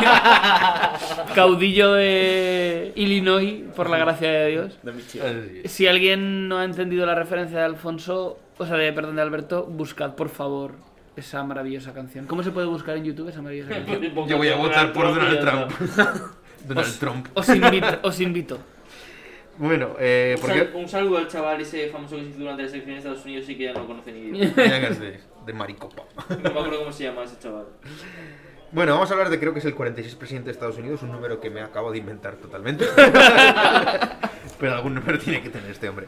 caudillo 1.35 1.93
de 1.93 2.93
Illinois, 2.95 3.63
por 3.75 3.91
la 3.91 3.97
gracia 3.99 4.31
de 4.31 4.47
Dios. 4.47 4.79
De. 4.81 5.67
Si 5.69 5.85
alguien 5.85 6.47
no 6.47 6.57
ha 6.57 6.63
entendido 6.63 7.05
la 7.05 7.13
referencia 7.13 7.59
de 7.59 7.65
Alfonso, 7.65 8.39
o 8.57 8.65
sea, 8.65 8.75
de, 8.75 8.91
perdón, 8.91 9.17
de 9.17 9.21
Alberto, 9.21 9.65
buscad 9.65 10.15
por 10.15 10.29
favor 10.29 10.71
esa 11.19 11.43
maravillosa 11.43 11.93
canción. 11.93 12.25
¿Cómo 12.25 12.43
se 12.43 12.51
puede 12.51 12.67
buscar 12.67 12.97
en 12.97 13.03
YouTube 13.05 13.29
esa 13.29 13.41
maravillosa 13.41 13.69
canción? 13.75 14.27
Yo 14.27 14.37
voy 14.37 14.49
a 14.49 14.55
votar 14.55 14.91
por 14.93 15.05
Donald 15.13 15.39
Trump. 15.39 15.71
Donald 16.67 16.87
Os- 16.87 16.99
Trump. 16.99 17.27
Os 17.33 17.49
invito. 17.49 17.99
Os 18.03 18.19
invito. 18.19 18.57
Bueno, 19.57 19.95
eh, 19.99 20.37
Un, 20.73 20.87
saludo 20.87 21.17
al 21.17 21.27
chaval 21.27 21.59
ese 21.59 21.89
famoso 21.89 22.15
que 22.15 22.23
se 22.23 22.29
hizo 22.29 22.39
durante 22.39 22.63
las 22.63 22.71
elecciones 22.71 23.03
de 23.03 23.09
Estados 23.09 23.25
Unidos 23.25 23.49
y 23.49 23.57
que 23.57 23.63
ya 23.65 23.73
no 23.73 23.81
lo 23.81 23.87
conoce 23.87 24.11
ni 24.13 24.31
Dios. 24.31 24.55
De, 24.55 25.19
de 25.45 25.53
maricopa. 25.53 26.03
No 26.29 26.37
me 26.37 26.49
acuerdo 26.49 26.79
cómo 26.79 26.91
se 26.93 27.03
llama 27.03 27.23
ese 27.23 27.37
chaval. 27.39 27.65
Bueno, 28.71 28.93
vamos 28.93 29.09
a 29.09 29.13
hablar 29.13 29.29
de 29.29 29.37
creo 29.39 29.51
que 29.51 29.59
es 29.59 29.65
el 29.65 29.75
46 29.75 30.15
presidente 30.15 30.45
de 30.47 30.51
Estados 30.53 30.77
Unidos, 30.77 31.01
un 31.03 31.11
número 31.11 31.41
que 31.41 31.49
me 31.49 31.59
acabo 31.61 31.91
de 31.91 31.97
inventar 31.97 32.35
totalmente. 32.35 32.85
Pero 34.59 34.75
algún 34.75 34.95
número 34.95 35.17
tiene 35.19 35.41
que 35.41 35.49
tener 35.49 35.71
este 35.71 35.89
hombre. 35.89 36.07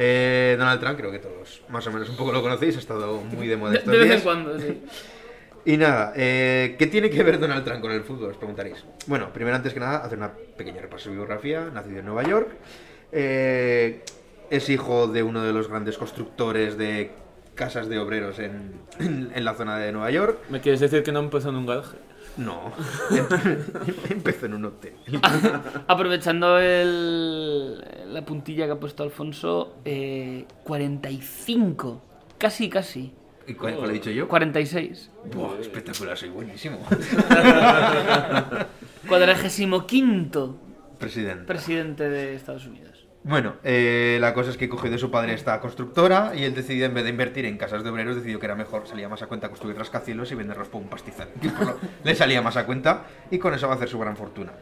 Eh, 0.00 0.54
Donald 0.58 0.80
Trump, 0.80 0.96
creo 0.96 1.10
que 1.10 1.18
todos 1.18 1.62
más 1.68 1.84
o 1.86 1.90
menos 1.92 2.08
un 2.08 2.16
poco 2.16 2.32
lo 2.32 2.40
conocéis, 2.40 2.76
ha 2.76 2.78
estado 2.78 3.20
muy 3.20 3.48
de 3.48 3.56
moda 3.56 3.72
De, 3.72 3.78
estos 3.78 3.92
de 3.92 3.98
vez 3.98 4.10
en 4.12 4.20
cuando, 4.20 4.58
sí. 4.58 4.82
Y 5.64 5.76
nada, 5.76 6.12
eh, 6.16 6.76
¿qué 6.78 6.86
tiene 6.86 7.10
que 7.10 7.22
ver 7.22 7.38
Donald 7.38 7.62
Trump 7.64 7.82
con 7.82 7.90
el 7.90 8.02
fútbol? 8.02 8.30
Os 8.30 8.36
preguntaréis. 8.38 8.84
Bueno, 9.06 9.30
primero, 9.34 9.56
antes 9.56 9.74
que 9.74 9.80
nada, 9.80 9.98
hacer 9.98 10.16
una 10.16 10.32
pequeña 10.56 10.80
repaso 10.80 11.10
de 11.10 11.16
biografía. 11.16 11.68
Nacido 11.74 11.98
en 11.98 12.06
Nueva 12.06 12.22
York. 12.22 12.48
Eh, 13.12 14.02
es 14.50 14.68
hijo 14.70 15.08
de 15.08 15.22
uno 15.22 15.42
de 15.42 15.52
los 15.52 15.68
grandes 15.68 15.98
constructores 15.98 16.78
de 16.78 17.10
casas 17.54 17.88
de 17.88 17.98
obreros 17.98 18.38
en, 18.38 18.80
en- 19.00 19.30
en 19.34 19.44
la 19.44 19.54
zona 19.54 19.76
de 19.78 19.92
Nueva 19.92 20.10
York. 20.10 20.38
¿Me 20.48 20.60
quieres 20.60 20.80
decir 20.80 21.02
que 21.02 21.12
no 21.12 21.18
empezó 21.18 21.50
en 21.50 21.56
un 21.56 21.66
garaje? 21.66 21.98
No, 22.38 22.72
empezó 24.10 24.46
en 24.46 24.54
un 24.54 24.64
hotel. 24.66 24.94
Aprovechando 25.88 26.58
el, 26.58 27.78
la 28.12 28.24
puntilla 28.24 28.66
que 28.66 28.72
ha 28.72 28.80
puesto 28.80 29.02
Alfonso, 29.02 29.74
eh, 29.84 30.46
45. 30.64 32.02
Casi, 32.38 32.68
casi. 32.68 33.12
¿Y 33.46 33.54
cuál, 33.54 33.76
cuál 33.76 33.90
he 33.90 33.94
dicho 33.94 34.10
yo? 34.10 34.28
46. 34.28 35.10
Buah, 35.34 35.58
espectacular, 35.60 36.16
soy 36.16 36.28
buenísimo. 36.28 36.78
Cuadragésimo 39.08 39.86
quinto 39.86 40.58
Presidente. 40.98 41.44
presidente 41.44 42.08
de 42.08 42.34
Estados 42.34 42.66
Unidos. 42.66 42.87
Bueno, 43.28 43.56
eh, 43.62 44.16
la 44.22 44.32
cosa 44.32 44.48
es 44.48 44.56
que 44.56 44.70
cogió 44.70 44.90
de 44.90 44.96
su 44.96 45.10
padre 45.10 45.34
esta 45.34 45.60
constructora 45.60 46.32
y 46.34 46.44
él 46.44 46.54
decidió, 46.54 46.86
en 46.86 46.94
vez 46.94 47.04
de 47.04 47.10
invertir 47.10 47.44
en 47.44 47.58
casas 47.58 47.84
de 47.84 47.90
obreros, 47.90 48.16
decidió 48.16 48.40
que 48.40 48.46
era 48.46 48.54
mejor, 48.54 48.88
salía 48.88 49.06
más 49.06 49.20
a 49.20 49.26
cuenta 49.26 49.48
construir 49.48 49.76
rascacielos 49.76 50.32
y 50.32 50.34
venderlos 50.34 50.68
por 50.68 50.80
un 50.80 50.88
pastizal. 50.88 51.28
Le 52.04 52.14
salía 52.14 52.40
más 52.40 52.56
a 52.56 52.64
cuenta 52.64 53.04
y 53.30 53.36
con 53.38 53.52
eso 53.52 53.66
va 53.66 53.74
a 53.74 53.76
hacer 53.76 53.90
su 53.90 53.98
gran 53.98 54.16
fortuna. 54.16 54.52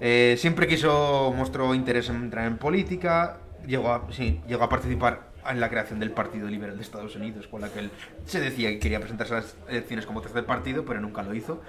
Eh, 0.00 0.36
siempre 0.38 0.66
quiso, 0.66 1.30
mostró 1.36 1.74
interés 1.74 2.08
en 2.08 2.16
entrar 2.16 2.46
en 2.46 2.56
política, 2.56 3.36
llegó 3.66 3.92
a, 3.92 4.08
llegó 4.08 4.64
a 4.64 4.68
participar 4.70 5.28
en 5.46 5.60
la 5.60 5.68
creación 5.68 6.00
del 6.00 6.10
Partido 6.10 6.48
Liberal 6.48 6.76
de 6.76 6.82
Estados 6.82 7.14
Unidos, 7.16 7.46
con 7.48 7.60
la 7.60 7.68
que 7.68 7.80
él 7.80 7.90
se 8.24 8.40
decía 8.40 8.70
que 8.70 8.78
quería 8.78 8.98
presentarse 8.98 9.34
a 9.34 9.36
las 9.40 9.56
elecciones 9.68 10.06
como 10.06 10.22
tercer 10.22 10.46
partido, 10.46 10.86
pero 10.86 11.02
nunca 11.02 11.22
lo 11.22 11.34
hizo. 11.34 11.60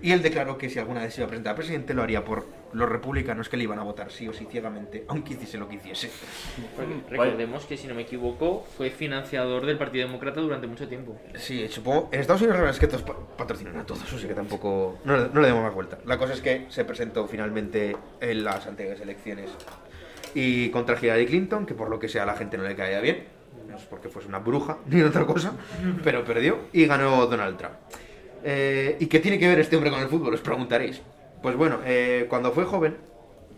Y 0.00 0.12
él 0.12 0.22
declaró 0.22 0.56
que 0.58 0.70
si 0.70 0.78
alguna 0.78 1.00
vez 1.02 1.14
se 1.14 1.20
iba 1.20 1.26
a 1.26 1.28
presentar 1.28 1.52
a 1.54 1.56
presidente 1.56 1.92
lo 1.94 2.02
haría 2.02 2.24
por 2.24 2.46
los 2.72 2.88
republicanos 2.88 3.48
que 3.48 3.56
le 3.56 3.64
iban 3.64 3.78
a 3.78 3.82
votar 3.82 4.12
sí 4.12 4.28
o 4.28 4.32
sí 4.32 4.46
ciegamente, 4.50 5.04
aunque 5.08 5.32
hiciese 5.34 5.58
lo 5.58 5.68
que 5.68 5.76
hiciese. 5.76 6.10
Recordemos 7.10 7.64
que, 7.64 7.76
si 7.76 7.86
no 7.86 7.94
me 7.94 8.02
equivoco, 8.02 8.64
fue 8.76 8.90
financiador 8.90 9.66
del 9.66 9.78
Partido 9.78 10.06
Demócrata 10.06 10.40
durante 10.40 10.66
mucho 10.66 10.86
tiempo. 10.88 11.16
Sí, 11.36 11.66
supongo. 11.68 12.08
En 12.12 12.20
Estados 12.20 12.42
Unidos 12.42 12.56
la 12.56 12.62
verdad 12.62 12.74
es 12.76 12.80
que 12.80 12.86
todos 12.86 13.02
pa- 13.02 13.16
patrocinan 13.36 13.76
a 13.78 13.84
todos, 13.86 14.02
así 14.12 14.26
que 14.26 14.34
tampoco. 14.34 14.98
No, 15.04 15.16
le- 15.16 15.28
no 15.32 15.40
le 15.40 15.46
demos 15.48 15.62
más 15.62 15.74
vuelta. 15.74 15.98
La 16.04 16.18
cosa 16.18 16.34
es 16.34 16.40
que 16.40 16.66
se 16.68 16.84
presentó 16.84 17.26
finalmente 17.26 17.96
en 18.20 18.44
las 18.44 18.66
anteriores 18.66 19.00
elecciones 19.00 19.50
y 20.34 20.68
contra 20.70 20.98
Hillary 21.00 21.26
Clinton, 21.26 21.66
que 21.66 21.74
por 21.74 21.88
lo 21.88 21.98
que 21.98 22.08
sea 22.08 22.22
a 22.24 22.26
la 22.26 22.34
gente 22.36 22.56
no 22.58 22.64
le 22.64 22.76
caía 22.76 23.00
bien. 23.00 23.24
No 23.68 23.76
es 23.76 23.82
porque 23.84 24.08
fuese 24.08 24.28
una 24.28 24.38
bruja 24.38 24.78
ni 24.86 25.02
otra 25.02 25.26
cosa, 25.26 25.52
pero 26.04 26.24
perdió 26.24 26.58
y 26.72 26.86
ganó 26.86 27.26
Donald 27.26 27.56
Trump. 27.56 27.74
Eh, 28.44 28.96
¿Y 29.00 29.06
qué 29.06 29.20
tiene 29.20 29.38
que 29.38 29.48
ver 29.48 29.58
este 29.60 29.76
hombre 29.76 29.90
con 29.90 30.00
el 30.00 30.08
fútbol? 30.08 30.34
Os 30.34 30.40
preguntaréis. 30.40 31.00
Pues 31.42 31.56
bueno, 31.56 31.80
eh, 31.84 32.26
cuando 32.28 32.52
fue 32.52 32.64
joven, 32.64 32.96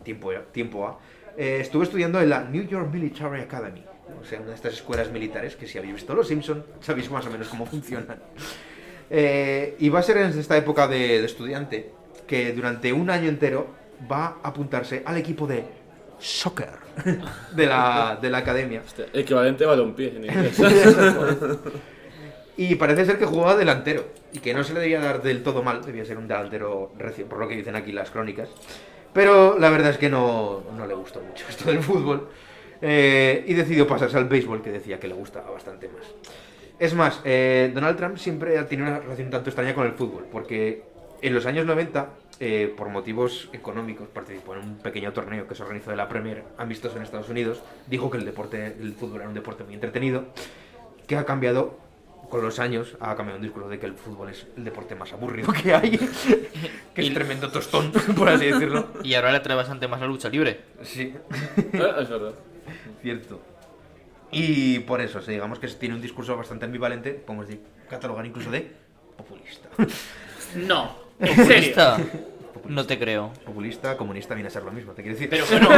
tiempo, 0.02 0.32
tiempo 0.52 0.86
A, 0.86 0.98
eh, 1.36 1.58
estuve 1.60 1.84
estudiando 1.84 2.20
en 2.20 2.30
la 2.30 2.44
New 2.44 2.66
York 2.66 2.92
Military 2.92 3.40
Academy. 3.40 3.84
O 4.20 4.24
sea, 4.24 4.40
una 4.40 4.50
de 4.50 4.54
estas 4.56 4.74
escuelas 4.74 5.10
militares 5.10 5.56
que 5.56 5.66
si 5.66 5.78
habéis 5.78 5.94
visto 5.94 6.14
Los 6.14 6.28
Simpson 6.28 6.64
sabéis 6.80 7.10
más 7.10 7.26
o 7.26 7.30
menos 7.30 7.48
cómo 7.48 7.64
funcionan. 7.64 8.18
Eh, 9.08 9.76
y 9.78 9.88
va 9.88 10.00
a 10.00 10.02
ser 10.02 10.18
en 10.18 10.38
esta 10.38 10.56
época 10.56 10.86
de, 10.88 11.20
de 11.20 11.26
estudiante 11.26 11.90
que 12.26 12.52
durante 12.52 12.92
un 12.92 13.10
año 13.10 13.28
entero 13.28 13.68
va 14.10 14.38
a 14.42 14.48
apuntarse 14.48 15.02
al 15.04 15.16
equipo 15.16 15.46
de 15.46 15.64
soccer 16.18 16.70
de 17.54 17.66
la, 17.66 18.18
de 18.20 18.30
la 18.30 18.38
academia. 18.38 18.82
Hostia, 18.84 19.06
equivalente 19.12 19.64
a 19.64 19.68
balompié 19.68 20.16
en 20.16 20.24
inglés. 20.24 20.58
Y 22.56 22.74
parece 22.74 23.04
ser 23.04 23.18
que 23.18 23.24
jugaba 23.24 23.56
delantero 23.56 24.06
y 24.32 24.38
que 24.40 24.54
no 24.54 24.64
se 24.64 24.74
le 24.74 24.80
debía 24.80 25.00
dar 25.00 25.22
del 25.22 25.42
todo 25.42 25.62
mal, 25.62 25.84
debía 25.84 26.04
ser 26.04 26.18
un 26.18 26.28
delantero 26.28 26.92
recio, 26.98 27.26
por 27.26 27.38
lo 27.38 27.48
que 27.48 27.56
dicen 27.56 27.76
aquí 27.76 27.92
las 27.92 28.10
crónicas. 28.10 28.48
Pero 29.12 29.58
la 29.58 29.70
verdad 29.70 29.90
es 29.90 29.98
que 29.98 30.08
no, 30.08 30.62
no 30.76 30.86
le 30.86 30.94
gustó 30.94 31.20
mucho 31.20 31.44
esto 31.48 31.70
del 31.70 31.82
fútbol 31.82 32.28
eh, 32.82 33.44
y 33.46 33.54
decidió 33.54 33.86
pasarse 33.86 34.16
al 34.16 34.26
béisbol, 34.26 34.62
que 34.62 34.70
decía 34.70 34.98
que 34.98 35.08
le 35.08 35.14
gustaba 35.14 35.50
bastante 35.50 35.88
más. 35.88 36.06
Es 36.78 36.94
más, 36.94 37.20
eh, 37.24 37.70
Donald 37.74 37.96
Trump 37.96 38.16
siempre 38.16 38.58
ha 38.58 38.66
tenido 38.66 38.88
una 38.88 39.00
relación 39.00 39.28
tanto 39.30 39.50
extraña 39.50 39.74
con 39.74 39.86
el 39.86 39.92
fútbol, 39.92 40.26
porque 40.30 40.82
en 41.20 41.34
los 41.34 41.44
años 41.44 41.66
90, 41.66 42.08
eh, 42.40 42.72
por 42.74 42.88
motivos 42.88 43.50
económicos, 43.52 44.08
participó 44.08 44.54
en 44.54 44.60
un 44.60 44.78
pequeño 44.78 45.12
torneo 45.12 45.46
que 45.46 45.54
se 45.54 45.62
organizó 45.62 45.90
de 45.90 45.98
la 45.98 46.08
Premier 46.08 46.42
amistoso 46.56 46.96
en 46.96 47.02
Estados 47.02 47.28
Unidos. 47.28 47.60
Dijo 47.86 48.10
que 48.10 48.16
el 48.16 48.24
deporte, 48.24 48.74
el 48.80 48.94
fútbol 48.94 49.20
era 49.20 49.28
un 49.28 49.34
deporte 49.34 49.64
muy 49.64 49.74
entretenido, 49.74 50.24
que 51.06 51.16
ha 51.16 51.26
cambiado 51.26 51.76
con 52.30 52.40
los 52.42 52.58
años, 52.60 52.96
ha 53.00 53.14
cambiado 53.16 53.36
un 53.38 53.42
discurso 53.42 53.68
de 53.68 53.78
que 53.78 53.86
el 53.86 53.94
fútbol 53.94 54.30
es 54.30 54.46
el 54.56 54.64
deporte 54.64 54.94
más 54.94 55.12
aburrido 55.12 55.52
que 55.52 55.74
hay, 55.74 55.90
que 56.94 57.00
es 57.02 57.06
Y- 57.08 57.10
tremendo 57.12 57.50
tostón, 57.50 57.90
por 58.16 58.28
así 58.28 58.46
decirlo. 58.46 58.86
Y 59.04 59.14
ahora 59.14 59.32
le 59.32 59.38
atrae 59.38 59.56
bastante 59.56 59.86
más 59.88 60.00
la 60.00 60.06
lucha 60.06 60.28
libre. 60.28 60.60
Sí, 60.82 61.12
Ah, 61.74 62.00
es 62.00 62.08
verdad. 62.08 62.32
cierto. 63.02 63.40
Y 64.32 64.78
por 64.80 65.00
eso, 65.00 65.20
sí, 65.20 65.32
digamos 65.32 65.58
que 65.58 65.66
tiene 65.68 65.96
un 65.96 66.00
discurso 66.00 66.36
bastante 66.36 66.64
ambivalente, 66.64 67.10
podemos 67.12 67.48
decir, 67.48 67.62
catalogar 67.88 68.24
incluso 68.24 68.50
de 68.50 68.70
populista. 69.16 69.68
No, 70.54 70.94
serio. 71.18 71.36
¿Populista? 71.36 71.98
No 72.68 72.86
te 72.86 72.96
creo. 72.98 73.32
Populista, 73.44 73.96
comunista, 73.96 74.34
viene 74.34 74.46
a 74.48 74.50
ser 74.52 74.62
lo 74.62 74.70
mismo, 74.70 74.92
te 74.92 75.02
quiero 75.02 75.16
decir. 75.18 75.28
Pero 75.30 75.44
bueno, 75.50 75.68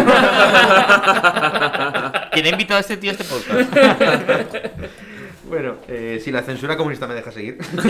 ¿Quién 2.33 2.47
ha 2.47 2.49
invitado 2.51 2.77
a 2.79 2.81
este 2.81 2.97
tío 2.99 3.11
a 3.11 3.15
este 3.15 3.25
podcast? 3.25 3.73
Bueno, 5.53 5.77
eh, 5.87 6.19
si 6.25 6.33
la 6.33 6.41
censura 6.41 6.79
comunista 6.79 7.07
me 7.07 7.13
deja 7.13 7.31
seguir. 7.31 7.59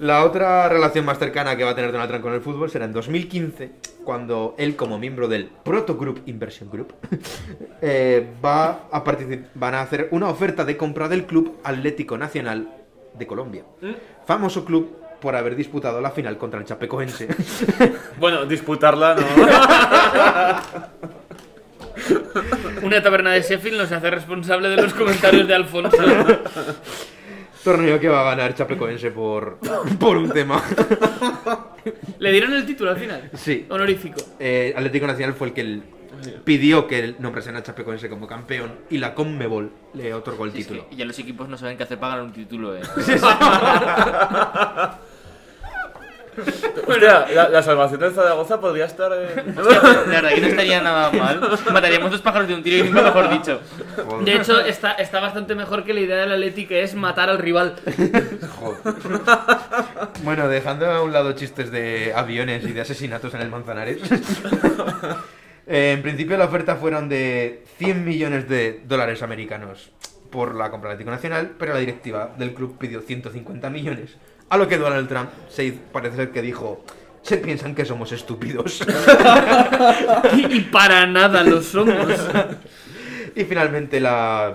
la 0.00 0.24
otra 0.24 0.68
relación 0.68 1.04
más 1.04 1.20
cercana 1.20 1.56
que 1.56 1.62
va 1.62 1.70
a 1.70 1.74
tener 1.76 1.92
Donald 1.92 2.10
Trump 2.10 2.24
con 2.24 2.34
el 2.34 2.40
fútbol 2.40 2.68
será 2.68 2.86
en 2.86 2.92
2015, 2.92 3.70
cuando 4.02 4.56
él, 4.58 4.74
como 4.74 4.98
miembro 4.98 5.28
del 5.28 5.46
Proto 5.46 5.96
Group 5.96 6.22
Inversion 6.26 6.68
Group, 6.68 6.92
eh, 7.82 8.32
va 8.44 8.88
a 8.90 9.04
van 9.54 9.74
a 9.76 9.82
hacer 9.82 10.08
una 10.10 10.28
oferta 10.28 10.64
de 10.64 10.76
compra 10.76 11.06
del 11.06 11.24
Club 11.24 11.58
Atlético 11.62 12.18
Nacional 12.18 12.68
de 13.16 13.26
Colombia. 13.28 13.62
Famoso 14.26 14.64
club 14.64 15.02
por 15.20 15.36
haber 15.36 15.54
disputado 15.54 16.00
la 16.00 16.10
final 16.10 16.36
contra 16.36 16.58
el 16.58 16.66
Chapecoense. 16.66 17.28
Bueno, 18.18 18.44
disputarla 18.44 19.14
no. 19.14 19.22
una 22.82 23.02
taberna 23.02 23.32
de 23.32 23.42
Sheffield 23.42 23.78
nos 23.78 23.92
hace 23.92 24.10
responsable 24.10 24.68
de 24.68 24.76
los 24.76 24.92
comentarios 24.94 25.46
de 25.48 25.54
Alfonso. 25.54 25.96
Torneo 27.64 28.00
que 28.00 28.08
va 28.08 28.22
a 28.22 28.34
ganar 28.34 28.54
Chapecoense 28.54 29.12
por, 29.12 29.58
por 30.00 30.16
un 30.16 30.30
tema. 30.30 30.60
Le 32.18 32.32
dieron 32.32 32.52
el 32.54 32.66
título 32.66 32.90
al 32.90 32.96
final. 32.98 33.30
Sí. 33.34 33.66
Honorífico. 33.68 34.20
Eh, 34.40 34.72
Atlético 34.76 35.06
Nacional 35.06 35.34
fue 35.34 35.48
el 35.48 35.54
que 35.54 35.60
el- 35.60 35.82
pidió 36.44 36.86
que 36.88 37.14
nombrasen 37.20 37.54
a 37.56 37.62
Chapecoense 37.62 38.08
como 38.08 38.26
campeón 38.26 38.72
y 38.90 38.98
la 38.98 39.14
Conmebol 39.14 39.70
le 39.94 40.12
otorgó 40.12 40.44
el 40.44 40.52
título. 40.52 40.86
Y 40.90 40.96
ya 40.96 41.04
los 41.04 41.16
equipos 41.20 41.48
no 41.48 41.56
saben 41.56 41.76
qué 41.76 41.84
hacer 41.84 41.98
para 41.98 42.14
ganar 42.16 42.26
un 42.26 42.32
título, 42.32 42.76
eh. 42.76 42.80
Hostia, 46.86 47.26
la, 47.34 47.48
la 47.48 47.62
salvación 47.62 48.00
del 48.00 48.12
Zaragoza 48.14 48.60
podría 48.60 48.86
estar. 48.86 49.12
eh, 49.14 49.42
La 49.56 49.62
verdad 49.62 50.30
que 50.30 50.40
no 50.40 50.46
estaría 50.46 50.80
nada 50.80 51.10
mal. 51.12 51.40
Mataríamos 51.72 52.10
dos 52.10 52.20
pájaros 52.20 52.48
de 52.48 52.54
un 52.54 52.62
tiro 52.62 52.78
y 52.78 52.88
nunca 52.88 53.02
mejor 53.02 53.30
dicho. 53.30 53.60
Joder. 53.96 54.24
De 54.24 54.34
hecho, 54.36 54.60
está, 54.60 54.92
está 54.92 55.20
bastante 55.20 55.54
mejor 55.54 55.84
que 55.84 55.92
la 55.94 56.00
idea 56.00 56.16
del 56.16 56.32
Atleti 56.32 56.66
que 56.66 56.82
es 56.82 56.94
matar 56.94 57.28
al 57.28 57.38
rival. 57.38 57.74
Joder. 58.58 58.94
bueno, 60.24 60.48
dejando 60.48 60.90
a 60.90 61.02
un 61.02 61.12
lado 61.12 61.32
chistes 61.32 61.70
de 61.70 62.12
aviones 62.14 62.64
y 62.64 62.72
de 62.72 62.80
asesinatos 62.80 63.34
en 63.34 63.42
el 63.42 63.50
Manzanares. 63.50 63.98
eh, 65.66 65.92
en 65.92 66.02
principio 66.02 66.36
la 66.36 66.46
oferta 66.46 66.76
fueron 66.76 67.08
de 67.08 67.62
100 67.78 68.04
millones 68.04 68.48
de 68.48 68.80
dólares 68.86 69.22
americanos 69.22 69.90
por 70.32 70.56
la 70.56 70.70
compra 70.70 70.88
del 70.90 70.94
Atlético 70.96 71.12
Nacional, 71.14 71.52
pero 71.56 71.74
la 71.74 71.78
directiva 71.78 72.30
del 72.36 72.52
club 72.54 72.76
pidió 72.78 73.00
150 73.02 73.70
millones. 73.70 74.16
A 74.48 74.56
lo 74.56 74.66
que 74.66 74.76
Donald 74.78 75.08
Trump 75.08 75.30
se, 75.48 75.72
parece 75.92 76.16
ser 76.16 76.30
que 76.32 76.42
dijo, 76.42 76.84
se 77.22 77.36
piensan 77.36 77.74
que 77.76 77.84
somos 77.84 78.10
estúpidos. 78.10 78.80
Y, 80.36 80.56
y 80.56 80.60
para 80.72 81.06
nada 81.06 81.42
lo 81.44 81.62
somos. 81.62 82.06
Y 83.34 83.44
finalmente 83.44 83.98
la- 84.00 84.54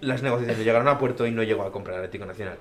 las 0.00 0.22
negociaciones 0.22 0.64
llegaron 0.64 0.86
a 0.88 0.98
puerto 0.98 1.26
y 1.26 1.30
no 1.32 1.42
llegó 1.42 1.62
a 1.64 1.72
comprar 1.72 1.94
el 1.98 2.04
Atlético 2.04 2.26
Nacional. 2.26 2.56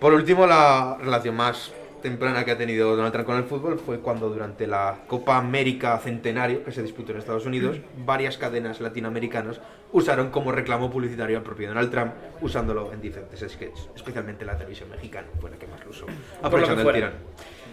Por 0.00 0.14
último, 0.14 0.46
la 0.46 0.96
relación 1.00 1.36
más 1.36 1.72
temprana 2.00 2.44
que 2.44 2.50
ha 2.50 2.58
tenido 2.58 2.94
Donald 2.96 3.12
Trump 3.12 3.26
con 3.26 3.36
el 3.36 3.44
fútbol 3.44 3.78
fue 3.78 4.00
cuando 4.00 4.28
durante 4.28 4.66
la 4.66 4.98
Copa 5.06 5.36
América 5.36 5.98
Centenario, 5.98 6.64
que 6.64 6.72
se 6.72 6.82
disputó 6.82 7.12
en 7.12 7.18
Estados 7.18 7.46
Unidos, 7.46 7.78
varias 8.04 8.38
cadenas 8.38 8.80
latinoamericanas 8.80 9.60
usaron 9.92 10.30
como 10.30 10.52
reclamo 10.52 10.90
publicitario 10.90 11.38
al 11.38 11.42
propio 11.42 11.68
Donald 11.68 11.90
Trump, 11.90 12.12
usándolo 12.40 12.92
en 12.92 13.00
diferentes 13.00 13.40
sketches, 13.40 13.88
especialmente 13.94 14.44
la 14.44 14.56
televisión 14.56 14.90
mexicana, 14.90 15.26
fue 15.40 15.50
la 15.50 15.56
que 15.56 15.66
más 15.66 15.84
lo 15.84 15.90
usó, 15.90 16.06
aprovechando 16.42 16.88
el 16.88 16.94
tirón. 16.94 17.12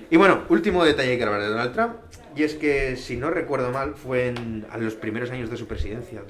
Y 0.09 0.17
bueno, 0.17 0.41
último 0.49 0.84
detalle 0.84 1.17
que 1.17 1.23
hablar 1.23 1.41
de 1.41 1.47
Donald 1.47 1.73
Trump, 1.73 1.95
y 2.36 2.43
es 2.43 2.53
que, 2.53 2.95
si 2.95 3.17
no 3.17 3.30
recuerdo 3.30 3.71
mal, 3.71 3.95
fue 3.95 4.28
en 4.28 4.65
a 4.69 4.78
los 4.78 4.93
primeros 4.93 5.32
años 5.32 5.49
de 5.49 5.57
su 5.57 5.67
presidencia, 5.67 6.21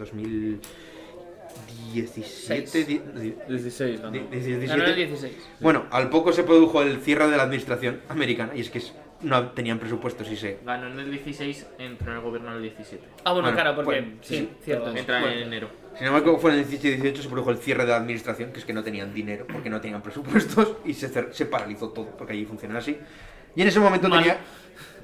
17... 1.93 2.85
di- 2.85 3.01
di- 3.15 3.35
16 3.47 4.01
ganó. 4.01 4.11
di- 4.11 4.19
17. 4.31 4.65
Ganó 4.67 4.83
en 4.83 4.89
el 4.89 4.95
16. 4.95 5.33
Bueno, 5.59 5.85
al 5.91 6.09
poco 6.09 6.31
se 6.33 6.43
produjo 6.43 6.81
el 6.81 6.99
cierre 7.01 7.27
de 7.29 7.37
la 7.37 7.43
administración 7.43 8.01
americana 8.09 8.53
y 8.55 8.61
es 8.61 8.69
que 8.69 8.81
no 9.21 9.51
tenían 9.51 9.79
presupuestos 9.79 10.29
y 10.29 10.35
se... 10.35 10.59
Ganó 10.65 10.87
en 10.87 10.99
el 10.99 11.09
16, 11.11 11.67
entró 11.79 12.11
en 12.11 12.17
el 12.17 12.23
gobierno 12.23 12.49
en 12.51 12.57
el 12.57 12.61
17. 12.63 13.03
Ah, 13.23 13.31
bueno, 13.31 13.47
Bueno, 13.47 13.55
claro, 13.55 13.75
porque. 13.75 14.01
bueno, 14.01 14.17
sí, 14.21 14.35
sí, 14.37 14.49
cierto. 14.63 14.91
sí. 14.91 14.99
Entra 14.99 15.19
Bueno. 15.21 15.35
en 15.35 15.43
enero. 15.47 15.69
Sin 15.97 16.07
embargo, 16.07 16.37
fue 16.37 16.51
en 16.51 16.57
el 16.59 16.63
17 16.67 16.97
y 16.97 17.01
18 17.01 17.23
se 17.23 17.29
produjo 17.29 17.51
el 17.51 17.57
cierre 17.57 17.83
de 17.85 17.89
la 17.91 17.97
administración, 17.97 18.51
que 18.51 18.59
es 18.59 18.65
que 18.65 18.73
no 18.73 18.83
tenían 18.83 19.13
dinero, 19.13 19.45
porque 19.51 19.69
no 19.69 19.79
tenían 19.79 20.01
presupuestos, 20.01 20.73
y 20.85 20.93
se, 20.93 21.09
cer- 21.09 21.31
se 21.31 21.45
paralizó 21.45 21.89
todo, 21.89 22.07
porque 22.17 22.33
allí 22.33 22.45
funciona 22.45 22.79
así. 22.79 22.97
Y 23.55 23.61
en 23.61 23.67
ese 23.69 23.79
momento 23.79 24.09
Mal. 24.09 24.19
tenía 24.19 24.37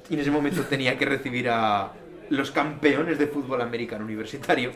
y 0.10 0.16
en 0.16 0.20
ese 0.20 0.32
momento 0.32 0.62
tenía 0.64 0.98
que 0.98 1.06
recibir 1.06 1.48
a 1.50 1.94
los 2.32 2.50
campeones 2.52 3.20
de 3.20 3.28
fútbol 3.28 3.62
americano 3.62 4.04
universitario, 4.06 4.72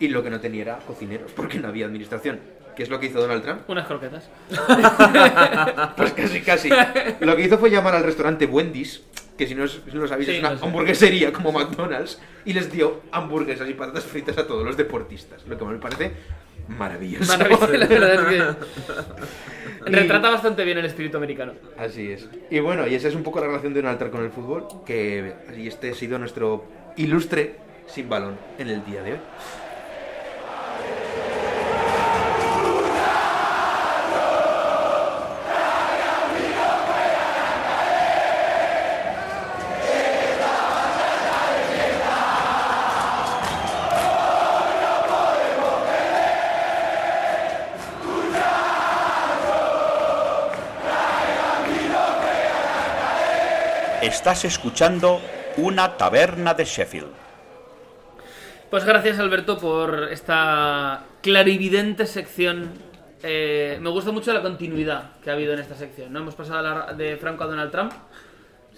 y 0.00 0.08
lo 0.08 0.22
que 0.22 0.30
no 0.30 0.40
tenía 0.40 0.62
era 0.62 0.78
cocineros, 0.78 1.30
porque 1.32 1.58
no 1.60 1.68
había 1.68 1.86
administración. 1.86 2.40
¿Qué 2.76 2.82
es 2.84 2.90
lo 2.90 3.00
que 3.00 3.06
hizo 3.06 3.20
Donald 3.20 3.42
Trump? 3.42 3.62
Unas 3.68 3.86
croquetas. 3.86 4.28
Pues 5.96 6.12
casi, 6.12 6.40
casi. 6.40 6.70
Lo 7.20 7.36
que 7.36 7.42
hizo 7.42 7.58
fue 7.58 7.70
llamar 7.70 7.94
al 7.94 8.04
restaurante 8.04 8.46
Wendy's, 8.46 9.02
que 9.36 9.46
si 9.46 9.54
no, 9.54 9.64
es- 9.64 9.80
si 9.84 9.94
no 9.94 10.02
lo 10.02 10.08
sabéis 10.08 10.28
Sí, 10.28 10.34
es 10.36 10.40
una 10.40 10.56
sé. 10.56 10.64
hamburguesería 10.64 11.32
como 11.32 11.52
McDonald's, 11.52 12.20
y 12.44 12.52
les 12.52 12.70
dio 12.70 13.02
hamburguesas 13.12 13.68
y 13.68 13.74
patatas 13.74 14.04
fritas 14.04 14.38
a 14.38 14.46
todos 14.46 14.64
los 14.64 14.76
deportistas, 14.76 15.44
lo 15.46 15.58
que 15.58 15.64
me 15.64 15.78
parece 15.78 16.12
maravilloso. 16.68 17.36
Maravilloso, 17.36 17.72
la 17.72 17.86
verdad 17.86 18.32
es 18.32 18.56
que. 18.56 18.64
Y- 19.86 19.90
Retrata 19.92 20.28
bastante 20.28 20.64
bien 20.64 20.76
el 20.78 20.84
espíritu 20.84 21.16
americano. 21.16 21.52
Así 21.78 22.10
es. 22.10 22.28
Y 22.50 22.58
bueno, 22.58 22.86
y 22.86 22.94
esa 22.96 23.08
es 23.08 23.14
un 23.14 23.22
poco 23.22 23.38
la 23.40 23.46
relación 23.46 23.72
de 23.72 23.80
Donald 23.80 23.98
Trump 23.98 24.12
con 24.12 24.24
el 24.24 24.30
fútbol, 24.30 24.66
que 24.84 25.34
y 25.56 25.68
este 25.68 25.90
ha 25.90 25.94
sido 25.94 26.18
nuestro 26.18 26.64
ilustre 26.98 27.56
sin 27.86 28.08
balón 28.08 28.36
en 28.58 28.68
el 28.68 28.84
día 28.84 29.02
de 29.02 29.12
hoy. 29.12 29.20
Estás 54.02 54.44
escuchando 54.44 55.20
Una 55.56 55.96
Taberna 55.96 56.54
de 56.54 56.64
Sheffield. 56.64 57.28
Pues 58.70 58.84
gracias, 58.84 59.18
Alberto, 59.18 59.58
por 59.58 60.08
esta 60.12 61.04
clarividente 61.22 62.06
sección. 62.06 62.70
Eh, 63.22 63.78
me 63.80 63.90
gusta 63.90 64.12
mucho 64.12 64.32
la 64.32 64.42
continuidad 64.42 65.12
que 65.22 65.30
ha 65.30 65.32
habido 65.32 65.54
en 65.54 65.60
esta 65.60 65.74
sección. 65.74 66.12
¿no? 66.12 66.20
Hemos 66.20 66.34
pasado 66.34 66.94
de 66.94 67.16
Franco 67.16 67.44
a 67.44 67.46
Donald 67.46 67.70
Trump, 67.70 67.92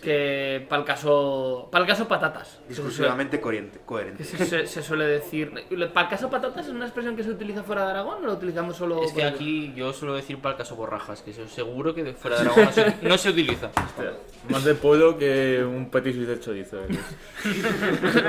que 0.03 0.67
para 0.69 0.81
el 0.81 0.87
caso, 0.87 1.69
para 1.71 1.85
el 1.85 1.89
caso 1.89 2.09
patatas. 2.09 2.59
Discursivamente 2.69 3.41
coherente. 3.41 3.81
Coherente. 3.85 4.25
se, 4.25 4.45
se- 4.47 4.67
se 4.67 4.83
suele 4.83 5.07
decir. 5.07 5.53
¿Para 5.93 6.07
el 6.07 6.11
caso 6.11 6.31
patatas 6.31 6.67
es 6.67 6.73
una 6.73 6.87
expresión 6.87 7.17
que 7.17 7.23
se 7.23 7.31
utiliza 7.31 7.63
fuera 7.63 7.85
de 7.85 7.91
Aragón 7.91 8.23
o 8.25 8.27
lo 8.27 8.33
utilizamos 8.35 8.77
solo 8.77 9.03
Es 9.05 9.13
que 9.13 9.21
por 9.23 9.29
aquí? 9.35 9.73
yo 9.77 9.93
suelo 9.93 10.15
decir 10.15 10.39
para 10.39 10.53
el 10.53 10.59
caso 10.59 10.77
borrajas, 10.77 11.23
que 11.23 11.33
seguro 11.33 11.95
que 11.95 12.03
de 12.03 12.15
fuera 12.15 12.37
de 12.37 12.43
Aragón 12.51 12.65
no 12.65 12.73
se, 12.73 12.95
no 13.03 13.19
se 13.19 13.31
utiliza. 13.31 13.67
Hostia, 13.67 14.13
Más 14.49 14.65
de 14.65 14.75
pueblo 14.75 15.19
que 15.19 15.63
un 15.65 15.91
petit 15.91 16.15
de 16.17 16.41
chorizo. 16.41 16.79
¿eh? 16.85 16.89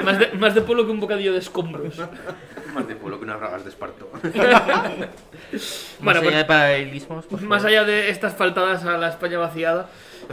más, 0.03 0.19
de, 0.19 0.31
más 0.33 0.53
de 0.55 0.61
pueblo 0.61 0.85
que 0.85 0.91
un 0.91 0.99
bocadillo 0.99 1.31
de 1.33 1.39
escombros. 1.39 1.95
Más 2.73 2.87
de 2.87 2.95
pueblo 2.95 3.17
que 3.19 3.25
unas 3.25 3.37
bragas 3.37 3.63
de 3.65 3.69
esparto. 3.69 4.09
Bueno, 4.21 5.09
Más 5.99 6.17
pues- 6.17 6.27
allá 6.27 6.37
de 6.37 6.45
paralelismos, 6.45 7.31
Más 7.41 7.65
allá 7.65 7.83
de 7.83 8.09
estas 8.09 8.33
faltadas 8.35 8.85
a 8.85 8.97
la 8.97 9.09
España 9.09 9.37
vaciada, 9.39 9.89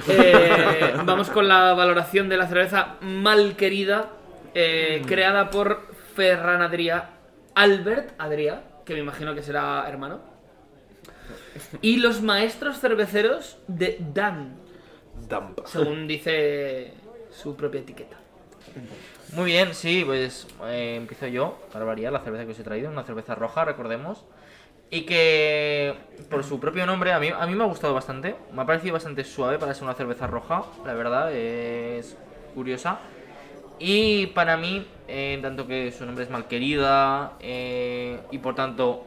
eh, 0.09 0.95
vamos 1.05 1.31
con 1.31 1.49
la 1.49 1.75
valoración 1.75 2.29
de 2.29 2.37
la 2.37 2.47
cerveza 2.47 2.97
mal 3.01 3.57
querida, 3.57 4.11
eh, 4.55 5.03
creada 5.07 5.51
por 5.51 5.87
Ferran 6.15 6.63
Adrià, 6.63 7.11
Albert 7.55 8.15
Adrià, 8.19 8.63
que 8.85 8.95
me 8.95 9.01
imagino 9.01 9.35
que 9.35 9.43
será 9.43 9.85
hermano, 9.89 10.21
y 11.83 11.99
los 11.99 12.23
maestros 12.23 12.79
cerveceros 12.81 13.59
de 13.67 13.99
Dan, 14.15 14.57
según 15.65 16.07
dice 16.07 16.95
su 17.31 17.57
propia 17.57 17.81
etiqueta. 17.81 18.17
Muy 19.33 19.47
bien, 19.53 19.75
sí, 19.75 20.05
pues 20.07 20.47
eh, 20.65 20.97
empiezo 20.97 21.27
yo. 21.27 21.59
Barbaría, 21.75 22.11
la 22.11 22.21
cerveza 22.21 22.47
que 22.47 22.53
os 22.53 22.59
he 22.59 22.65
traído, 22.65 22.91
una 22.91 23.05
cerveza 23.05 23.35
roja, 23.35 23.65
recordemos. 23.65 24.25
Y 24.91 25.03
que 25.03 25.95
por 26.31 26.45
su 26.45 26.59
propio 26.59 26.87
nombre 26.87 27.13
a 27.13 27.21
mí, 27.21 27.29
a 27.29 27.47
mí 27.47 27.55
me 27.55 27.65
ha 27.65 27.67
gustado 27.67 27.93
bastante. 27.95 28.37
Me 28.53 28.63
ha 28.63 28.67
parecido 28.67 28.95
bastante 28.95 29.25
suave 29.25 29.59
para 29.59 29.75
ser 29.75 29.85
una 29.85 29.95
cerveza 29.95 30.27
roja, 30.27 30.65
la 30.85 30.95
verdad, 30.95 31.33
es 31.33 32.17
curiosa. 32.55 32.99
Y 33.79 34.27
para 34.29 34.57
mí, 34.57 34.87
eh, 35.07 35.39
tanto 35.41 35.67
que 35.67 35.93
su 35.93 36.05
nombre 36.05 36.25
es 36.25 36.31
malquerida 36.31 37.35
eh, 37.41 38.19
y 38.31 38.39
por 38.39 38.55
tanto 38.55 39.07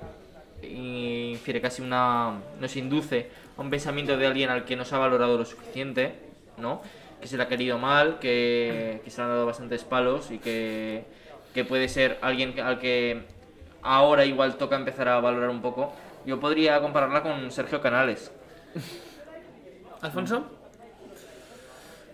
infiere 0.63 1.59
casi 1.59 1.81
una. 1.81 2.39
nos 2.59 2.75
induce 2.75 3.29
a 3.57 3.61
un 3.61 3.69
pensamiento 3.69 4.17
de 4.17 4.27
alguien 4.27 4.49
al 4.49 4.63
que 4.65 4.75
no 4.75 4.85
se 4.85 4.95
ha 4.95 4.99
valorado 4.99 5.37
lo 5.37 5.45
suficiente, 5.45 6.13
¿no? 6.57 6.81
Que 7.19 7.27
se 7.27 7.37
le 7.37 7.43
ha 7.43 7.47
querido 7.47 7.77
mal, 7.77 8.19
que, 8.19 9.01
que 9.03 9.09
se 9.11 9.17
le 9.17 9.23
han 9.23 9.29
dado 9.31 9.45
bastantes 9.45 9.83
palos 9.83 10.31
y 10.31 10.37
que, 10.37 11.03
que 11.53 11.65
puede 11.65 11.89
ser 11.89 12.17
alguien 12.21 12.57
al 12.59 12.79
que 12.79 13.23
ahora 13.83 14.25
igual 14.25 14.57
toca 14.57 14.75
empezar 14.75 15.07
a 15.07 15.19
valorar 15.19 15.49
un 15.49 15.61
poco. 15.61 15.93
Yo 16.25 16.39
podría 16.39 16.79
compararla 16.81 17.23
con 17.23 17.51
Sergio 17.51 17.81
Canales. 17.81 18.31
¿Alfonso? 20.01 20.45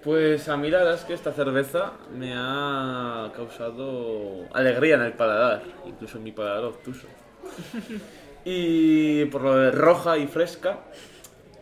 Pues 0.03 0.47
a 0.47 0.57
mí 0.57 0.69
la 0.69 0.79
verdad 0.79 0.95
es 0.95 1.03
que 1.03 1.13
esta 1.13 1.33
cerveza 1.33 1.91
me 2.15 2.33
ha 2.35 3.31
causado 3.35 4.45
alegría 4.53 4.95
en 4.95 5.01
el 5.01 5.13
paladar, 5.13 5.63
incluso 5.85 6.17
en 6.17 6.23
mi 6.23 6.31
paladar 6.31 6.65
obtuso. 6.65 7.07
Y 8.49 9.25
por 9.25 9.41
lo 9.41 9.57
de 9.57 9.71
roja 9.71 10.17
y 10.17 10.25
fresca, 10.25 10.77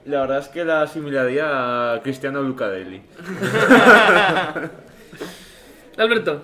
la 0.05 0.21
verdad 0.21 0.37
es 0.37 0.49
que 0.49 0.63
la 0.63 0.83
asimilaría 0.83 1.93
a 1.93 2.01
Cristiano 2.03 2.43
Lucadelli. 2.43 3.01
Alberto. 5.97 6.41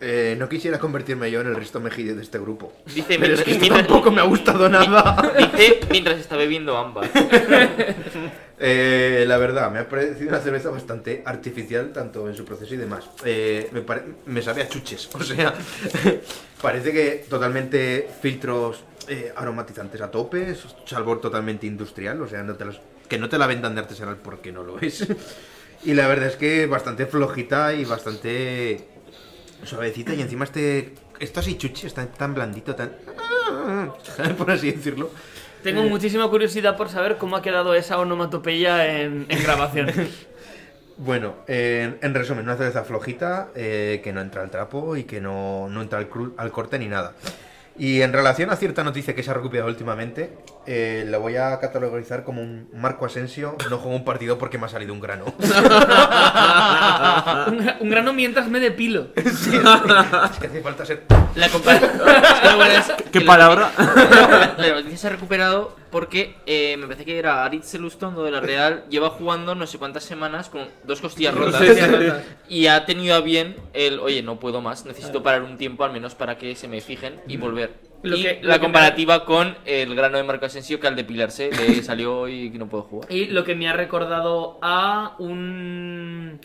Eh, 0.00 0.36
no 0.38 0.48
quisiera 0.48 0.78
convertirme 0.78 1.30
yo 1.30 1.40
en 1.40 1.46
el 1.46 1.56
Risto 1.56 1.80
Mejide 1.80 2.14
de 2.14 2.22
este 2.22 2.38
grupo. 2.38 2.72
Dice, 2.84 3.18
Pero 3.18 3.34
es 3.34 3.42
que 3.42 3.52
esto 3.52 3.60
mientras- 3.62 3.86
tampoco 3.86 4.10
me 4.10 4.20
ha 4.20 4.24
gustado 4.24 4.68
nada. 4.68 5.32
Dice 5.56 5.80
mientras 5.90 6.18
está 6.18 6.36
bebiendo 6.36 6.76
ámbar. 6.76 7.08
Eh, 8.58 9.24
la 9.28 9.36
verdad, 9.36 9.70
me 9.70 9.80
ha 9.80 9.86
parecido 9.86 10.30
una 10.30 10.40
cerveza 10.40 10.70
bastante 10.70 11.22
artificial, 11.26 11.92
tanto 11.92 12.26
en 12.26 12.34
su 12.34 12.42
proceso 12.46 12.72
y 12.72 12.78
demás. 12.78 13.04
Eh, 13.22 13.68
me, 13.72 13.82
pare- 13.82 14.04
me 14.24 14.40
sabe 14.40 14.62
a 14.62 14.68
chuches, 14.68 15.10
o 15.14 15.22
sea, 15.22 15.52
parece 16.62 16.90
que 16.90 17.26
totalmente 17.28 18.08
filtros 18.22 18.82
eh, 19.08 19.30
aromatizantes 19.36 20.00
a 20.00 20.10
tope, 20.10 20.52
es 20.52 20.64
sabor 20.86 21.20
totalmente 21.20 21.66
industrial, 21.66 22.22
o 22.22 22.26
sea, 22.26 22.42
no 22.42 22.54
te 22.54 22.64
los- 22.64 22.80
que 23.08 23.18
no 23.18 23.28
te 23.28 23.36
la 23.36 23.46
vendan 23.46 23.74
de 23.74 23.82
artesanal 23.82 24.16
porque 24.16 24.52
no 24.52 24.62
lo 24.62 24.78
es. 24.80 25.06
Y 25.84 25.92
la 25.92 26.08
verdad 26.08 26.28
es 26.28 26.36
que 26.36 26.64
bastante 26.66 27.04
flojita 27.06 27.74
y 27.74 27.84
bastante 27.84 28.80
suavecita 29.64 30.14
y 30.14 30.22
encima 30.22 30.44
este... 30.44 30.94
Esto 31.18 31.40
así 31.40 31.56
chuchi, 31.56 31.86
está 31.86 32.06
tan 32.06 32.34
blandito, 32.34 32.74
tan... 32.74 32.92
Por 34.38 34.50
así 34.50 34.72
decirlo. 34.72 35.10
Tengo 35.62 35.82
muchísima 35.84 36.28
curiosidad 36.28 36.76
por 36.76 36.88
saber 36.88 37.16
cómo 37.16 37.36
ha 37.36 37.42
quedado 37.42 37.74
esa 37.74 37.98
onomatopeya 37.98 39.00
en, 39.00 39.26
en 39.28 39.42
grabación. 39.42 39.90
Bueno, 40.98 41.34
en, 41.46 41.98
en 42.00 42.14
resumen, 42.14 42.44
una 42.44 42.56
cerveza 42.56 42.82
flojita 42.82 43.50
eh, 43.54 44.00
que 44.02 44.14
no 44.14 44.22
entra 44.22 44.40
al 44.40 44.50
trapo 44.50 44.96
y 44.96 45.04
que 45.04 45.20
no, 45.20 45.68
no 45.68 45.82
entra 45.82 45.98
al, 45.98 46.08
cru- 46.08 46.32
al 46.38 46.50
corte 46.50 46.78
ni 46.78 46.88
nada. 46.88 47.12
Y 47.78 48.02
en 48.02 48.12
relación 48.12 48.50
a 48.50 48.56
cierta 48.56 48.82
noticia 48.84 49.14
que 49.14 49.22
se 49.22 49.30
ha 49.30 49.34
recuperado 49.34 49.68
últimamente, 49.68 50.36
eh, 50.66 51.04
la 51.08 51.18
voy 51.18 51.36
a 51.36 51.58
categorizar 51.60 52.24
como 52.24 52.42
un 52.42 52.68
Marco 52.72 53.06
Asensio 53.06 53.56
no 53.70 53.78
juega 53.78 53.96
un 53.96 54.04
partido 54.04 54.38
porque 54.38 54.58
me 54.58 54.66
ha 54.66 54.68
salido 54.68 54.92
un 54.94 55.00
grano. 55.00 55.26
un, 55.38 55.48
gra- 57.58 57.76
un 57.80 57.90
grano 57.90 58.12
mientras 58.12 58.48
me 58.48 58.60
depilo. 58.60 59.08
Sí, 59.36 59.54
es 59.54 60.38
que 60.38 60.46
hace 60.46 60.60
falta 60.62 60.86
ser... 60.86 61.02
La 61.34 61.48
comparación. 61.50 62.96
¿Qué 63.12 63.20
palabra? 63.20 63.70
La 64.58 64.68
noticia 64.74 64.96
se 64.96 65.06
ha 65.06 65.10
recuperado 65.10 65.76
porque 65.90 66.36
eh, 66.46 66.76
me 66.78 66.86
parece 66.86 67.04
que 67.04 67.18
era 67.18 67.44
Aritz 67.44 67.74
Lustondo 67.74 68.24
de 68.24 68.30
la 68.30 68.40
Real. 68.40 68.84
Lleva 68.88 69.10
jugando 69.10 69.54
no 69.54 69.66
sé 69.66 69.78
cuántas 69.78 70.04
semanas 70.04 70.48
con 70.48 70.66
dos 70.84 71.00
costillas 71.00 71.34
rotas. 71.34 71.60
Sí, 71.60 71.68
sí, 71.74 71.80
sí. 71.80 72.12
Y 72.48 72.66
ha 72.68 72.86
tenido 72.86 73.14
a 73.14 73.20
bien 73.20 73.56
el, 73.74 74.00
oye, 74.00 74.22
no 74.22 74.40
puedo 74.40 74.62
más, 74.62 74.86
necesito 74.86 75.22
parar 75.22 75.42
un 75.42 75.58
tiempo 75.58 75.84
al 75.84 75.92
menos 75.92 76.14
para 76.14 76.38
que 76.38 76.56
se 76.56 76.68
me 76.68 76.80
fijen 76.80 77.20
y 77.28 77.36
volver. 77.36 77.65
Lo 78.06 78.16
y 78.16 78.22
que- 78.22 78.40
la 78.42 78.54
me- 78.54 78.60
comparativa 78.60 79.24
con 79.24 79.54
el 79.64 79.94
grano 79.94 80.16
de 80.16 80.22
Marco 80.24 80.46
Asensio 80.46 80.78
que 80.80 80.86
al 80.86 80.96
depilarse 80.96 81.50
le 81.50 81.82
salió 81.82 82.28
y 82.28 82.50
que 82.50 82.58
no 82.58 82.68
puedo 82.68 82.84
jugar. 82.84 83.12
Y 83.12 83.26
lo 83.26 83.44
que 83.44 83.54
me 83.54 83.68
ha 83.68 83.72
recordado 83.72 84.58
a 84.62 85.14
un 85.18 86.40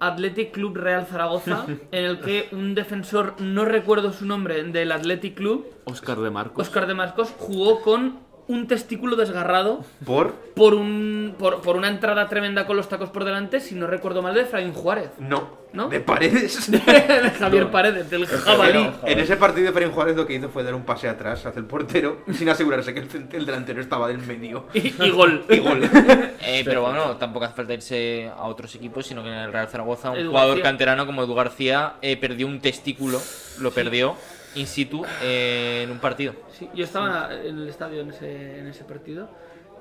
Athletic 0.00 0.52
Club 0.52 0.76
Real 0.76 1.06
Zaragoza, 1.06 1.66
en 1.92 2.04
el 2.04 2.20
que 2.20 2.48
un 2.52 2.74
defensor, 2.74 3.34
no 3.40 3.64
recuerdo 3.64 4.12
su 4.12 4.24
nombre, 4.26 4.62
del 4.64 4.92
Athletic 4.92 5.34
Club, 5.34 5.66
Oscar 5.84 6.18
de 6.18 6.30
Marcos. 6.30 6.66
Oscar 6.66 6.86
de 6.86 6.94
Marcos, 6.94 7.34
jugó 7.36 7.82
con 7.82 8.18
un 8.50 8.66
testículo 8.66 9.14
desgarrado 9.16 9.84
Por. 10.04 10.34
por, 10.54 10.74
un, 10.74 11.34
por, 11.38 11.60
por 11.62 11.76
una 11.76 11.88
entrada 11.88 12.28
tremenda 12.28 12.66
con 12.66 12.76
los 12.76 12.88
tacos 12.88 13.10
por 13.10 13.24
delante, 13.24 13.60
si 13.60 13.74
no 13.76 13.86
recuerdo 13.86 14.22
mal, 14.22 14.34
de 14.34 14.42
Efraín 14.42 14.72
Juárez. 14.72 15.10
No. 15.18 15.60
¿No? 15.72 15.88
De 15.88 16.00
paredes. 16.00 16.68
de 16.70 16.80
Javier 16.80 17.70
Paredes, 17.70 18.10
del 18.10 18.26
jabalí. 18.26 18.90
En 19.06 19.20
ese 19.20 19.36
partido, 19.36 19.68
Efraín 19.68 19.92
Juárez 19.92 20.16
lo 20.16 20.26
que 20.26 20.34
hizo 20.34 20.48
fue 20.48 20.64
dar 20.64 20.74
un 20.74 20.82
pase 20.82 21.08
atrás 21.08 21.46
hacia 21.46 21.60
el 21.60 21.64
portero 21.66 22.22
sin 22.32 22.48
asegurarse 22.48 22.92
que 22.92 23.00
el, 23.00 23.28
el 23.32 23.46
delantero 23.46 23.80
estaba 23.80 24.08
del 24.08 24.18
medio. 24.18 24.64
Y, 24.74 24.88
y 25.00 25.10
gol. 25.10 25.44
Y 25.48 25.58
gol. 25.58 25.88
Eh, 26.42 26.62
pero 26.64 26.82
bueno, 26.82 27.16
tampoco 27.18 27.44
hace 27.44 27.54
falta 27.54 27.72
irse 27.72 28.28
a 28.36 28.42
otros 28.48 28.74
equipos, 28.74 29.06
sino 29.06 29.22
que 29.22 29.28
en 29.28 29.34
el 29.36 29.52
Real 29.52 29.68
Zaragoza 29.68 30.10
un 30.10 30.18
Edu 30.18 30.30
jugador 30.30 30.48
García. 30.56 30.64
canterano 30.64 31.06
como 31.06 31.22
Edu 31.22 31.34
García 31.36 31.92
eh, 32.02 32.16
perdió 32.16 32.48
un 32.48 32.60
testículo, 32.60 33.20
lo 33.60 33.70
perdió 33.70 34.16
in 34.54 34.66
situ 34.66 35.04
eh, 35.22 35.82
en 35.84 35.90
un 35.90 35.98
partido. 35.98 36.34
Sí, 36.52 36.68
yo 36.74 36.84
estaba 36.84 37.30
en 37.44 37.58
el 37.58 37.68
estadio 37.68 38.00
en 38.00 38.10
ese, 38.10 38.58
en 38.58 38.66
ese 38.66 38.84
partido. 38.84 39.28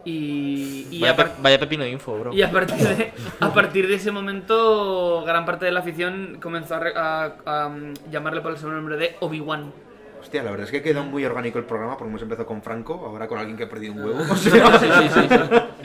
Y, 0.05 0.87
y 0.91 1.01
Vaya, 1.01 1.13
a 1.13 1.15
par- 1.17 1.33
pe- 1.35 1.41
vaya 1.41 1.59
pepino 1.59 1.83
de 1.83 1.89
info, 1.89 2.17
bro. 2.17 2.33
Y 2.33 2.41
a 2.41 2.49
partir, 2.49 2.77
de, 2.77 3.11
a 3.41 3.53
partir 3.53 3.87
de 3.87 3.95
ese 3.95 4.11
momento, 4.11 5.23
gran 5.25 5.45
parte 5.45 5.65
de 5.65 5.71
la 5.71 5.81
afición 5.81 6.37
comenzó 6.41 6.75
a, 6.75 6.79
re- 6.79 6.93
a- 6.95 7.35
a, 7.45 7.69
mm, 7.69 7.93
llamarle 8.09 8.39
por 8.41 8.51
el 8.53 8.57
sobrenombre 8.57 8.95
de 8.95 9.15
Obi-Wan. 9.19 9.73
Hostia, 10.21 10.43
la 10.43 10.51
verdad 10.51 10.65
es 10.65 10.71
que 10.71 10.81
quedó 10.81 11.03
muy 11.03 11.23
orgánico 11.25 11.59
el 11.59 11.65
programa 11.65 11.97
porque 11.97 12.09
hemos 12.09 12.21
empezado 12.21 12.45
con 12.45 12.61
Franco, 12.61 12.93
ahora 13.05 13.27
con 13.27 13.39
alguien 13.39 13.57
que 13.57 13.63
ha 13.63 13.69
perdido 13.69 13.93
un 13.93 14.03
huevo. 14.05 14.19
O 14.29 14.35
sea, 14.37 14.79
Sí, 14.79 14.87
sí, 14.87 15.09
sí, 15.13 15.27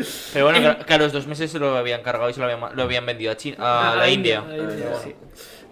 sí. 0.04 0.30
Pero 0.32 0.46
bueno, 0.46 0.76
a 0.88 0.98
los 0.98 1.12
dos 1.12 1.26
meses 1.26 1.50
se 1.50 1.58
lo 1.58 1.76
habían 1.76 2.02
cargado 2.02 2.30
y 2.30 2.34
se 2.34 2.40
lo 2.40 2.46
habían, 2.46 2.76
lo 2.76 2.82
habían 2.84 3.06
vendido 3.06 3.32
a, 3.32 3.36
China, 3.36 3.56
a, 3.92 3.96
la 3.96 4.08
India. 4.08 4.40
a 4.40 4.46
la 4.48 4.56
India, 4.56 4.94
sí. 5.02 5.14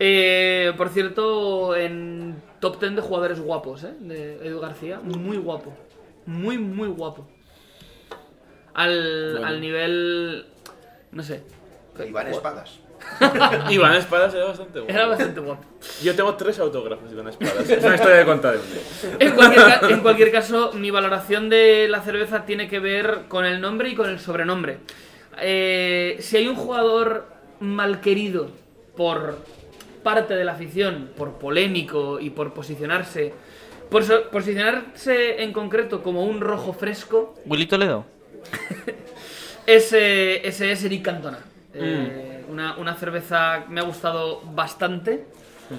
Eh, 0.05 0.72
por 0.76 0.88
cierto, 0.88 1.76
en 1.76 2.42
top 2.59 2.80
10 2.80 2.96
de 2.96 3.03
jugadores 3.03 3.38
guapos, 3.38 3.84
¿eh? 3.84 3.94
De 4.00 4.44
Edu 4.44 4.59
García. 4.59 4.98
Muy 4.98 5.36
guapo. 5.36 5.72
Muy, 6.26 6.59
muy 6.59 6.88
guapo. 6.88 7.28
Al, 8.74 9.44
al 9.44 9.61
nivel... 9.61 10.46
No 11.12 11.22
sé. 11.22 11.44
Iván 12.05 12.26
Espadas. 12.26 12.80
Iván 13.70 13.94
Espadas 13.94 14.34
era 14.34 14.46
bastante 14.46 14.80
bueno. 14.80 14.92
Era 14.92 15.07
bastante 15.07 15.38
guapo. 15.38 15.64
Yo 16.03 16.16
tengo 16.16 16.34
tres 16.34 16.59
autógrafos 16.59 17.09
de 17.09 17.14
Iván 17.14 17.28
Espadas. 17.28 17.70
Es 17.70 17.84
una 17.84 17.94
historia 17.94 18.16
de 18.16 18.24
contar 18.24 18.57
cualquier, 19.36 19.92
en 19.92 20.00
cualquier 20.00 20.32
caso, 20.32 20.72
mi 20.72 20.90
valoración 20.90 21.48
de 21.48 21.86
la 21.88 22.00
cerveza 22.00 22.44
tiene 22.44 22.68
que 22.68 22.80
ver 22.80 23.26
con 23.28 23.44
el 23.44 23.61
nombre 23.61 23.90
y 23.90 23.94
con 23.94 24.11
el 24.11 24.18
sobrenombre. 24.18 24.78
Eh, 25.40 26.16
si 26.18 26.38
hay 26.38 26.48
un 26.48 26.57
jugador 26.57 27.28
mal 27.61 28.00
querido 28.00 28.48
por 28.96 29.38
parte 30.03 30.34
de 30.34 30.44
la 30.44 30.53
afición, 30.53 31.11
por 31.16 31.38
polémico 31.38 32.18
y 32.20 32.30
por 32.30 32.53
posicionarse, 32.55 33.32
por 33.90 34.05
so- 34.05 34.28
posicionarse 34.30 35.42
en 35.42 35.53
concreto 35.53 36.03
como 36.03 36.24
un 36.24 36.40
rojo 36.40 36.72
fresco, 36.72 37.34
Willy 37.46 37.66
Toledo. 37.66 38.05
ese, 39.66 40.46
ese 40.46 40.72
es 40.72 40.84
Eric 40.84 41.03
Cantona. 41.03 41.38
Eh, 41.74 42.44
una, 42.48 42.76
una 42.76 42.94
cerveza 42.94 43.64
que 43.66 43.72
me 43.72 43.80
ha 43.80 43.84
gustado 43.84 44.42
bastante. 44.53 45.24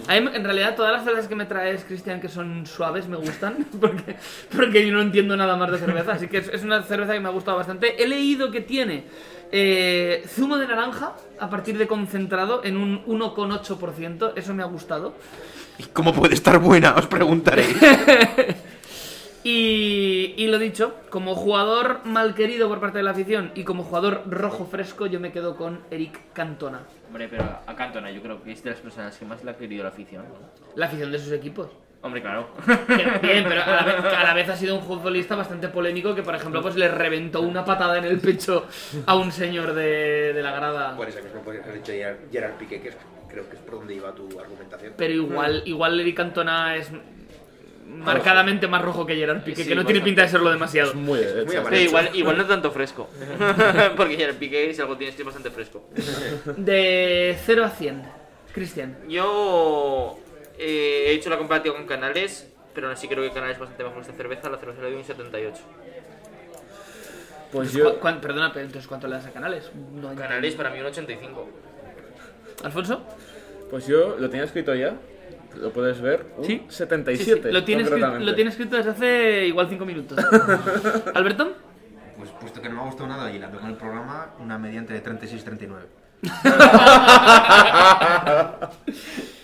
A 0.08 0.20
mí, 0.20 0.28
en 0.34 0.44
realidad, 0.44 0.76
todas 0.76 0.92
las 0.92 1.04
cervezas 1.04 1.28
que 1.28 1.36
me 1.36 1.46
traes, 1.46 1.84
Cristian, 1.84 2.20
que 2.20 2.28
son 2.30 2.66
suaves, 2.66 3.08
me 3.08 3.18
gustan. 3.18 3.68
Porque, 3.80 4.16
porque 4.56 4.88
yo 4.88 4.94
no 4.94 5.02
entiendo 5.02 5.38
nada 5.38 5.56
más 5.56 5.70
de 5.72 5.78
cerveza. 5.78 6.14
Así 6.14 6.28
que 6.28 6.38
es, 6.40 6.48
es 6.48 6.64
una 6.64 6.82
cerveza 6.82 7.14
que 7.14 7.20
me 7.20 7.28
ha 7.28 7.32
gustado 7.32 7.58
bastante. 7.58 8.02
He 8.02 8.08
leído 8.08 8.50
que 8.50 8.62
tiene 8.62 9.04
eh, 9.52 10.24
zumo 10.28 10.58
de 10.58 10.68
naranja 10.68 11.16
a 11.40 11.50
partir 11.50 11.78
de 11.78 11.88
concentrado 11.88 12.64
en 12.64 12.78
un 12.78 13.06
1,8%. 13.06 14.34
Eso 14.36 14.54
me 14.54 14.64
ha 14.64 14.68
gustado. 14.68 15.14
¿Y 15.78 15.84
cómo 15.86 16.14
puede 16.14 16.36
estar 16.36 16.60
buena? 16.60 16.96
Os 16.96 17.08
preguntaréis. 17.08 17.76
Y, 19.46 20.36
y 20.38 20.48
lo 20.48 20.58
dicho, 20.58 20.96
como 21.10 21.36
jugador 21.36 22.06
mal 22.06 22.34
querido 22.34 22.70
por 22.70 22.80
parte 22.80 23.00
de 23.00 23.04
la 23.04 23.12
afición 23.12 23.52
y 23.56 23.66
como 23.66 23.84
jugador 23.84 24.24
rojo 24.26 24.66
fresco, 24.66 25.06
yo 25.06 25.20
me 25.20 25.34
quedo 25.34 25.58
con 25.58 25.82
Eric 25.92 26.32
Cantona. 26.32 26.84
Hombre, 27.08 27.28
pero 27.28 27.44
a 27.44 27.76
Cantona 27.76 28.10
yo 28.10 28.22
creo 28.22 28.42
que 28.42 28.54
es 28.54 28.64
de 28.64 28.70
las 28.70 28.80
personas 28.80 29.18
que 29.18 29.26
más 29.26 29.44
le 29.44 29.52
ha 29.52 29.58
querido 29.58 29.84
la 29.84 29.90
afición. 29.90 30.24
La 30.76 30.86
afición 30.86 31.12
de 31.12 31.20
sus 31.20 31.34
equipos. 31.34 31.68
Hombre, 32.04 32.22
claro. 32.22 32.50
Bien, 33.22 33.46
pero 33.48 33.64
a 33.64 33.68
la, 33.76 33.84
vez, 33.84 33.96
a 34.14 34.24
la 34.24 34.34
vez 34.34 34.50
ha 34.50 34.56
sido 34.58 34.76
un 34.76 34.84
futbolista 34.84 35.36
bastante 35.36 35.70
polémico 35.70 36.14
que, 36.14 36.22
por 36.22 36.36
ejemplo, 36.36 36.62
pues 36.62 36.76
le 36.76 36.90
reventó 36.90 37.42
una 37.42 37.64
patada 37.64 37.98
en 37.98 38.04
el 38.04 38.20
pecho 38.20 38.68
a 39.06 39.16
un 39.16 39.32
señor 39.32 39.74
de, 39.74 40.34
de 40.34 40.44
la 40.44 40.52
grada. 40.52 40.96
Por 40.98 41.08
eso 41.08 41.24
mismo 41.24 41.42
podrías 41.42 41.64
haber 41.66 41.78
dicho 41.78 41.94
Gerard, 41.94 42.18
Gerard 42.32 42.54
Piqué, 42.56 42.82
que 42.82 42.90
es- 42.90 42.98
creo 43.30 43.50
que 43.50 43.56
es 43.56 43.62
por 43.62 43.76
donde 43.80 43.96
iba 43.96 44.14
tu 44.14 44.28
argumentación. 44.40 44.94
Pero 44.98 45.14
igual, 45.14 45.64
igual 45.66 46.00
Eric 46.00 46.18
Cantona 46.18 46.76
es 46.76 46.92
marcadamente 47.88 48.68
más 48.68 48.82
rojo 48.82 49.06
que 49.06 49.16
Gerard 49.16 49.42
Piqué, 49.44 49.64
Sí, 49.64 49.70
que 49.70 49.76
no 49.76 49.86
tiene 49.86 50.02
pinta 50.02 50.24
de 50.24 50.28
serlo 50.30 50.52
demasiado. 50.52 50.90
Es 50.90 50.96
muy 50.96 51.20
muy 51.46 51.56
amarillo. 51.56 51.64
Pero 51.70 51.82
igual, 51.82 52.10
igual 52.14 52.38
no 52.38 52.46
tanto 52.46 52.70
fresco. 52.72 53.10
Porque 53.98 54.22
el 54.24 54.36
piqué, 54.36 54.74
si 54.74 54.82
algo 54.82 54.98
tiene, 54.98 55.12
estoy 55.12 55.26
bastante 55.26 55.52
fresco. 55.52 55.88
De 56.58 57.38
0 57.46 57.64
a 57.66 57.70
100, 57.70 58.04
Cristian. 58.54 58.98
Yo 59.08 60.20
eh, 60.64 61.04
he 61.08 61.12
hecho 61.14 61.30
la 61.30 61.38
comparativa 61.38 61.76
con 61.76 61.86
Canales, 61.86 62.48
pero 62.74 62.88
aún 62.88 62.96
así 62.96 63.08
creo 63.08 63.24
que 63.24 63.32
Canales 63.32 63.56
es 63.56 63.60
bastante 63.60 63.84
mejor 63.84 64.02
esta 64.02 64.14
cerveza. 64.14 64.50
La 64.50 64.58
cerveza 64.58 64.82
le 64.82 64.90
doy 64.92 65.00
un 65.00 65.06
78. 65.06 65.62
Pues 67.52 67.72
¿Cu- 67.72 67.78
yo. 67.78 68.00
cuán- 68.00 68.20
perdona, 68.22 68.52
pero 68.52 68.66
entonces 68.66 68.88
¿cuánto 68.88 69.08
le 69.08 69.16
das 69.16 69.26
a 69.28 69.32
Canales? 69.32 69.70
No. 69.94 70.16
Canales 70.16 70.56
para 70.56 70.72
mí 70.72 70.80
un 70.80 70.88
85. 70.88 71.50
¿Alfonso? 72.64 73.04
Pues 73.70 73.86
yo 73.88 74.16
lo 74.20 74.30
tenía 74.30 74.46
escrito 74.46 74.74
ya. 74.74 74.96
Lo 75.58 75.72
puedes 75.72 76.02
ver. 76.02 76.26
Un 76.38 76.46
Sí. 76.46 76.66
77. 76.68 77.36
Sí, 77.36 77.42
sí, 77.48 77.52
Lo, 77.54 77.64
tiene 77.64 77.84
escrito, 77.84 78.20
lo 78.20 78.34
tiene 78.36 78.50
escrito 78.50 78.76
desde 78.76 78.90
hace 78.90 79.46
igual 79.46 79.68
5 79.70 79.86
minutos. 79.86 80.18
¿Alberto? 81.14 81.54
Pues 82.18 82.30
puesto 82.40 82.60
que 82.62 82.70
no 82.70 82.76
me 82.76 82.82
ha 82.82 82.86
gustado 82.86 83.08
nada 83.08 83.32
y 83.32 83.38
la 83.38 83.52
con 83.52 83.68
el 83.70 83.76
programa, 83.76 84.34
una 84.40 84.58
media 84.58 84.80
entre 84.80 85.00
36 85.00 85.42
y 85.42 85.46
39. 85.46 85.86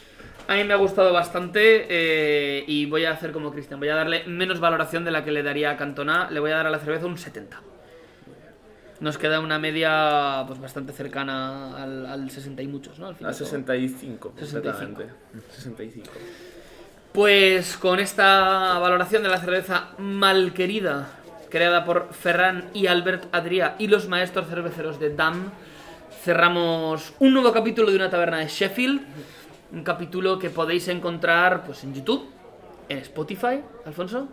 A 0.49 0.55
mí 0.55 0.63
me 0.63 0.73
ha 0.73 0.77
gustado 0.77 1.13
bastante 1.13 1.85
eh, 1.89 2.63
y 2.65 2.87
voy 2.87 3.05
a 3.05 3.11
hacer 3.11 3.31
como 3.31 3.51
Cristian. 3.51 3.79
Voy 3.79 3.89
a 3.89 3.95
darle 3.95 4.23
menos 4.25 4.59
valoración 4.59 5.05
de 5.05 5.11
la 5.11 5.23
que 5.23 5.31
le 5.31 5.43
daría 5.43 5.69
a 5.69 5.77
Cantona. 5.77 6.27
Le 6.31 6.39
voy 6.39 6.49
a 6.49 6.55
dar 6.55 6.65
a 6.65 6.71
la 6.71 6.79
cerveza 6.79 7.05
un 7.05 7.19
70. 7.19 7.61
Nos 8.99 9.19
queda 9.19 9.41
una 9.41 9.59
media 9.59 10.43
pues 10.47 10.59
bastante 10.59 10.91
cercana 10.91 11.77
al, 11.77 12.03
al 12.07 12.31
60 12.31 12.63
y 12.63 12.67
muchos, 12.67 12.97
¿no? 12.97 13.09
Al 13.09 13.15
fin 13.15 13.27
y 13.27 13.29
A 13.29 13.29
al 13.29 13.35
cabo. 13.35 13.45
65, 13.45 14.33
65. 14.39 14.97
completamente. 14.97 15.13
65. 15.51 16.09
Pues 17.13 17.77
con 17.77 17.99
esta 17.99 18.79
valoración 18.79 19.21
de 19.21 19.29
la 19.29 19.37
cerveza 19.37 19.89
malquerida, 19.99 21.09
creada 21.51 21.85
por 21.85 22.11
Ferran 22.11 22.71
y 22.73 22.87
Albert 22.87 23.31
Adrià 23.35 23.75
y 23.77 23.85
los 23.85 24.07
maestros 24.07 24.47
cerveceros 24.47 24.99
de 24.99 25.15
DAM, 25.15 25.51
cerramos 26.23 27.13
un 27.19 27.33
nuevo 27.33 27.53
capítulo 27.53 27.91
de 27.91 27.97
una 27.97 28.09
taberna 28.09 28.39
de 28.39 28.47
Sheffield. 28.47 29.01
Un 29.71 29.83
capítulo 29.83 30.39
que 30.39 30.49
podéis 30.49 30.87
encontrar 30.87 31.63
pues, 31.65 31.83
en 31.83 31.93
YouTube, 31.93 32.27
en 32.89 32.97
Spotify, 32.99 33.61
Alfonso. 33.85 34.27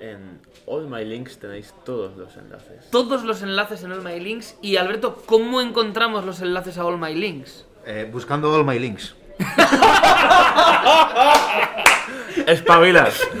En 0.00 0.40
All 0.66 0.88
My 0.88 1.04
Links 1.04 1.38
tenéis 1.38 1.72
todos 1.84 2.16
los 2.16 2.36
enlaces. 2.36 2.90
Todos 2.90 3.24
los 3.24 3.42
enlaces 3.42 3.82
en 3.84 3.92
All 3.92 4.02
My 4.02 4.18
Links. 4.20 4.56
Y 4.62 4.76
Alberto, 4.76 5.22
¿cómo 5.26 5.60
encontramos 5.60 6.24
los 6.24 6.40
enlaces 6.40 6.78
a 6.78 6.84
All 6.84 6.98
My 6.98 7.14
Links? 7.14 7.66
Eh, 7.86 8.08
buscando 8.10 8.52
all 8.52 8.64
my 8.64 8.78
links. 8.78 9.14
¡Espabilas! 12.46 13.20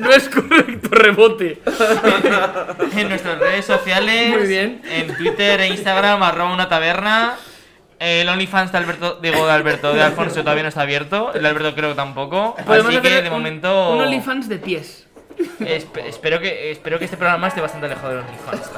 No 0.00 0.10
es 0.16 0.28
correcto 0.30 0.88
rebote. 0.90 1.60
En 2.96 3.08
nuestras 3.10 3.38
redes 3.38 3.66
sociales, 3.66 4.36
Muy 4.36 4.48
bien. 4.48 4.80
en 4.84 5.14
Twitter 5.14 5.60
e 5.60 5.68
Instagram, 5.68 6.22
arroba 6.22 6.52
una 6.54 6.68
taberna. 6.68 7.36
El 8.00 8.28
OnlyFans 8.28 8.72
de 8.72 8.78
Alberto, 8.78 9.18
digo 9.20 9.46
de 9.46 9.52
Alberto, 9.52 9.92
de 9.92 10.02
Alfonso 10.02 10.40
todavía 10.40 10.62
no 10.64 10.70
está 10.70 10.80
abierto. 10.82 11.32
El 11.34 11.42
de 11.42 11.48
Alberto 11.48 11.74
creo 11.74 11.90
que 11.90 11.96
tampoco. 11.96 12.56
Podemos 12.66 12.88
Así 12.94 13.00
que 13.02 13.22
de 13.22 13.28
un- 13.28 13.34
momento. 13.34 13.92
Un 13.92 14.00
OnlyFans 14.00 14.48
de 14.48 14.58
pies. 14.58 15.06
espe- 15.60 16.04
espero, 16.06 16.40
que, 16.40 16.70
espero 16.70 16.98
que 16.98 17.04
este 17.04 17.16
programa 17.18 17.48
esté 17.48 17.60
bastante 17.60 17.86
alejado 17.86 18.08
del 18.16 18.24
OnlyFans. 18.24 18.70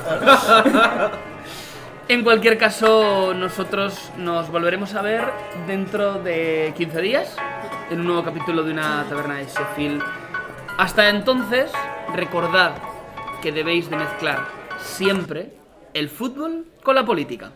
En 2.09 2.25
cualquier 2.25 2.59
caso, 2.59 3.33
nosotros 3.33 4.11
nos 4.18 4.51
volveremos 4.51 4.95
a 4.95 5.03
ver 5.03 5.23
dentro 5.68 6.14
de 6.14 6.75
15 6.77 7.01
días 7.01 7.37
en 7.91 8.01
un 8.01 8.07
nuevo 8.07 8.25
capítulo 8.25 8.64
de 8.64 8.73
una 8.73 9.07
taberna 9.09 9.37
de 9.37 9.45
Sheffield. 9.45 10.03
Hasta 10.79 11.09
entonces, 11.11 11.70
recordad 12.12 12.73
que 13.41 13.53
debéis 13.53 13.89
de 13.89 13.97
mezclar 13.97 14.41
siempre 14.81 15.53
el 15.95 16.09
fútbol 16.09 16.66
con 16.83 16.97
la 16.97 17.05
política. 17.05 17.53